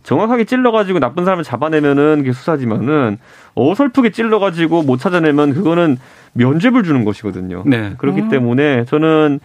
정확하게 0.03 0.45
찔러가지고 0.45 1.01
나쁜 1.01 1.25
사람을 1.25 1.45
잡아내면은 1.45 2.17
그게 2.19 2.33
수사지만은 2.33 3.17
어설프게 3.55 4.11
찔러가지고 4.11 4.83
못 4.83 4.99
찾아내면 4.99 5.55
그거는 5.55 5.97
면죄부를 6.35 6.85
주는 6.85 7.05
것이거든요. 7.05 7.63
네. 7.67 7.95
그렇기 7.97 8.23
음. 8.23 8.29
때문에 8.29 8.85
저는 8.85 9.41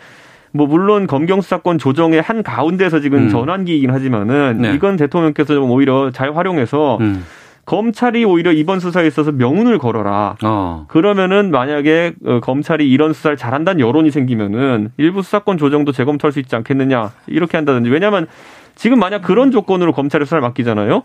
뭐 0.51 0.67
물론 0.67 1.07
검경 1.07 1.41
수사권 1.41 1.77
조정의 1.77 2.21
한 2.21 2.43
가운데서 2.43 2.99
지금 2.99 3.23
음. 3.23 3.29
전환기이긴 3.29 3.91
하지만은 3.91 4.57
네. 4.61 4.73
이건 4.73 4.97
대통령께서 4.97 5.53
좀 5.53 5.71
오히려 5.71 6.11
잘 6.11 6.35
활용해서 6.35 6.97
음. 6.99 7.23
검찰이 7.69 8.25
오히려 8.25 8.51
이번 8.51 8.79
수사에 8.79 9.05
있어서 9.05 9.31
명운을 9.31 9.77
걸어라. 9.77 10.37
어. 10.43 10.85
그러면은 10.87 11.51
만약에 11.51 12.15
어, 12.25 12.39
검찰이 12.39 12.89
이런 12.89 13.13
수사를 13.13 13.37
잘한다는 13.37 13.79
여론이 13.79 14.09
생기면은 14.09 14.89
일부 14.97 15.21
수사권 15.21 15.59
조정도 15.59 15.91
재검토할 15.91 16.31
수 16.31 16.39
있지 16.39 16.55
않겠느냐 16.55 17.11
이렇게 17.27 17.57
한다든지 17.57 17.91
왜냐하면 17.91 18.25
지금 18.73 18.97
만약 18.97 19.21
그런 19.21 19.51
조건으로 19.51 19.93
검찰에 19.93 20.25
수사를 20.25 20.41
맡기잖아요. 20.41 21.03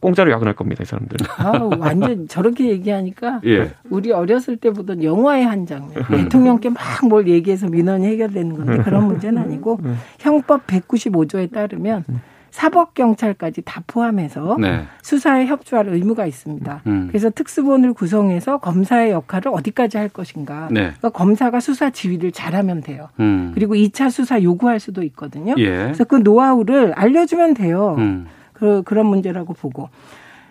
공짜로 0.00 0.32
야근할 0.32 0.54
겁니다, 0.54 0.82
이 0.82 0.84
사람들. 0.84 1.16
아, 1.38 1.52
완전 1.78 2.26
저렇게 2.26 2.68
얘기하니까 2.68 3.40
예. 3.46 3.70
우리 3.88 4.10
어렸을 4.10 4.56
때 4.56 4.70
보던 4.70 5.04
영화의 5.04 5.44
한 5.46 5.64
장면. 5.64 5.92
음. 6.10 6.16
대통령께 6.24 6.70
막 6.70 7.04
뭘 7.08 7.28
얘기해서 7.28 7.68
민원이 7.68 8.04
해결되는 8.04 8.56
건데 8.56 8.82
그런 8.82 9.06
문제는 9.06 9.40
아니고 9.40 9.78
음. 9.84 9.96
형법 10.18 10.66
195조에 10.66 11.52
따르면 11.52 12.04
사법경찰까지 12.50 13.62
다 13.62 13.82
포함해서 13.86 14.56
네. 14.60 14.84
수사에 15.02 15.46
협조할 15.46 15.88
의무가 15.88 16.26
있습니다. 16.26 16.82
음. 16.86 17.08
그래서 17.08 17.30
특수본을 17.30 17.92
구성해서 17.92 18.58
검사의 18.58 19.10
역할을 19.10 19.48
어디까지 19.52 19.98
할 19.98 20.08
것인가. 20.08 20.68
네. 20.70 20.80
그러니까 20.80 21.10
검사가 21.10 21.60
수사 21.60 21.90
지휘를 21.90 22.32
잘하면 22.32 22.80
돼요. 22.80 23.08
음. 23.20 23.52
그리고 23.54 23.74
2차 23.74 24.10
수사 24.10 24.42
요구할 24.42 24.80
수도 24.80 25.02
있거든요. 25.04 25.54
예. 25.58 25.68
그래서 25.70 26.04
그 26.04 26.16
노하우를 26.16 26.92
알려주면 26.94 27.54
돼요. 27.54 27.94
음. 27.98 28.26
그, 28.52 28.82
그런 28.84 29.06
문제라고 29.06 29.52
보고. 29.52 29.90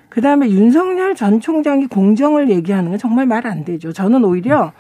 그 0.10 0.22
다음에 0.22 0.50
윤석열 0.50 1.16
전 1.16 1.40
총장이 1.42 1.88
공정을 1.88 2.50
얘기하는 2.50 2.92
건 2.92 3.00
정말 3.00 3.26
말 3.26 3.46
안 3.48 3.66
되죠. 3.66 3.92
저는 3.92 4.24
오히려 4.24 4.72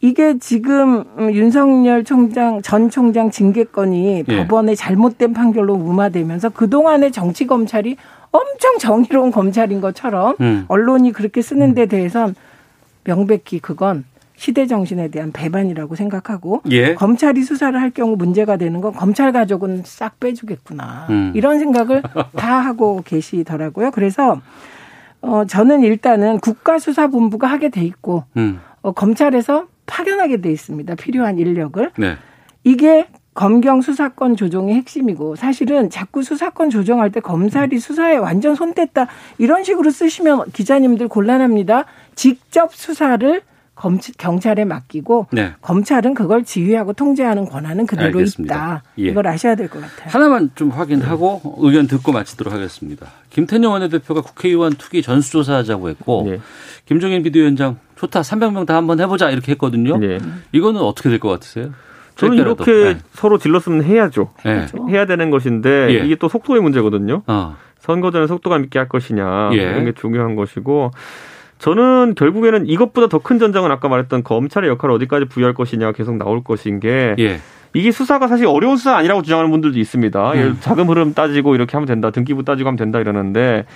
이게 0.00 0.38
지금 0.38 1.04
윤석열 1.18 2.04
총장 2.04 2.62
전 2.62 2.88
총장 2.88 3.30
징계건이 3.30 4.24
예. 4.28 4.36
법원의 4.46 4.76
잘못된 4.76 5.32
판결로 5.32 5.76
무마되면서 5.76 6.50
그동안의 6.50 7.10
정치 7.10 7.46
검찰이 7.46 7.96
엄청 8.30 8.78
정의로운 8.78 9.32
검찰인 9.32 9.80
것처럼 9.80 10.36
음. 10.40 10.64
언론이 10.68 11.12
그렇게 11.12 11.42
쓰는 11.42 11.74
데 11.74 11.86
대해선 11.86 12.36
명백히 13.04 13.58
그건 13.58 14.04
시대 14.36 14.66
정신에 14.66 15.08
대한 15.08 15.32
배반이라고 15.32 15.96
생각하고 15.96 16.62
예. 16.70 16.94
검찰이 16.94 17.42
수사를 17.42 17.80
할 17.80 17.90
경우 17.90 18.14
문제가 18.14 18.56
되는 18.56 18.80
건 18.80 18.92
검찰 18.92 19.32
가족은 19.32 19.82
싹 19.84 20.20
빼주겠구나 20.20 21.06
음. 21.10 21.32
이런 21.34 21.58
생각을 21.58 22.02
다 22.36 22.60
하고 22.60 23.02
계시더라고요. 23.04 23.90
그래서 23.90 24.40
어 25.20 25.44
저는 25.44 25.82
일단은 25.82 26.38
국가수사본부가 26.38 27.48
하게 27.48 27.70
돼 27.70 27.82
있고 27.82 28.22
음. 28.36 28.60
어, 28.82 28.92
검찰에서 28.92 29.66
파견하게 29.88 30.40
돼 30.40 30.52
있습니다. 30.52 30.94
필요한 30.94 31.38
인력을 31.38 31.90
네. 31.96 32.16
이게 32.62 33.08
검경 33.34 33.82
수사권 33.82 34.36
조정의 34.36 34.74
핵심이고 34.74 35.36
사실은 35.36 35.90
자꾸 35.90 36.22
수사권 36.22 36.70
조정할 36.70 37.10
때 37.12 37.20
검찰이 37.20 37.78
수사에 37.78 38.16
완전 38.16 38.54
손댔다 38.54 39.06
이런 39.38 39.64
식으로 39.64 39.90
쓰시면 39.90 40.50
기자님들 40.52 41.08
곤란합니다. 41.08 41.84
직접 42.14 42.74
수사를 42.74 43.42
검, 43.78 43.98
경찰에 44.18 44.64
맡기고 44.64 45.28
네. 45.30 45.52
검찰은 45.62 46.14
그걸 46.14 46.44
지휘하고 46.44 46.94
통제하는 46.94 47.44
권한은 47.44 47.86
그대로 47.86 48.06
알겠습니다. 48.18 48.54
있다. 48.54 48.82
예. 48.98 49.02
이걸 49.04 49.26
아셔야 49.28 49.54
될 49.54 49.68
것 49.68 49.80
같아요. 49.80 50.08
하나만 50.10 50.50
좀 50.56 50.70
확인하고 50.70 51.40
네. 51.44 51.52
의견 51.58 51.86
듣고 51.86 52.10
마치도록 52.12 52.52
하겠습니다. 52.52 53.06
김태년 53.30 53.70
원내대표가 53.70 54.22
국회의원 54.22 54.72
투기 54.74 55.00
전수조사하자고 55.02 55.88
했고 55.90 56.26
네. 56.28 56.40
김종인 56.86 57.22
비대위원장 57.22 57.78
좋다 57.96 58.22
300명 58.22 58.66
다 58.66 58.74
한번 58.76 58.98
해보자 59.00 59.30
이렇게 59.30 59.52
했거든요. 59.52 59.96
네. 59.98 60.18
이거는 60.52 60.80
어떻게 60.80 61.08
될 61.08 61.18
것 61.20 61.28
같으세요? 61.28 61.70
저는 62.16 62.36
이렇게 62.36 62.72
네. 62.72 62.96
서로 63.12 63.38
질렀으면 63.38 63.84
해야죠. 63.84 64.30
네. 64.44 64.66
해야 64.88 65.06
되는 65.06 65.30
것인데 65.30 65.88
예. 65.94 66.04
이게 66.04 66.16
또 66.16 66.28
속도의 66.28 66.60
문제거든요. 66.62 67.22
어. 67.28 67.56
선거 67.78 68.10
전에 68.10 68.26
속도감 68.26 68.64
있게 68.64 68.80
할 68.80 68.88
것이냐 68.88 69.50
예. 69.52 69.56
이런 69.56 69.84
게 69.84 69.92
중요한 69.92 70.34
것이고 70.34 70.90
저는 71.58 72.14
결국에는 72.16 72.66
이것보다 72.66 73.08
더 73.08 73.18
큰 73.18 73.38
전장은 73.38 73.70
아까 73.70 73.88
말했던 73.88 74.22
검찰의 74.22 74.70
역할을 74.70 74.94
어디까지 74.94 75.26
부여할 75.26 75.54
것이냐 75.54 75.92
계속 75.92 76.16
나올 76.16 76.42
것인 76.44 76.80
게 76.80 77.14
예. 77.18 77.38
이게 77.74 77.90
수사가 77.92 78.28
사실 78.28 78.46
어려운 78.46 78.76
수사 78.76 78.96
아니라고 78.96 79.22
주장하는 79.22 79.50
분들도 79.50 79.78
있습니다. 79.78 80.32
음. 80.32 80.56
자금 80.60 80.88
흐름 80.88 81.12
따지고 81.14 81.54
이렇게 81.54 81.72
하면 81.76 81.86
된다, 81.86 82.10
등기부 82.10 82.44
따지고 82.44 82.68
하면 82.68 82.76
된다 82.78 82.98
이러는데 83.00 83.66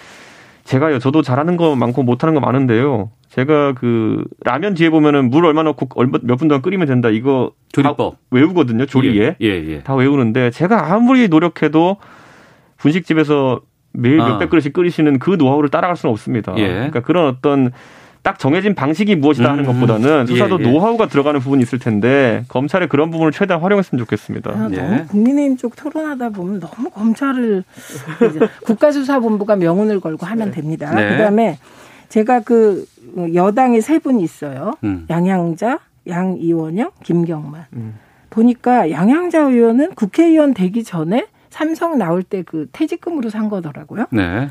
제가요, 0.64 0.98
저도 1.00 1.22
잘하는 1.22 1.56
거 1.56 1.74
많고 1.76 2.02
못하는 2.04 2.34
거 2.34 2.40
많은데요. 2.40 3.10
제가 3.28 3.72
그 3.72 4.22
라면 4.44 4.74
뒤에 4.74 4.88
보면은 4.90 5.28
물 5.30 5.44
얼마 5.44 5.62
넣고 5.64 5.88
얼마 5.96 6.18
몇 6.22 6.36
분 6.36 6.48
동안 6.48 6.62
끓이면 6.62 6.86
된다 6.86 7.08
이거 7.08 7.52
조리법 7.72 8.16
외우거든요 8.30 8.84
조리에 8.86 9.36
예, 9.40 9.46
예, 9.46 9.68
예. 9.68 9.82
다 9.82 9.94
외우는데 9.94 10.50
제가 10.50 10.92
아무리 10.92 11.28
노력해도 11.28 11.96
분식집에서 12.76 13.60
매일 13.92 14.20
아. 14.20 14.28
몇백 14.28 14.50
그릇씩 14.50 14.72
끓이시는 14.72 15.18
그 15.18 15.30
노하우를 15.30 15.68
따라갈 15.68 15.96
수는 15.96 16.12
없습니다. 16.12 16.54
예. 16.56 16.68
그러니까 16.68 17.00
그런 17.00 17.26
어떤 17.28 17.72
딱 18.22 18.38
정해진 18.38 18.74
방식이 18.74 19.16
무엇이다 19.16 19.50
하는 19.50 19.64
음. 19.64 19.72
것보다는 19.72 20.26
수사도 20.26 20.60
예, 20.60 20.64
예. 20.64 20.70
노하우가 20.70 21.06
들어가는 21.08 21.40
부분이 21.40 21.62
있을 21.62 21.80
텐데 21.80 22.44
검찰의 22.48 22.88
그런 22.88 23.10
부분을 23.10 23.32
최대한 23.32 23.60
활용했으면 23.62 23.98
좋겠습니다. 24.04 24.50
아, 24.50 24.68
예. 24.70 24.76
너무 24.76 25.06
국민의힘 25.08 25.56
쪽 25.56 25.74
토론하다 25.74 26.30
보면 26.30 26.60
너무 26.60 26.88
검찰을 26.90 27.64
국가수사본부가 28.64 29.56
명운을 29.56 29.98
걸고 30.00 30.24
하면 30.24 30.50
네. 30.50 30.54
됩니다. 30.54 30.94
네. 30.94 31.08
그다음에 31.10 31.58
제가 32.08 32.40
그 32.40 32.84
여당에 33.34 33.80
세 33.80 33.98
분이 33.98 34.22
있어요. 34.22 34.74
음. 34.84 35.06
양양자, 35.10 35.80
양이원영, 36.06 36.90
김경만. 37.02 37.64
음. 37.72 37.94
보니까 38.30 38.90
양양자 38.90 39.40
의원은 39.40 39.94
국회의원 39.94 40.54
되기 40.54 40.84
전에 40.84 41.26
삼성 41.52 41.98
나올 41.98 42.22
때 42.22 42.42
그 42.42 42.66
퇴직금으로 42.72 43.28
산 43.30 43.48
거더라고요. 43.48 44.06
네. 44.10 44.48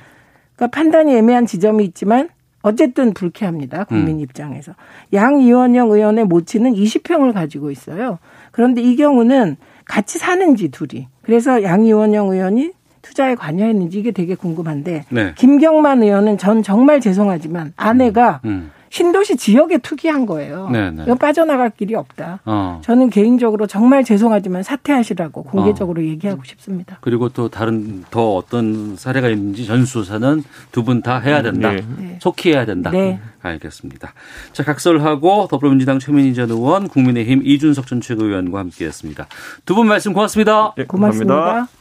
그러니까 0.56 0.68
판단이 0.72 1.16
애매한 1.16 1.46
지점이 1.48 1.84
있지만 1.86 2.30
어쨌든 2.62 3.14
불쾌합니다. 3.14 3.86
국민 3.86 4.18
음. 4.18 4.20
입장에서. 4.20 4.74
양 5.14 5.42
이원영 5.42 5.90
의원의 5.90 6.26
모친은 6.26 6.74
20평을 6.74 7.34
가지고 7.34 7.72
있어요. 7.72 8.20
그런데 8.52 8.82
이 8.82 8.96
경우는 8.96 9.58
같이 9.86 10.20
사는지 10.20 10.70
둘이. 10.70 11.08
그래서 11.24 11.64
양 11.64 11.84
이원영 11.86 12.30
의원이 12.30 12.72
투자에 13.02 13.34
관여했는지 13.34 13.98
이게 14.00 14.12
되게 14.12 14.36
궁금한데 14.36 15.06
네. 15.10 15.34
김경만 15.36 16.04
의원은 16.04 16.38
전 16.38 16.62
정말 16.62 17.02
죄송하지만 17.02 17.74
아내가 17.76 18.42
음. 18.46 18.50
음. 18.50 18.72
신도시 18.92 19.38
지역에 19.38 19.78
투기한 19.78 20.26
거예요. 20.26 20.70
네네. 20.70 20.92
네. 20.92 21.04
이거 21.08 21.16
빠져나갈 21.16 21.70
길이 21.72 21.96
없다. 21.96 22.42
어. 22.46 22.82
저는 22.84 23.10
개인적으로 23.10 23.66
정말 23.66 24.04
죄송하지만 24.04 24.64
사퇴하시라고 24.64 25.44
공개적으로 25.44 26.02
어. 26.02 26.04
얘기하고 26.04 26.44
싶습니다. 26.44 26.98
그리고 27.02 27.30
또 27.30 27.48
다른 27.50 28.04
더 28.12 28.36
어떤 28.36 28.96
사례가 28.98 29.30
있는지 29.30 29.66
전수조사는 29.66 30.44
두 30.72 30.84
분 30.84 31.02
다 31.02 31.20
해야 31.20 31.42
된다. 31.42 31.72
네. 31.72 31.84
네. 31.98 32.18
속히 32.20 32.52
해야 32.52 32.66
된다. 32.66 32.92
네. 32.92 33.20
알겠습니다. 33.42 34.14
자, 34.52 34.64
각설하고 34.64 35.48
더불어민주당 35.50 35.98
최민희 35.98 36.34
전 36.34 36.50
의원, 36.52 36.88
국민의힘 36.90 37.42
이준석 37.46 37.88
전 37.88 38.02
최고위원과 38.02 38.60
함께했습니다. 38.60 39.28
두 39.66 39.74
분 39.76 39.88
말씀 39.88 40.12
고맙습니다. 40.14 40.74
네, 40.78 40.84
고맙습니다. 40.86 41.34
고맙습니다. 41.34 41.81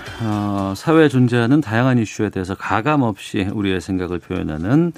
어, 0.23 0.73
사회에 0.75 1.09
존재하는 1.09 1.61
다양한 1.61 1.97
이슈에 1.97 2.29
대해서 2.29 2.53
가감 2.53 3.01
없이 3.01 3.49
우리의 3.51 3.81
생각을 3.81 4.19
표현하는 4.19 4.93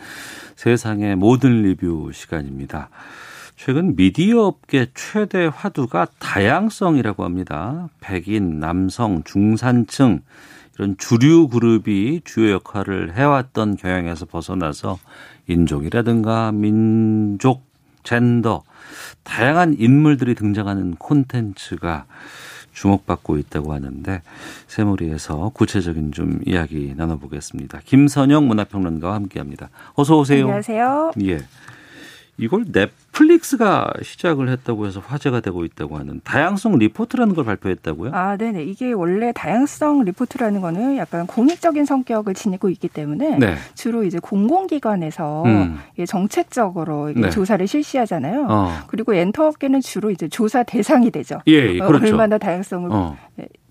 세상의 0.55 1.15
모든 1.15 1.61
리뷰 1.61 2.11
시간입니다. 2.13 2.89
최근 3.55 3.95
미디어 3.95 4.41
업계 4.41 4.87
최대 4.93 5.49
화두가 5.53 6.07
다양성이라고 6.19 7.23
합니다. 7.23 7.87
백인, 8.01 8.59
남성, 8.59 9.23
중산층 9.23 10.19
이런 10.75 10.97
주류 10.97 11.47
그룹이 11.47 12.21
주요 12.25 12.51
역할을 12.53 13.15
해왔던 13.15 13.77
경향에서 13.77 14.25
벗어나서 14.25 14.99
인종이라든가 15.47 16.51
민족, 16.51 17.63
젠더 18.03 18.63
다양한 19.23 19.77
인물들이 19.79 20.35
등장하는 20.35 20.95
콘텐츠가 20.95 22.05
주목받고 22.73 23.37
있다고 23.37 23.73
하는데 23.73 24.21
세무리에서 24.67 25.51
구체적인 25.53 26.11
좀 26.11 26.39
이야기 26.45 26.93
나눠보겠습니다. 26.95 27.79
김선영 27.85 28.47
문화평론가와 28.47 29.15
함께합니다. 29.15 29.69
어서 29.93 30.17
오세요. 30.17 30.45
안녕하세요. 30.45 31.11
예. 31.23 31.39
이걸 32.37 32.65
넷플릭스가 32.67 33.93
시작을 34.01 34.49
했다고 34.49 34.87
해서 34.87 34.99
화제가 34.99 35.41
되고 35.41 35.65
있다고 35.65 35.97
하는 35.97 36.19
다양성 36.23 36.77
리포트라는 36.79 37.35
걸 37.35 37.45
발표했다고요? 37.45 38.11
아, 38.13 38.37
네네. 38.37 38.63
이게 38.63 38.91
원래 38.91 39.31
다양성 39.33 40.03
리포트라는 40.03 40.61
거는 40.61 40.97
약간 40.97 41.27
공익적인 41.27 41.85
성격을 41.85 42.33
지니고 42.33 42.69
있기 42.69 42.87
때문에 42.87 43.37
네. 43.37 43.55
주로 43.75 44.03
이제 44.03 44.17
공공기관에서 44.19 45.43
음. 45.45 45.79
정책적으로 46.07 47.13
네. 47.15 47.29
조사를 47.29 47.67
실시하잖아요. 47.67 48.47
어. 48.49 48.71
그리고 48.87 49.13
엔터업계는 49.13 49.81
주로 49.81 50.09
이제 50.09 50.27
조사 50.27 50.63
대상이 50.63 51.11
되죠. 51.11 51.39
예, 51.47 51.77
그렇죠. 51.77 52.07
얼마나 52.07 52.37
다양성을 52.39 52.89
어. 52.91 53.15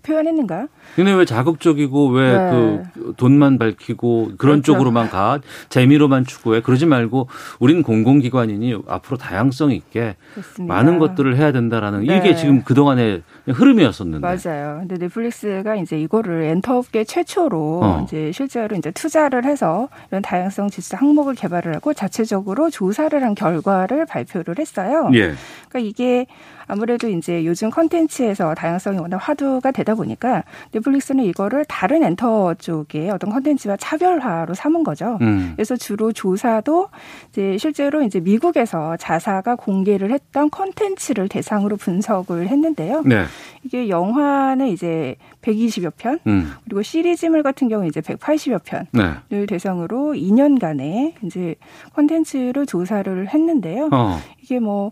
표현했는가? 0.03 0.67
근데 0.95 1.11
왜 1.13 1.25
자극적이고 1.25 2.09
왜그 2.09 2.83
네. 2.95 3.13
돈만 3.17 3.57
밝히고 3.57 4.33
그런 4.37 4.61
그렇죠. 4.61 4.73
쪽으로만 4.73 5.09
가 5.09 5.39
재미로만 5.69 6.25
추구해 6.25 6.61
그러지 6.61 6.85
말고 6.85 7.29
우리는 7.59 7.81
공공기관이니 7.81 8.83
앞으로 8.87 9.17
다양성 9.17 9.71
있게 9.71 10.15
그렇습니다. 10.33 10.73
많은 10.73 10.99
것들을 10.99 11.35
해야 11.37 11.51
된다라는 11.51 12.05
네. 12.05 12.17
이게 12.17 12.35
지금 12.35 12.63
그 12.63 12.73
동안의 12.73 13.23
흐름이었었는데 13.47 14.25
맞아요. 14.25 14.77
근데 14.79 14.97
넷플릭스가 14.97 15.75
이제 15.75 15.99
이거를 15.99 16.43
엔터업계 16.43 17.03
최초로 17.03 17.79
어. 17.83 18.01
이제 18.03 18.31
실제로 18.31 18.75
이제 18.75 18.91
투자를 18.91 19.45
해서 19.45 19.89
이런 20.09 20.21
다양성 20.21 20.69
지수 20.69 20.95
항목을 20.95 21.35
개발을 21.35 21.75
하고 21.75 21.93
자체적으로 21.93 22.69
조사를 22.69 23.21
한 23.21 23.35
결과를 23.35 24.05
발표를 24.05 24.55
했어요. 24.59 25.09
예. 25.13 25.33
그러니까 25.69 25.79
이게 25.79 26.25
아무래도 26.67 27.09
이제 27.09 27.45
요즘 27.45 27.69
컨텐츠에서 27.69 28.55
다양성이 28.55 28.97
워낙 28.97 29.17
화두가 29.17 29.71
되다 29.71 29.95
보니까 29.95 30.43
넷플릭스는 30.71 31.25
이거를 31.25 31.65
다른 31.65 32.03
엔터 32.03 32.55
쪽의 32.55 33.09
어떤 33.09 33.31
컨텐츠와 33.31 33.77
차별화로 33.77 34.53
삼은 34.53 34.83
거죠. 34.83 35.17
음. 35.21 35.53
그래서 35.55 35.75
주로 35.75 36.11
조사도 36.11 36.89
이제 37.29 37.57
실제로 37.57 38.01
이제 38.01 38.19
미국에서 38.19 38.97
자사가 38.97 39.55
공개를 39.55 40.11
했던 40.11 40.49
컨텐츠를 40.49 41.27
대상으로 41.27 41.77
분석을 41.77 42.47
했는데요. 42.47 43.03
네. 43.05 43.25
이게 43.63 43.89
영화는 43.89 44.67
이제 44.67 45.15
120여 45.41 45.93
편, 45.97 46.19
음. 46.27 46.51
그리고 46.63 46.81
시리즈물 46.81 47.43
같은 47.43 47.69
경우 47.69 47.85
이제 47.85 48.01
180여 48.01 48.61
편을 48.63 48.87
네. 49.29 49.45
대상으로 49.45 50.13
2년간의 50.13 51.13
이제 51.23 51.55
컨텐츠를 51.95 52.65
조사를 52.65 53.27
했는데요. 53.29 53.89
어. 53.91 54.19
이게 54.41 54.59
뭐 54.59 54.91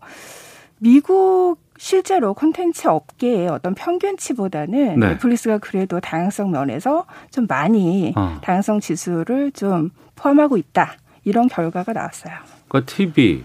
미국 0.79 1.57
실제로 1.77 2.33
콘텐츠 2.33 2.87
업계의 2.87 3.47
어떤 3.47 3.73
평균치보다는 3.73 4.99
네. 4.99 5.07
넷플릭스가 5.09 5.57
그래도 5.57 5.99
다양성 5.99 6.51
면에서 6.51 7.05
좀 7.31 7.47
많이 7.47 8.13
어. 8.15 8.39
다양성 8.41 8.79
지수를 8.79 9.51
좀 9.51 9.89
포함하고 10.15 10.57
있다. 10.57 10.93
이런 11.23 11.47
결과가 11.47 11.93
나왔어요. 11.93 12.33
그러니까 12.67 12.91
TV, 12.91 13.43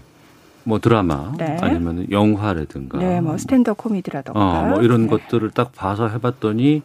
뭐 0.67 0.79
드라마 0.79 1.31
네. 1.37 1.57
아니면 1.61 2.07
영화라든가 2.11 2.97
네, 2.97 3.21
뭐 3.21 3.37
stand-up 3.37 3.77
코미디라든가 3.77 4.39
어, 4.39 4.65
뭐 4.65 4.81
이런 4.81 5.03
네. 5.03 5.07
것들을 5.07 5.49
딱 5.51 5.71
봐서 5.71 6.09
해봤더니 6.09 6.81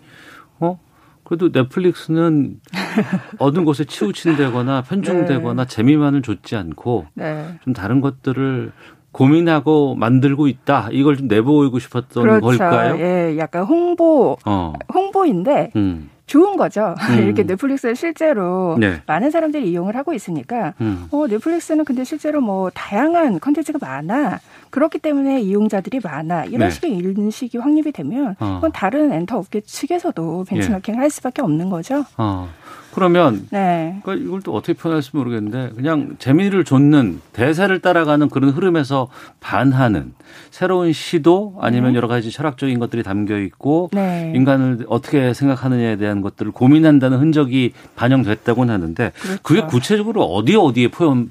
어 0.61 0.79
그래도 1.25 1.51
넷플릭스는 1.53 2.61
어느 3.41 3.65
곳에 3.65 3.85
치우친다거나 3.85 4.83
편중되거나 4.83 5.65
네. 5.65 5.69
재미만을 5.69 6.23
좇지 6.23 6.55
않고 6.55 7.07
네. 7.15 7.59
좀 7.65 7.73
다른 7.73 8.01
것들을 8.01 8.71
고민하고 9.11 9.97
만들고 9.97 10.47
있다. 10.47 10.89
이걸 10.93 11.17
좀 11.17 11.27
내보이고 11.27 11.79
싶었던 11.81 12.23
그렇죠. 12.23 12.41
걸까요? 12.47 12.99
예, 12.99 13.37
약간 13.37 13.65
홍보, 13.65 14.39
어. 14.47 14.73
홍보인데 14.95 15.73
음. 15.77 16.09
좋은 16.33 16.57
거죠. 16.57 16.95
음. 17.11 17.19
이렇게 17.23 17.43
넷플릭스를 17.43 17.95
실제로 17.95 18.79
네. 18.81 19.03
많은 19.07 19.31
사람들이 19.31 19.71
이용을 19.71 19.97
하고 19.97 20.15
있으니까, 20.15 20.73
음. 20.81 21.07
어, 21.11 21.27
넷플릭스는 21.27 21.85
근데 21.85 22.05
실제로 22.05 22.41
뭐 22.41 22.71
다양한 22.71 23.39
컨텐츠가 23.39 23.79
많아. 23.79 24.41
그렇기 24.71 24.99
때문에 24.99 25.43
이용자들이 25.43 26.01
많아. 26.03 26.47
이런 26.47 26.61
네. 26.61 26.71
식의 26.71 26.91
인식이 26.91 27.59
확립이 27.59 27.93
되면, 27.93 28.35
어. 28.41 28.55
그건 28.55 28.73
다른 28.73 29.13
엔터 29.13 29.37
업계 29.37 29.61
측에서도 29.61 30.45
벤치마킹을 30.49 30.97
예. 30.97 31.01
할 31.03 31.11
수밖에 31.11 31.43
없는 31.43 31.69
거죠. 31.69 32.07
어. 32.17 32.49
그러면 32.93 33.47
네. 33.51 33.99
그러니까 34.03 34.27
이걸 34.27 34.43
또 34.43 34.55
어떻게 34.55 34.75
표현할지 34.75 35.11
모르겠는데 35.15 35.75
그냥 35.75 36.17
재미를 36.19 36.65
줬는 36.65 37.21
대세를 37.33 37.81
따라가는 37.81 38.29
그런 38.29 38.51
흐름에서 38.51 39.09
반하는 39.41 40.13
새로운 40.51 40.93
시도 40.93 41.57
아니면 41.61 41.93
네. 41.93 41.97
여러 41.97 42.09
가지 42.09 42.31
철학적인 42.31 42.79
것들이 42.79 43.03
담겨 43.03 43.39
있고 43.39 43.91
네. 43.93 44.33
인간을 44.35 44.87
어떻게 44.89 45.33
생각하느냐에 45.35 45.97
대한 45.97 46.21
것들을 46.21 46.53
고민한다는 46.53 47.19
흔적이 47.19 47.73
반영됐다고는 47.97 48.73
하는데 48.73 49.13
그렇죠. 49.21 49.43
그게 49.43 49.63
구체적으로 49.63 50.25
어디 50.25 50.57
어디에 50.57 50.89
표현 50.89 51.31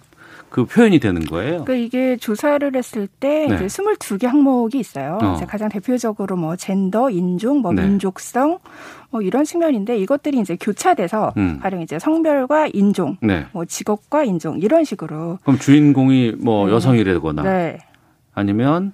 그 0.51 0.65
표현이 0.65 0.99
되는 0.99 1.21
거예요. 1.21 1.63
그러니까 1.63 1.73
이게 1.73 2.17
조사를 2.17 2.75
했을 2.75 3.07
때 3.07 3.47
네. 3.47 3.55
이제 3.55 3.65
22개 3.67 4.27
항목이 4.27 4.77
있어요. 4.77 5.17
어. 5.21 5.39
가장 5.47 5.69
대표적으로 5.69 6.35
뭐 6.35 6.57
젠더, 6.57 7.09
인종, 7.09 7.61
뭐 7.61 7.71
네. 7.71 7.83
민족성 7.83 8.59
뭐 9.09 9.21
이런 9.21 9.45
측면인데 9.45 9.97
이것들이 9.97 10.39
이제 10.39 10.57
교차돼서 10.59 11.33
음. 11.37 11.59
가령 11.61 11.81
이제 11.81 11.97
성별과 11.99 12.67
인종, 12.73 13.15
네. 13.21 13.45
뭐 13.53 13.63
직업과 13.63 14.25
인종 14.25 14.59
이런 14.59 14.83
식으로 14.83 15.39
그럼 15.41 15.57
주인공이 15.57 16.33
뭐 16.37 16.67
네. 16.67 16.73
여성이라거나 16.73 17.43
네. 17.43 17.77
아니면 18.33 18.91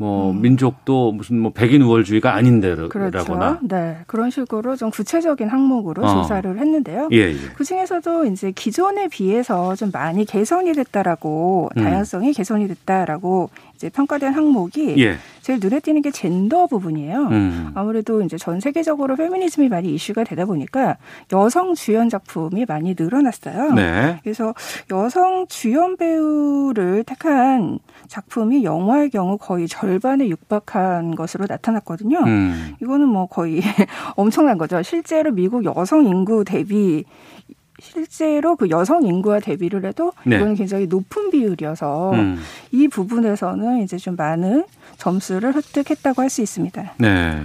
뭐 0.00 0.30
음. 0.30 0.40
민족도 0.40 1.12
무슨 1.12 1.38
뭐 1.40 1.52
백인 1.52 1.82
우월주의가 1.82 2.34
아닌데라거나 2.34 2.88
그렇죠. 2.88 3.58
네 3.60 3.98
그런 4.06 4.30
식으로 4.30 4.74
좀 4.74 4.90
구체적인 4.90 5.46
항목으로 5.46 6.02
어. 6.02 6.22
조사를 6.22 6.58
했는데요. 6.58 7.10
예, 7.12 7.18
예. 7.18 7.36
그 7.54 7.64
중에서도 7.64 8.24
이제 8.24 8.50
기존에 8.50 9.08
비해서 9.08 9.76
좀 9.76 9.90
많이 9.92 10.24
개선이 10.24 10.72
됐다라고 10.72 11.68
음. 11.76 11.84
다양성이 11.84 12.32
개선이 12.32 12.66
됐다라고 12.68 13.50
이제 13.80 13.88
평가된 13.88 14.34
항목이 14.34 15.02
예. 15.02 15.16
제일 15.40 15.58
눈에 15.58 15.80
띄는 15.80 16.02
게 16.02 16.10
젠더 16.10 16.66
부분이에요. 16.66 17.28
음. 17.28 17.72
아무래도 17.74 18.20
이제 18.20 18.36
전 18.36 18.60
세계적으로 18.60 19.16
페미니즘이 19.16 19.70
많이 19.70 19.94
이슈가 19.94 20.24
되다 20.24 20.44
보니까 20.44 20.98
여성 21.32 21.74
주연 21.74 22.10
작품이 22.10 22.66
많이 22.66 22.94
늘어났어요. 22.98 23.72
네. 23.72 24.20
그래서 24.22 24.52
여성 24.90 25.46
주연 25.48 25.96
배우를 25.96 27.04
택한 27.04 27.78
작품이 28.06 28.64
영화의 28.64 29.08
경우 29.08 29.38
거의 29.38 29.66
절반에 29.66 30.28
육박한 30.28 31.14
것으로 31.14 31.46
나타났거든요. 31.48 32.18
음. 32.18 32.74
이거는 32.82 33.08
뭐 33.08 33.24
거의 33.28 33.62
엄청난 34.14 34.58
거죠. 34.58 34.82
실제로 34.82 35.30
미국 35.32 35.64
여성 35.64 36.04
인구 36.04 36.44
대비 36.44 37.06
실제로 37.80 38.56
그 38.56 38.70
여성 38.70 39.04
인구와 39.04 39.40
대비를 39.40 39.84
해도 39.84 40.12
네. 40.24 40.36
이거는 40.36 40.54
굉장히 40.54 40.86
높은 40.86 41.30
비율이어서 41.30 42.12
음. 42.12 42.38
이 42.72 42.88
부분에서는 42.88 43.82
이제 43.82 43.96
좀 43.96 44.16
많은 44.16 44.64
점수를 44.98 45.54
획득했다고 45.54 46.22
할 46.22 46.30
수 46.30 46.42
있습니다. 46.42 46.94
네. 46.98 47.42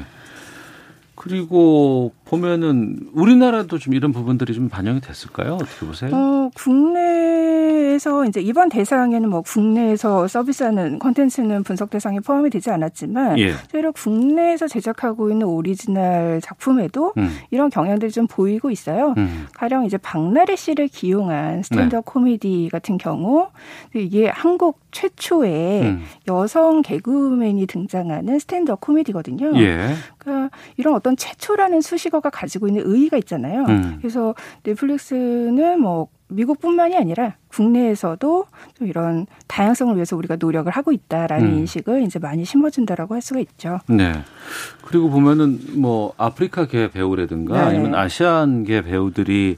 그리고 1.16 2.12
보면은 2.26 2.98
우리나라도 3.14 3.78
좀 3.78 3.94
이런 3.94 4.12
부분들이 4.12 4.54
좀 4.54 4.68
반영이 4.68 5.00
됐을까요? 5.02 5.54
어떻게 5.54 5.86
보세요? 5.86 6.10
어, 6.14 6.50
국내에서 6.56 8.26
이제 8.26 8.42
이번 8.42 8.70
대상에는 8.70 9.30
뭐 9.30 9.42
국내에서 9.42 10.28
서비스하는 10.28 10.98
콘텐츠는 10.98 11.64
분석 11.64 11.92
대상에 11.92 12.20
포함이 12.20 12.50
되지 12.50 12.72
않았지만 12.72 13.38
예. 13.38 13.54
실제로 13.54 13.92
국내에서 13.92 14.68
제작하고 14.68 15.30
있는 15.30 15.46
오리지널 15.46 16.42
작품에도 16.42 17.14
음. 17.18 17.30
이런 17.52 17.70
경향들이 17.70 18.12
좀 18.12 18.26
보이고 18.26 18.72
있어요. 18.72 19.14
음. 19.18 19.46
가령 19.54 19.86
이제 19.86 19.98
박나래 19.98 20.56
씨를 20.56 20.88
기용한 20.88 21.62
stand-up 21.62 22.06
네. 22.06 22.12
코미디 22.12 22.70
같은 22.72 22.98
경우 22.98 23.50
이게 23.94 24.28
한국 24.30 24.80
최초의 24.92 25.82
음. 25.84 26.04
여성 26.28 26.82
개그맨이 26.82 27.68
등장하는 27.68 28.40
스탠드업 28.40 28.82
코미디거든요. 28.82 29.52
예. 29.58 29.94
그러니까 30.18 30.50
이런 30.78 30.96
어떤 30.96 31.16
최초라는 31.16 31.82
수식어 31.82 32.15
가 32.22 32.30
가지고 32.30 32.68
있는 32.68 32.84
의의가 32.86 33.18
있잖아요. 33.18 33.66
음. 33.66 33.98
그래서 34.00 34.36
넷플릭스는 34.64 35.80
뭐 35.80 36.08
미국뿐만이 36.28 36.98
아니라 36.98 37.36
국내에서도 37.50 38.46
좀 38.78 38.88
이런 38.88 39.28
다양성을 39.48 39.96
위해서 39.96 40.16
우리가 40.16 40.38
노력을 40.38 40.72
하고 40.72 40.92
있다라는 40.92 41.48
음. 41.48 41.58
인식을 41.60 42.02
이제 42.02 42.20
많이 42.20 42.46
심어준다라고 42.46 43.14
할 43.14 43.22
수가 43.22 43.40
있죠. 43.42 43.80
네. 43.88 44.14
그리고 44.84 45.10
보면은 45.10 45.60
뭐 45.76 46.14
아프리카계 46.18 46.92
배우라든가 46.92 47.54
네. 47.54 47.60
아니면 47.62 47.96
아시안계 47.96 48.82
배우들이 48.82 49.58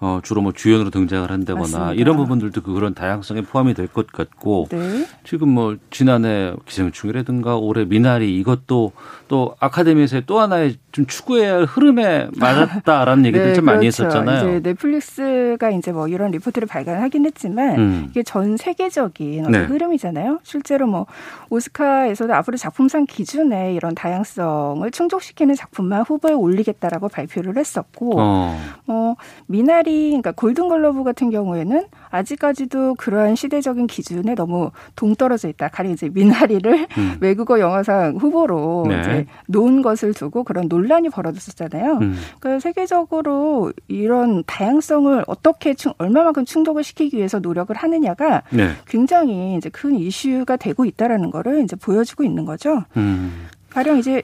어, 0.00 0.20
주로 0.22 0.40
뭐 0.42 0.52
주연으로 0.52 0.90
등장을 0.90 1.28
한다거나 1.30 1.60
맞습니다. 1.62 1.92
이런 1.94 2.16
부분들도 2.16 2.62
그 2.62 2.72
그런 2.72 2.94
다양성에 2.94 3.40
포함이 3.42 3.74
될 3.74 3.88
것 3.88 4.06
같고 4.12 4.68
네. 4.70 5.06
지금 5.24 5.48
뭐 5.48 5.76
지난해 5.90 6.52
기생충이라든가 6.66 7.56
올해 7.56 7.84
미나리 7.84 8.36
이것도 8.38 8.92
또 9.28 9.56
아카데미에서의 9.58 10.24
또 10.26 10.38
하나의 10.40 10.76
좀 10.92 11.06
추구해야 11.06 11.54
할 11.54 11.64
흐름에 11.64 12.28
맞았다라는 12.36 13.24
얘기들 13.26 13.46
네, 13.48 13.54
좀 13.54 13.64
많이 13.64 13.80
그렇죠. 13.80 14.04
했었잖아요. 14.04 14.58
이제 14.58 14.68
넷플릭스가 14.68 15.70
이제 15.70 15.90
뭐 15.90 16.06
이런 16.06 16.30
리포트를 16.30 16.68
발간하긴 16.68 17.24
했지만 17.26 17.78
음. 17.78 18.06
이게 18.10 18.22
전 18.22 18.56
세계적인 18.56 19.40
어떤 19.40 19.52
네. 19.52 19.58
흐름이잖아요. 19.64 20.40
실제로 20.44 20.86
뭐 20.86 21.06
오스카에서도 21.50 22.32
앞으로 22.34 22.56
작품상 22.56 23.06
기준에 23.06 23.74
이런 23.74 23.94
다양성을 23.94 24.88
충족시키는 24.90 25.54
작품만 25.54 26.02
후보에 26.02 26.32
올리겠다라고 26.32 27.08
발표를 27.08 27.56
했었고 27.56 28.14
어. 28.18 28.60
뭐 28.84 29.16
미나리 29.46 29.87
오스카리, 29.88 30.08
그러니까 30.08 30.32
골든글러브 30.32 31.02
같은 31.02 31.30
경우에는 31.30 31.86
아직까지도 32.10 32.94
그러한 32.96 33.34
시대적인 33.34 33.86
기준에 33.86 34.34
너무 34.34 34.70
동떨어져 34.94 35.48
있다. 35.48 35.68
가령 35.68 35.92
이제 35.92 36.08
미나리를 36.08 36.86
음. 36.96 37.16
외국어 37.20 37.58
영화상 37.58 38.16
후보로 38.16 38.84
네. 38.88 39.00
이제 39.00 39.26
놓은 39.46 39.82
것을 39.82 40.14
두고 40.14 40.44
그런 40.44 40.68
논란이 40.68 41.08
벌어졌었잖아요. 41.08 41.98
음. 42.00 42.16
그러니까 42.38 42.60
세계적으로 42.60 43.72
이런 43.88 44.44
다양성을 44.46 45.24
어떻게 45.26 45.74
충, 45.74 45.92
얼마만큼 45.98 46.44
충족을 46.44 46.84
시키기 46.84 47.16
위해서 47.16 47.38
노력을 47.38 47.74
하느냐가 47.74 48.42
네. 48.50 48.70
굉장히 48.86 49.56
이제 49.56 49.68
큰 49.70 49.96
이슈가 49.96 50.56
되고 50.56 50.84
있다라는 50.84 51.30
거를 51.30 51.64
이제 51.64 51.74
보여주고 51.76 52.24
있는 52.24 52.44
거죠. 52.44 52.84
음. 52.96 53.48
가령 53.70 53.98
이제 53.98 54.22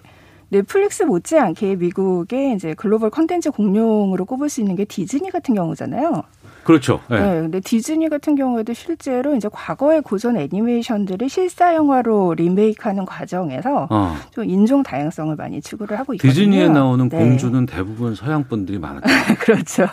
넷플릭스 0.49 1.03
못지않게 1.03 1.76
미국의 1.76 2.55
이제 2.55 2.74
글로벌 2.74 3.11
컨텐츠 3.11 3.51
공룡으로 3.51 4.24
꼽을 4.24 4.49
수 4.49 4.61
있는 4.61 4.76
게 4.76 4.84
디즈니 4.84 5.30
같은 5.30 5.55
경우잖아요. 5.55 6.22
그렇죠. 6.64 7.01
네. 7.11 7.20
네. 7.20 7.40
근데 7.42 7.61
디즈니 7.61 8.09
같은 8.09 8.34
경우에도 8.34 8.72
실제로 8.72 9.36
이제 9.36 9.49
과거의 9.53 10.01
고전 10.01 10.36
애니메이션들을 10.38 11.28
실사 11.28 11.74
영화로 11.74 12.34
리메이크하는 12.34 13.05
과정에서 13.05 13.86
어. 13.90 14.16
좀 14.30 14.45
인종 14.49 14.82
다양성을 14.82 15.36
많이 15.36 15.61
추구를 15.61 15.99
하고 15.99 16.14
있거든요. 16.14 16.32
디즈니에 16.32 16.68
나오는 16.68 17.09
네. 17.09 17.18
공주는 17.18 17.66
대부분 17.66 18.14
서양 18.14 18.45
분들이 18.45 18.78
많았죠. 18.78 19.07
그렇죠. 19.40 19.86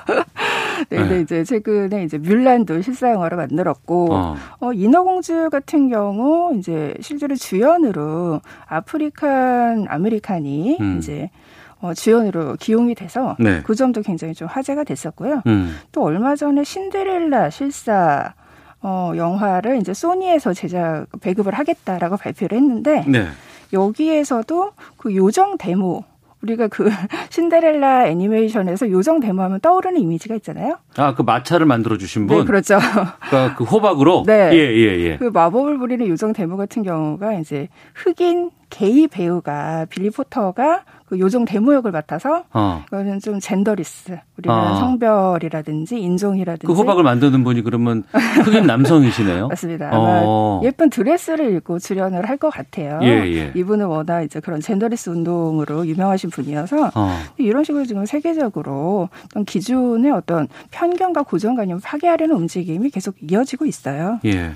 네, 0.91 0.97
근데 0.97 1.15
네. 1.15 1.21
이제 1.21 1.43
최근에 1.45 2.03
이제 2.03 2.17
뮬란도 2.17 2.81
실사 2.81 3.11
영화로 3.11 3.37
만들었고 3.37 4.13
어. 4.13 4.35
어, 4.59 4.73
인어공주 4.73 5.49
같은 5.49 5.89
경우 5.89 6.53
이제 6.57 6.93
실제로 6.99 7.35
주연으로 7.35 8.41
African 8.67 9.85
American이 9.87 10.77
음. 10.81 10.97
이제 10.97 11.29
어, 11.79 11.93
주연으로 11.93 12.57
기용이 12.59 12.93
돼서 12.93 13.37
네. 13.39 13.61
그 13.63 13.73
점도 13.73 14.01
굉장히 14.01 14.33
좀 14.33 14.49
화제가 14.49 14.83
됐었고요. 14.83 15.41
음. 15.47 15.77
또 15.93 16.03
얼마 16.03 16.35
전에 16.35 16.63
신데렐라 16.63 17.49
실사 17.49 18.33
어, 18.81 19.13
영화를 19.15 19.77
이제 19.77 19.93
소니에서 19.93 20.53
제작 20.53 21.05
배급을 21.21 21.53
하겠다라고 21.53 22.17
발표를 22.17 22.57
했는데 22.57 23.05
네. 23.07 23.27
여기에서도 23.71 24.71
그 24.97 25.15
요정 25.15 25.57
대모 25.57 26.03
우리가 26.41 26.67
그 26.67 26.89
신데렐라 27.29 28.07
애니메이션에서 28.07 28.89
요정 28.89 29.19
대모 29.19 29.36
하면 29.36 29.59
떠오르는 29.59 29.99
이미지가 29.99 30.35
있잖아요. 30.35 30.77
아, 30.97 31.13
그 31.13 31.21
마차를 31.21 31.65
만들어 31.65 31.97
주신 31.97 32.27
분. 32.27 32.39
네, 32.39 32.43
그렇죠. 32.45 32.79
그러니까 33.29 33.55
그 33.55 33.63
호박으로. 33.63 34.23
네, 34.25 34.51
예, 34.53 34.57
예, 34.57 34.99
예. 34.99 35.17
그 35.17 35.25
마법을 35.25 35.77
부리는 35.77 36.07
요정 36.07 36.33
대모 36.33 36.57
같은 36.57 36.83
경우가 36.83 37.33
이제 37.33 37.69
흑인 37.93 38.51
게이 38.69 39.07
배우가 39.07 39.85
빌리 39.89 40.09
포터가 40.09 40.83
그 41.11 41.19
요정 41.19 41.43
대모 41.43 41.73
역을 41.73 41.91
맡아서 41.91 42.45
어. 42.53 42.85
이거는 42.87 43.19
좀 43.19 43.41
genderless 43.41 44.17
우리는 44.37 44.55
어. 44.57 44.75
성별이라든지 44.75 45.99
인종이라든지 45.99 46.65
그 46.65 46.71
호박을 46.73 47.03
만드는 47.03 47.43
분이 47.43 47.63
그러면 47.63 48.05
흑인 48.45 48.65
남성이시네요. 48.65 49.49
맞습니다. 49.51 49.89
아마 49.89 50.21
어. 50.23 50.61
예쁜 50.63 50.89
드레스를 50.89 51.53
입고 51.57 51.79
출연을 51.79 52.27
할 52.29 52.37
것 52.41 52.49
같아요. 52.49 52.99
예, 53.03 53.07
예. 53.35 53.51
이분은 53.53 53.85
워낙 53.87 54.23
이제 54.23 54.39
그런 54.39 54.61
genderless 54.61 55.09
운동으로 55.11 55.85
유명하신 55.85 56.29
분이어서 56.31 56.91
어. 56.95 57.19
이런 57.37 57.63
식으로 57.65 57.85
지금 57.85 58.05
세계적으로 58.05 59.09
어떤 59.25 59.43
기존의 59.45 60.11
어떤 60.11 60.47
편견과 60.71 61.23
고정관념을 61.23 61.81
파괴하려는 61.83 62.35
움직임이 62.35 62.89
계속 62.89 63.15
이어지고 63.21 63.65
있어요. 63.65 64.19
예. 64.25 64.53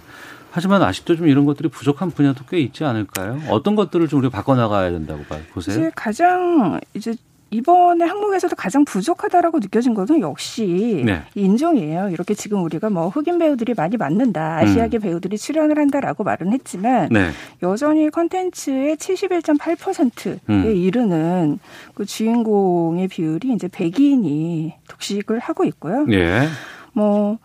하지만 0.55 0.81
아직도 0.81 1.17
좀 1.17 1.27
이런 1.27 1.43
것들이 1.43 1.67
부족한 1.67 2.11
분야도 2.11 2.45
꽤 2.49 2.59
있지 2.59 2.85
않을까요? 2.85 3.41
어떤 3.49 3.75
것들을 3.75 4.07
좀 4.07 4.19
우리가 4.19 4.37
바꿔나가야 4.37 4.89
된다고 4.89 5.21
보세요? 5.51 5.75
이제 5.77 5.91
가장 5.93 6.79
이제 6.93 7.13
이번에 7.51 8.05
항목에서도 8.05 8.55
가장 8.55 8.85
부족하다라고 8.85 9.59
느껴진 9.59 9.93
것은 9.93 10.21
역시 10.21 11.03
네. 11.05 11.23
인종이에요. 11.35 12.07
이렇게 12.07 12.33
지금 12.33 12.63
우리가 12.63 12.89
뭐 12.89 13.09
흑인 13.09 13.37
배우들이 13.37 13.73
많이 13.73 13.97
맞는다, 13.97 14.59
아시아계 14.59 14.99
음. 14.99 15.01
배우들이 15.01 15.37
출연을 15.37 15.77
한다라고 15.77 16.23
말은 16.23 16.53
했지만 16.53 17.09
네. 17.11 17.31
여전히 17.61 18.09
컨텐츠의 18.09 18.95
71.8%에 18.95 20.39
음. 20.49 20.73
이르는 20.73 21.59
그 21.95 22.05
주인공의 22.05 23.09
비율이 23.09 23.51
이제 23.51 23.67
백인이 23.67 24.73
독식을 24.87 25.39
하고 25.39 25.65
있고요. 25.65 26.05
예. 26.11 26.47
뭐 26.93 27.39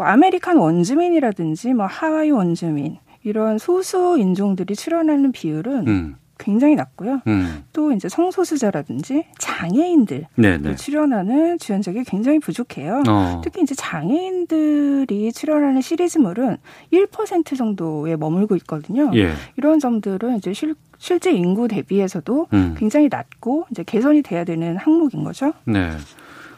뭐 0.00 0.06
American 0.06 0.56
원주민이라든지 0.56 1.74
뭐 1.74 1.84
하와이 1.84 2.30
원주민 2.30 2.96
이런 3.22 3.58
소수 3.58 4.16
인종들이 4.18 4.74
출연하는 4.74 5.30
비율은 5.30 5.88
음. 5.88 6.16
굉장히 6.38 6.74
낮고요. 6.74 7.20
음. 7.26 7.64
또 7.74 7.92
이제 7.92 8.08
성소수자라든지 8.08 9.26
장애인들 9.36 10.26
네네. 10.36 10.76
출연하는 10.76 11.58
주연작이 11.58 12.04
굉장히 12.04 12.38
부족해요. 12.38 13.02
어. 13.06 13.42
특히 13.44 13.60
이제 13.60 13.74
장애인들이 13.74 15.32
출연하는 15.34 15.82
시리즈물은 15.82 16.56
1% 16.94 17.58
정도에 17.58 18.16
머물고 18.16 18.56
있거든요. 18.56 19.10
예. 19.14 19.34
이런 19.58 19.80
점들은 19.80 20.38
이제 20.38 20.54
실, 20.54 20.74
실제 20.96 21.30
인구 21.30 21.68
대비해서도 21.68 22.46
음. 22.54 22.74
굉장히 22.78 23.10
낮고 23.10 23.66
이제 23.70 23.84
개선이 23.84 24.22
돼야 24.22 24.44
되는 24.44 24.78
항목인 24.78 25.24
거죠. 25.24 25.52
네. 25.66 25.90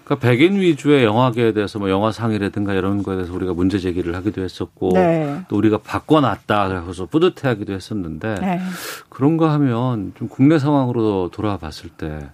그러니까 0.05 0.27
백인 0.27 0.61
위주의 0.61 1.05
영화계에 1.05 1.53
대해서 1.53 1.79
뭐 1.79 1.89
영화상이라든가 1.89 2.75
이런 2.75 3.03
거에 3.03 3.17
대해서 3.17 3.33
우리가 3.33 3.53
문제 3.55 3.79
제기를 3.79 4.15
하기도 4.17 4.43
했었고 4.43 4.91
네. 4.95 5.43
또 5.49 5.57
우리가 5.57 5.79
바꿔놨다 5.79 6.83
그래서 6.83 7.07
뿌듯해하기도 7.07 7.73
했었는데 7.73 8.35
네. 8.41 8.61
그런가 9.09 9.53
하면 9.53 10.13
좀 10.19 10.29
국내 10.29 10.59
상황으로 10.59 11.31
돌아와 11.33 11.57
봤을 11.57 11.89
때 11.91 12.31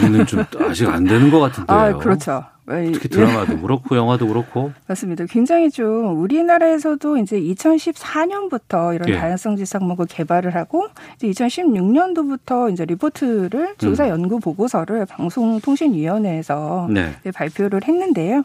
우리는 0.00 0.26
좀 0.26 0.44
아직 0.60 0.88
안 0.88 1.04
되는 1.04 1.30
것 1.30 1.40
같은데요. 1.40 1.78
아, 1.78 1.92
그렇죠. 1.98 2.44
특히 2.66 3.08
드라마도 3.08 3.60
그렇고 3.60 3.96
영화도 3.96 4.26
그렇고 4.26 4.72
맞습니다. 4.88 5.24
굉장히 5.26 5.70
좀 5.70 6.20
우리나라에서도 6.20 7.18
이제 7.18 7.40
2014년부터 7.40 8.94
이런 8.94 9.08
예. 9.08 9.16
다양성 9.16 9.56
지수 9.56 9.78
항목을 9.78 10.06
개발을 10.06 10.54
하고 10.54 10.88
이제 11.16 11.28
2016년도부터 11.28 12.72
이제 12.72 12.84
리포트를 12.84 13.76
조사 13.78 14.04
음. 14.06 14.10
연구 14.10 14.40
보고서를 14.40 15.06
방송통신위원회에서 15.06 16.88
네. 16.90 17.12
발표를 17.32 17.82
했는데요. 17.86 18.42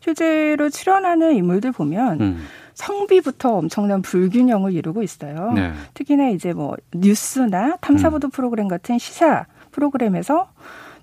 실제로 0.00 0.68
출연하는 0.68 1.34
인물들 1.34 1.72
보면 1.72 2.20
음. 2.20 2.44
성비부터 2.74 3.56
엄청난 3.56 4.02
불균형을 4.02 4.72
이루고 4.72 5.02
있어요. 5.02 5.52
네. 5.52 5.72
특히나 5.94 6.28
이제 6.28 6.52
뭐 6.52 6.76
뉴스나 6.94 7.76
탐사보도 7.80 8.28
음. 8.28 8.30
프로그램 8.30 8.68
같은 8.68 8.98
시사 8.98 9.46
프로그램에서 9.72 10.48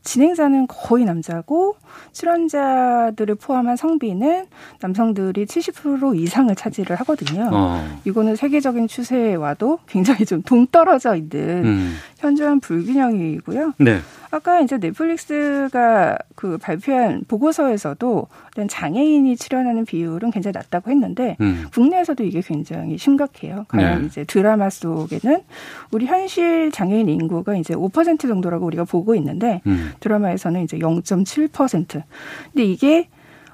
진행자는 0.06 0.68
거의 0.68 1.04
남자고 1.04 1.76
출연자들을 2.14 3.36
포함한 3.36 3.76
성비는 3.76 4.46
남성들이 4.80 5.46
70% 5.46 6.18
이상을 6.18 6.56
차지를 6.56 6.96
하거든요. 6.98 7.50
어. 7.52 8.00
이거는 8.06 8.36
세계적인 8.36 8.88
추세와도 8.88 9.80
굉장히 9.88 10.26
좀 10.26 10.42
동떨어져 10.44 11.16
있는 11.16 11.66
음. 11.66 11.96
현저한 12.20 12.60
불균형이고요. 12.62 13.74
네. 13.80 14.00
아까 14.36 14.60
이제 14.60 14.78
넷플릭스가 14.78 16.18
그 16.36 16.58
발표한 16.58 17.24
보고서에서도 17.26 18.28
장애인이 18.68 19.38
출연하는 19.38 19.86
비율은 19.86 20.32
굉장히 20.32 20.52
낮다고 20.52 20.92
했는데 20.92 21.38
음. 21.40 21.68
국내에서도 21.74 22.22
이게 22.26 22.42
굉장히 22.42 22.98
심각해요. 22.98 23.64
가령 23.70 24.02
네. 24.02 24.06
이제 24.08 24.26
드라마 24.26 24.70
속에는 24.70 25.42
우리 25.92 26.06
현실 26.06 26.70
장애인 26.72 27.08
인구가 27.08 27.56
이제 27.56 27.74
5% 27.74 28.20
정도라고 28.28 28.66
우리가 28.66 28.84
보고 28.84 29.16
있는데 29.16 29.62
음. 29.68 29.94
드라마에서는 30.02 30.64
이제 30.66 30.80
0.7%. 30.80 32.04
근데 32.52 32.66
이게 32.66 33.08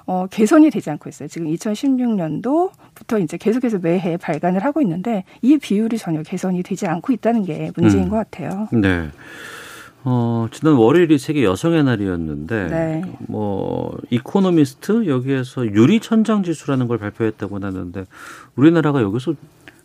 어, 0.07 0.25
개선이 0.32 0.71
되지 0.71 0.89
않고 0.89 1.09
있어요. 1.09 1.27
지금 1.27 1.45
2016년도부터 1.53 3.21
이제 3.21 3.38
계속해서 3.38 3.77
매해 3.77 4.17
발간을 4.17 4.65
하고 4.65 4.82
있는데 4.82 5.25
이 5.43 5.59
비율이 5.59 5.99
전혀 5.99 6.23
개선이 6.23 6.63
되지 6.63 6.88
않고 6.88 7.13
있다는 7.13 7.43
게 7.43 7.71
문제인 7.75 8.05
음. 8.05 8.09
것 8.09 8.15
같아요. 8.15 8.67
네. 8.71 9.09
어, 10.03 10.47
지난 10.51 10.73
월요일이 10.75 11.17
세계 11.17 11.43
여성의 11.43 11.83
날이었는데 11.83 12.67
네. 12.67 13.01
뭐 13.27 13.97
이코노미스트 14.09 15.07
여기에서 15.07 15.65
유리 15.67 15.99
천장 15.99 16.43
지수라는 16.43 16.87
걸 16.87 16.97
발표했다고 16.97 17.59
하는데 17.61 18.05
우리나라가 18.55 19.01
여기서 19.01 19.33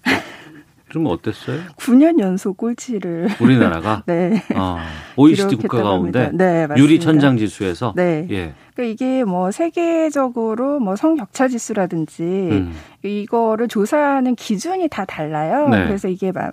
좀 0.89 1.07
어땠어요? 1.07 1.61
9년 1.77 2.21
연속 2.21 2.57
꼴찌를 2.57 3.29
우리나라가 3.41 4.05
네. 4.07 4.43
어, 4.55 4.79
OECD 5.17 5.57
국가 5.57 5.83
가운데 5.83 6.31
네, 6.33 6.67
유리 6.77 7.01
천장 7.01 7.37
지수에서 7.37 7.93
네. 7.97 8.27
예. 8.31 8.55
그러니까 8.75 8.93
이게 8.93 9.25
뭐 9.25 9.51
세계적으로 9.51 10.81
뭐 10.81 10.97
성격차 10.97 11.49
지수라든지 11.49 12.23
음. 12.23 12.73
이거를 13.03 13.69
조사하는 13.69 14.37
기준이 14.37 14.89
다 14.89 15.05
달라요. 15.05 15.69
네. 15.69 15.87
그래서 15.87 16.09
이게 16.09 16.31
막 16.31 16.53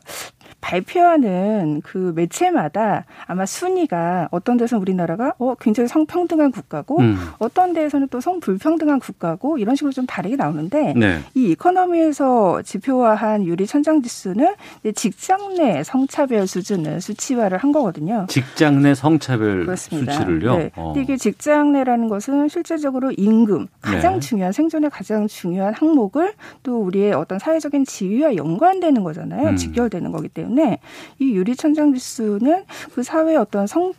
발표하는 0.61 1.81
그 1.83 2.13
매체마다 2.15 3.05
아마 3.25 3.45
순위가 3.45 4.29
어떤 4.31 4.57
데서는 4.57 4.81
우리나라가 4.81 5.33
어 5.39 5.55
굉장히 5.55 5.87
성평등한 5.87 6.51
국가고 6.51 6.99
음. 6.99 7.17
어떤 7.39 7.73
데에서는 7.73 8.07
또 8.09 8.21
성불평등한 8.21 8.99
국가고 8.99 9.57
이런 9.57 9.75
식으로 9.75 9.91
좀 9.91 10.05
다르게 10.05 10.35
나오는데 10.35 10.93
네. 10.95 11.19
이 11.35 11.51
이코노미에서 11.51 12.61
지표화한 12.63 13.45
유리 13.45 13.67
천장 13.67 14.01
지수는 14.01 14.53
직장 14.95 15.55
내 15.55 15.83
성차별 15.83 16.47
수준을 16.47 17.01
수치화를 17.01 17.57
한 17.57 17.71
거거든요. 17.71 18.25
직장 18.29 18.81
내 18.81 18.95
성차별 18.95 19.65
그렇습니다. 19.65 20.13
수치를요. 20.13 20.57
네. 20.57 20.71
어. 20.75 20.93
이게 20.97 21.17
직장 21.17 21.73
내라는 21.73 22.09
것은 22.09 22.47
실제적으로 22.47 23.11
임금 23.11 23.67
가장 23.81 24.15
네. 24.15 24.19
중요한 24.19 24.51
생존의 24.53 24.89
가장 24.89 25.27
중요한 25.27 25.73
항목을 25.73 26.33
또 26.63 26.81
우리의 26.81 27.13
어떤 27.13 27.39
사회적인 27.39 27.85
지위와 27.85 28.35
연관되는 28.35 29.03
거잖아요. 29.03 29.49
음. 29.49 29.55
직결되는 29.55 30.11
거기 30.11 30.27
때문에. 30.29 30.42
때문에 30.43 30.79
이 31.19 31.31
유리 31.33 31.55
천장 31.55 31.93
지수는 31.93 32.63
그 32.93 33.03
사회의 33.03 33.37
어떤 33.37 33.67
성 33.67 33.93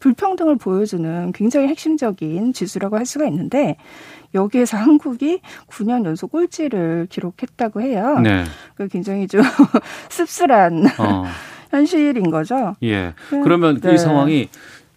불평등을 0.00 0.56
보여주는 0.56 1.32
굉장히 1.32 1.68
핵심적인 1.68 2.52
지수라고 2.52 2.96
할 2.96 3.04
수가 3.06 3.26
있는데 3.26 3.76
여기에서 4.34 4.76
한국이 4.76 5.40
9년 5.68 6.04
연속 6.04 6.32
꼴찌를 6.32 7.06
기록했다고 7.10 7.82
해요. 7.82 8.18
네. 8.22 8.44
그 8.74 8.88
굉장히 8.88 9.26
좀 9.26 9.42
씁쓸한 10.08 10.86
어. 10.98 11.24
현실인 11.70 12.30
거죠. 12.30 12.74
예. 12.82 13.14
그러면 13.28 13.80
네. 13.80 13.94
이 13.94 13.98
상황이 13.98 14.48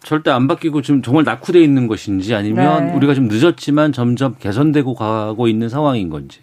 절대 0.01 0.31
안 0.31 0.47
바뀌고 0.47 0.81
지금 0.81 1.01
정말 1.01 1.23
낙후돼 1.23 1.61
있는 1.61 1.87
것인지 1.87 2.35
아니면 2.35 2.87
네. 2.87 2.93
우리가 2.93 3.13
좀 3.13 3.27
늦었지만 3.27 3.93
점점 3.93 4.35
개선되고 4.39 4.95
가고 4.95 5.47
있는 5.47 5.69
상황인 5.69 6.09
건지. 6.09 6.39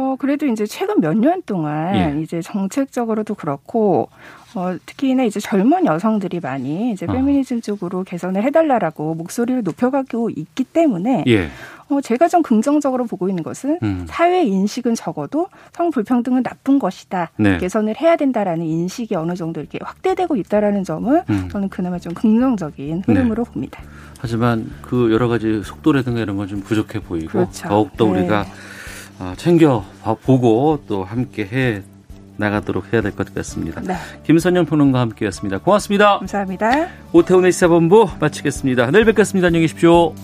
어, 0.00 0.16
그래도 0.18 0.46
이제 0.46 0.64
최근 0.66 1.00
몇 1.00 1.14
년 1.14 1.42
동안 1.44 1.94
예. 2.16 2.22
이제 2.22 2.40
정책적으로도 2.40 3.34
그렇고 3.34 4.08
어, 4.54 4.74
특히나 4.86 5.24
이제 5.24 5.38
젊은 5.38 5.84
여성들이 5.84 6.40
많이 6.40 6.92
이제 6.92 7.04
어. 7.06 7.12
페미니즘 7.12 7.58
어. 7.58 7.60
쪽으로 7.60 8.04
개선을 8.04 8.42
해달라라고 8.42 9.14
목소리를 9.14 9.62
높여가고 9.62 10.30
있기 10.30 10.64
때문에 10.64 11.24
예. 11.28 11.48
어, 11.90 12.00
제가 12.00 12.28
좀 12.28 12.42
긍정적으로 12.42 13.04
보고 13.04 13.28
있는 13.28 13.42
것은 13.42 13.78
음. 13.82 14.06
사회 14.08 14.44
인식은 14.44 14.94
적어도 14.94 15.48
성 15.72 15.90
불평등은 15.90 16.42
나쁜 16.44 16.78
것이다. 16.78 17.30
네. 17.36 17.58
개선을 17.58 18.00
해야 18.00 18.16
된다라는 18.16 18.64
인식이 18.64 19.14
어느 19.16 19.34
정도 19.34 19.60
이렇게 19.60 19.78
확대되고 19.82 20.36
있다라는 20.36 20.84
점을 20.84 21.22
음. 21.28 21.48
저는 21.50 21.68
그나마 21.68 21.98
좀 21.98 22.14
긍정적인 22.14 23.02
흐름으로 23.06 23.44
네. 23.44 23.50
봅니다. 23.50 23.82
하지만 24.20 24.70
그 24.82 25.10
여러 25.12 25.28
가지 25.28 25.62
속도라든가 25.64 26.20
이런 26.20 26.36
건 26.36 26.46
좀 26.48 26.60
부족해 26.60 27.00
보이고 27.00 27.30
그렇죠. 27.32 27.68
더욱더 27.68 28.04
네. 28.06 28.10
우리가 28.20 28.40
어, 28.42 28.44
챙겨 29.36 29.84
보고 30.24 30.80
또 30.88 31.04
함께 31.04 31.44
해 31.50 31.82
나가도록 32.36 32.92
해야 32.92 33.02
될 33.02 33.12
것 33.12 33.34
같습니다. 33.34 33.80
네. 33.82 33.94
김선영 34.24 34.64
평론가와 34.64 35.02
함께했습니다. 35.02 35.58
고맙습니다. 35.58 36.18
감사합니다. 36.20 36.88
오태훈의 37.12 37.52
시사본부 37.52 38.08
마치겠습니다. 38.18 38.90
내일 38.90 39.04
뵙겠습니다. 39.04 39.48
안녕히 39.48 39.64
계십시오. 39.64 40.14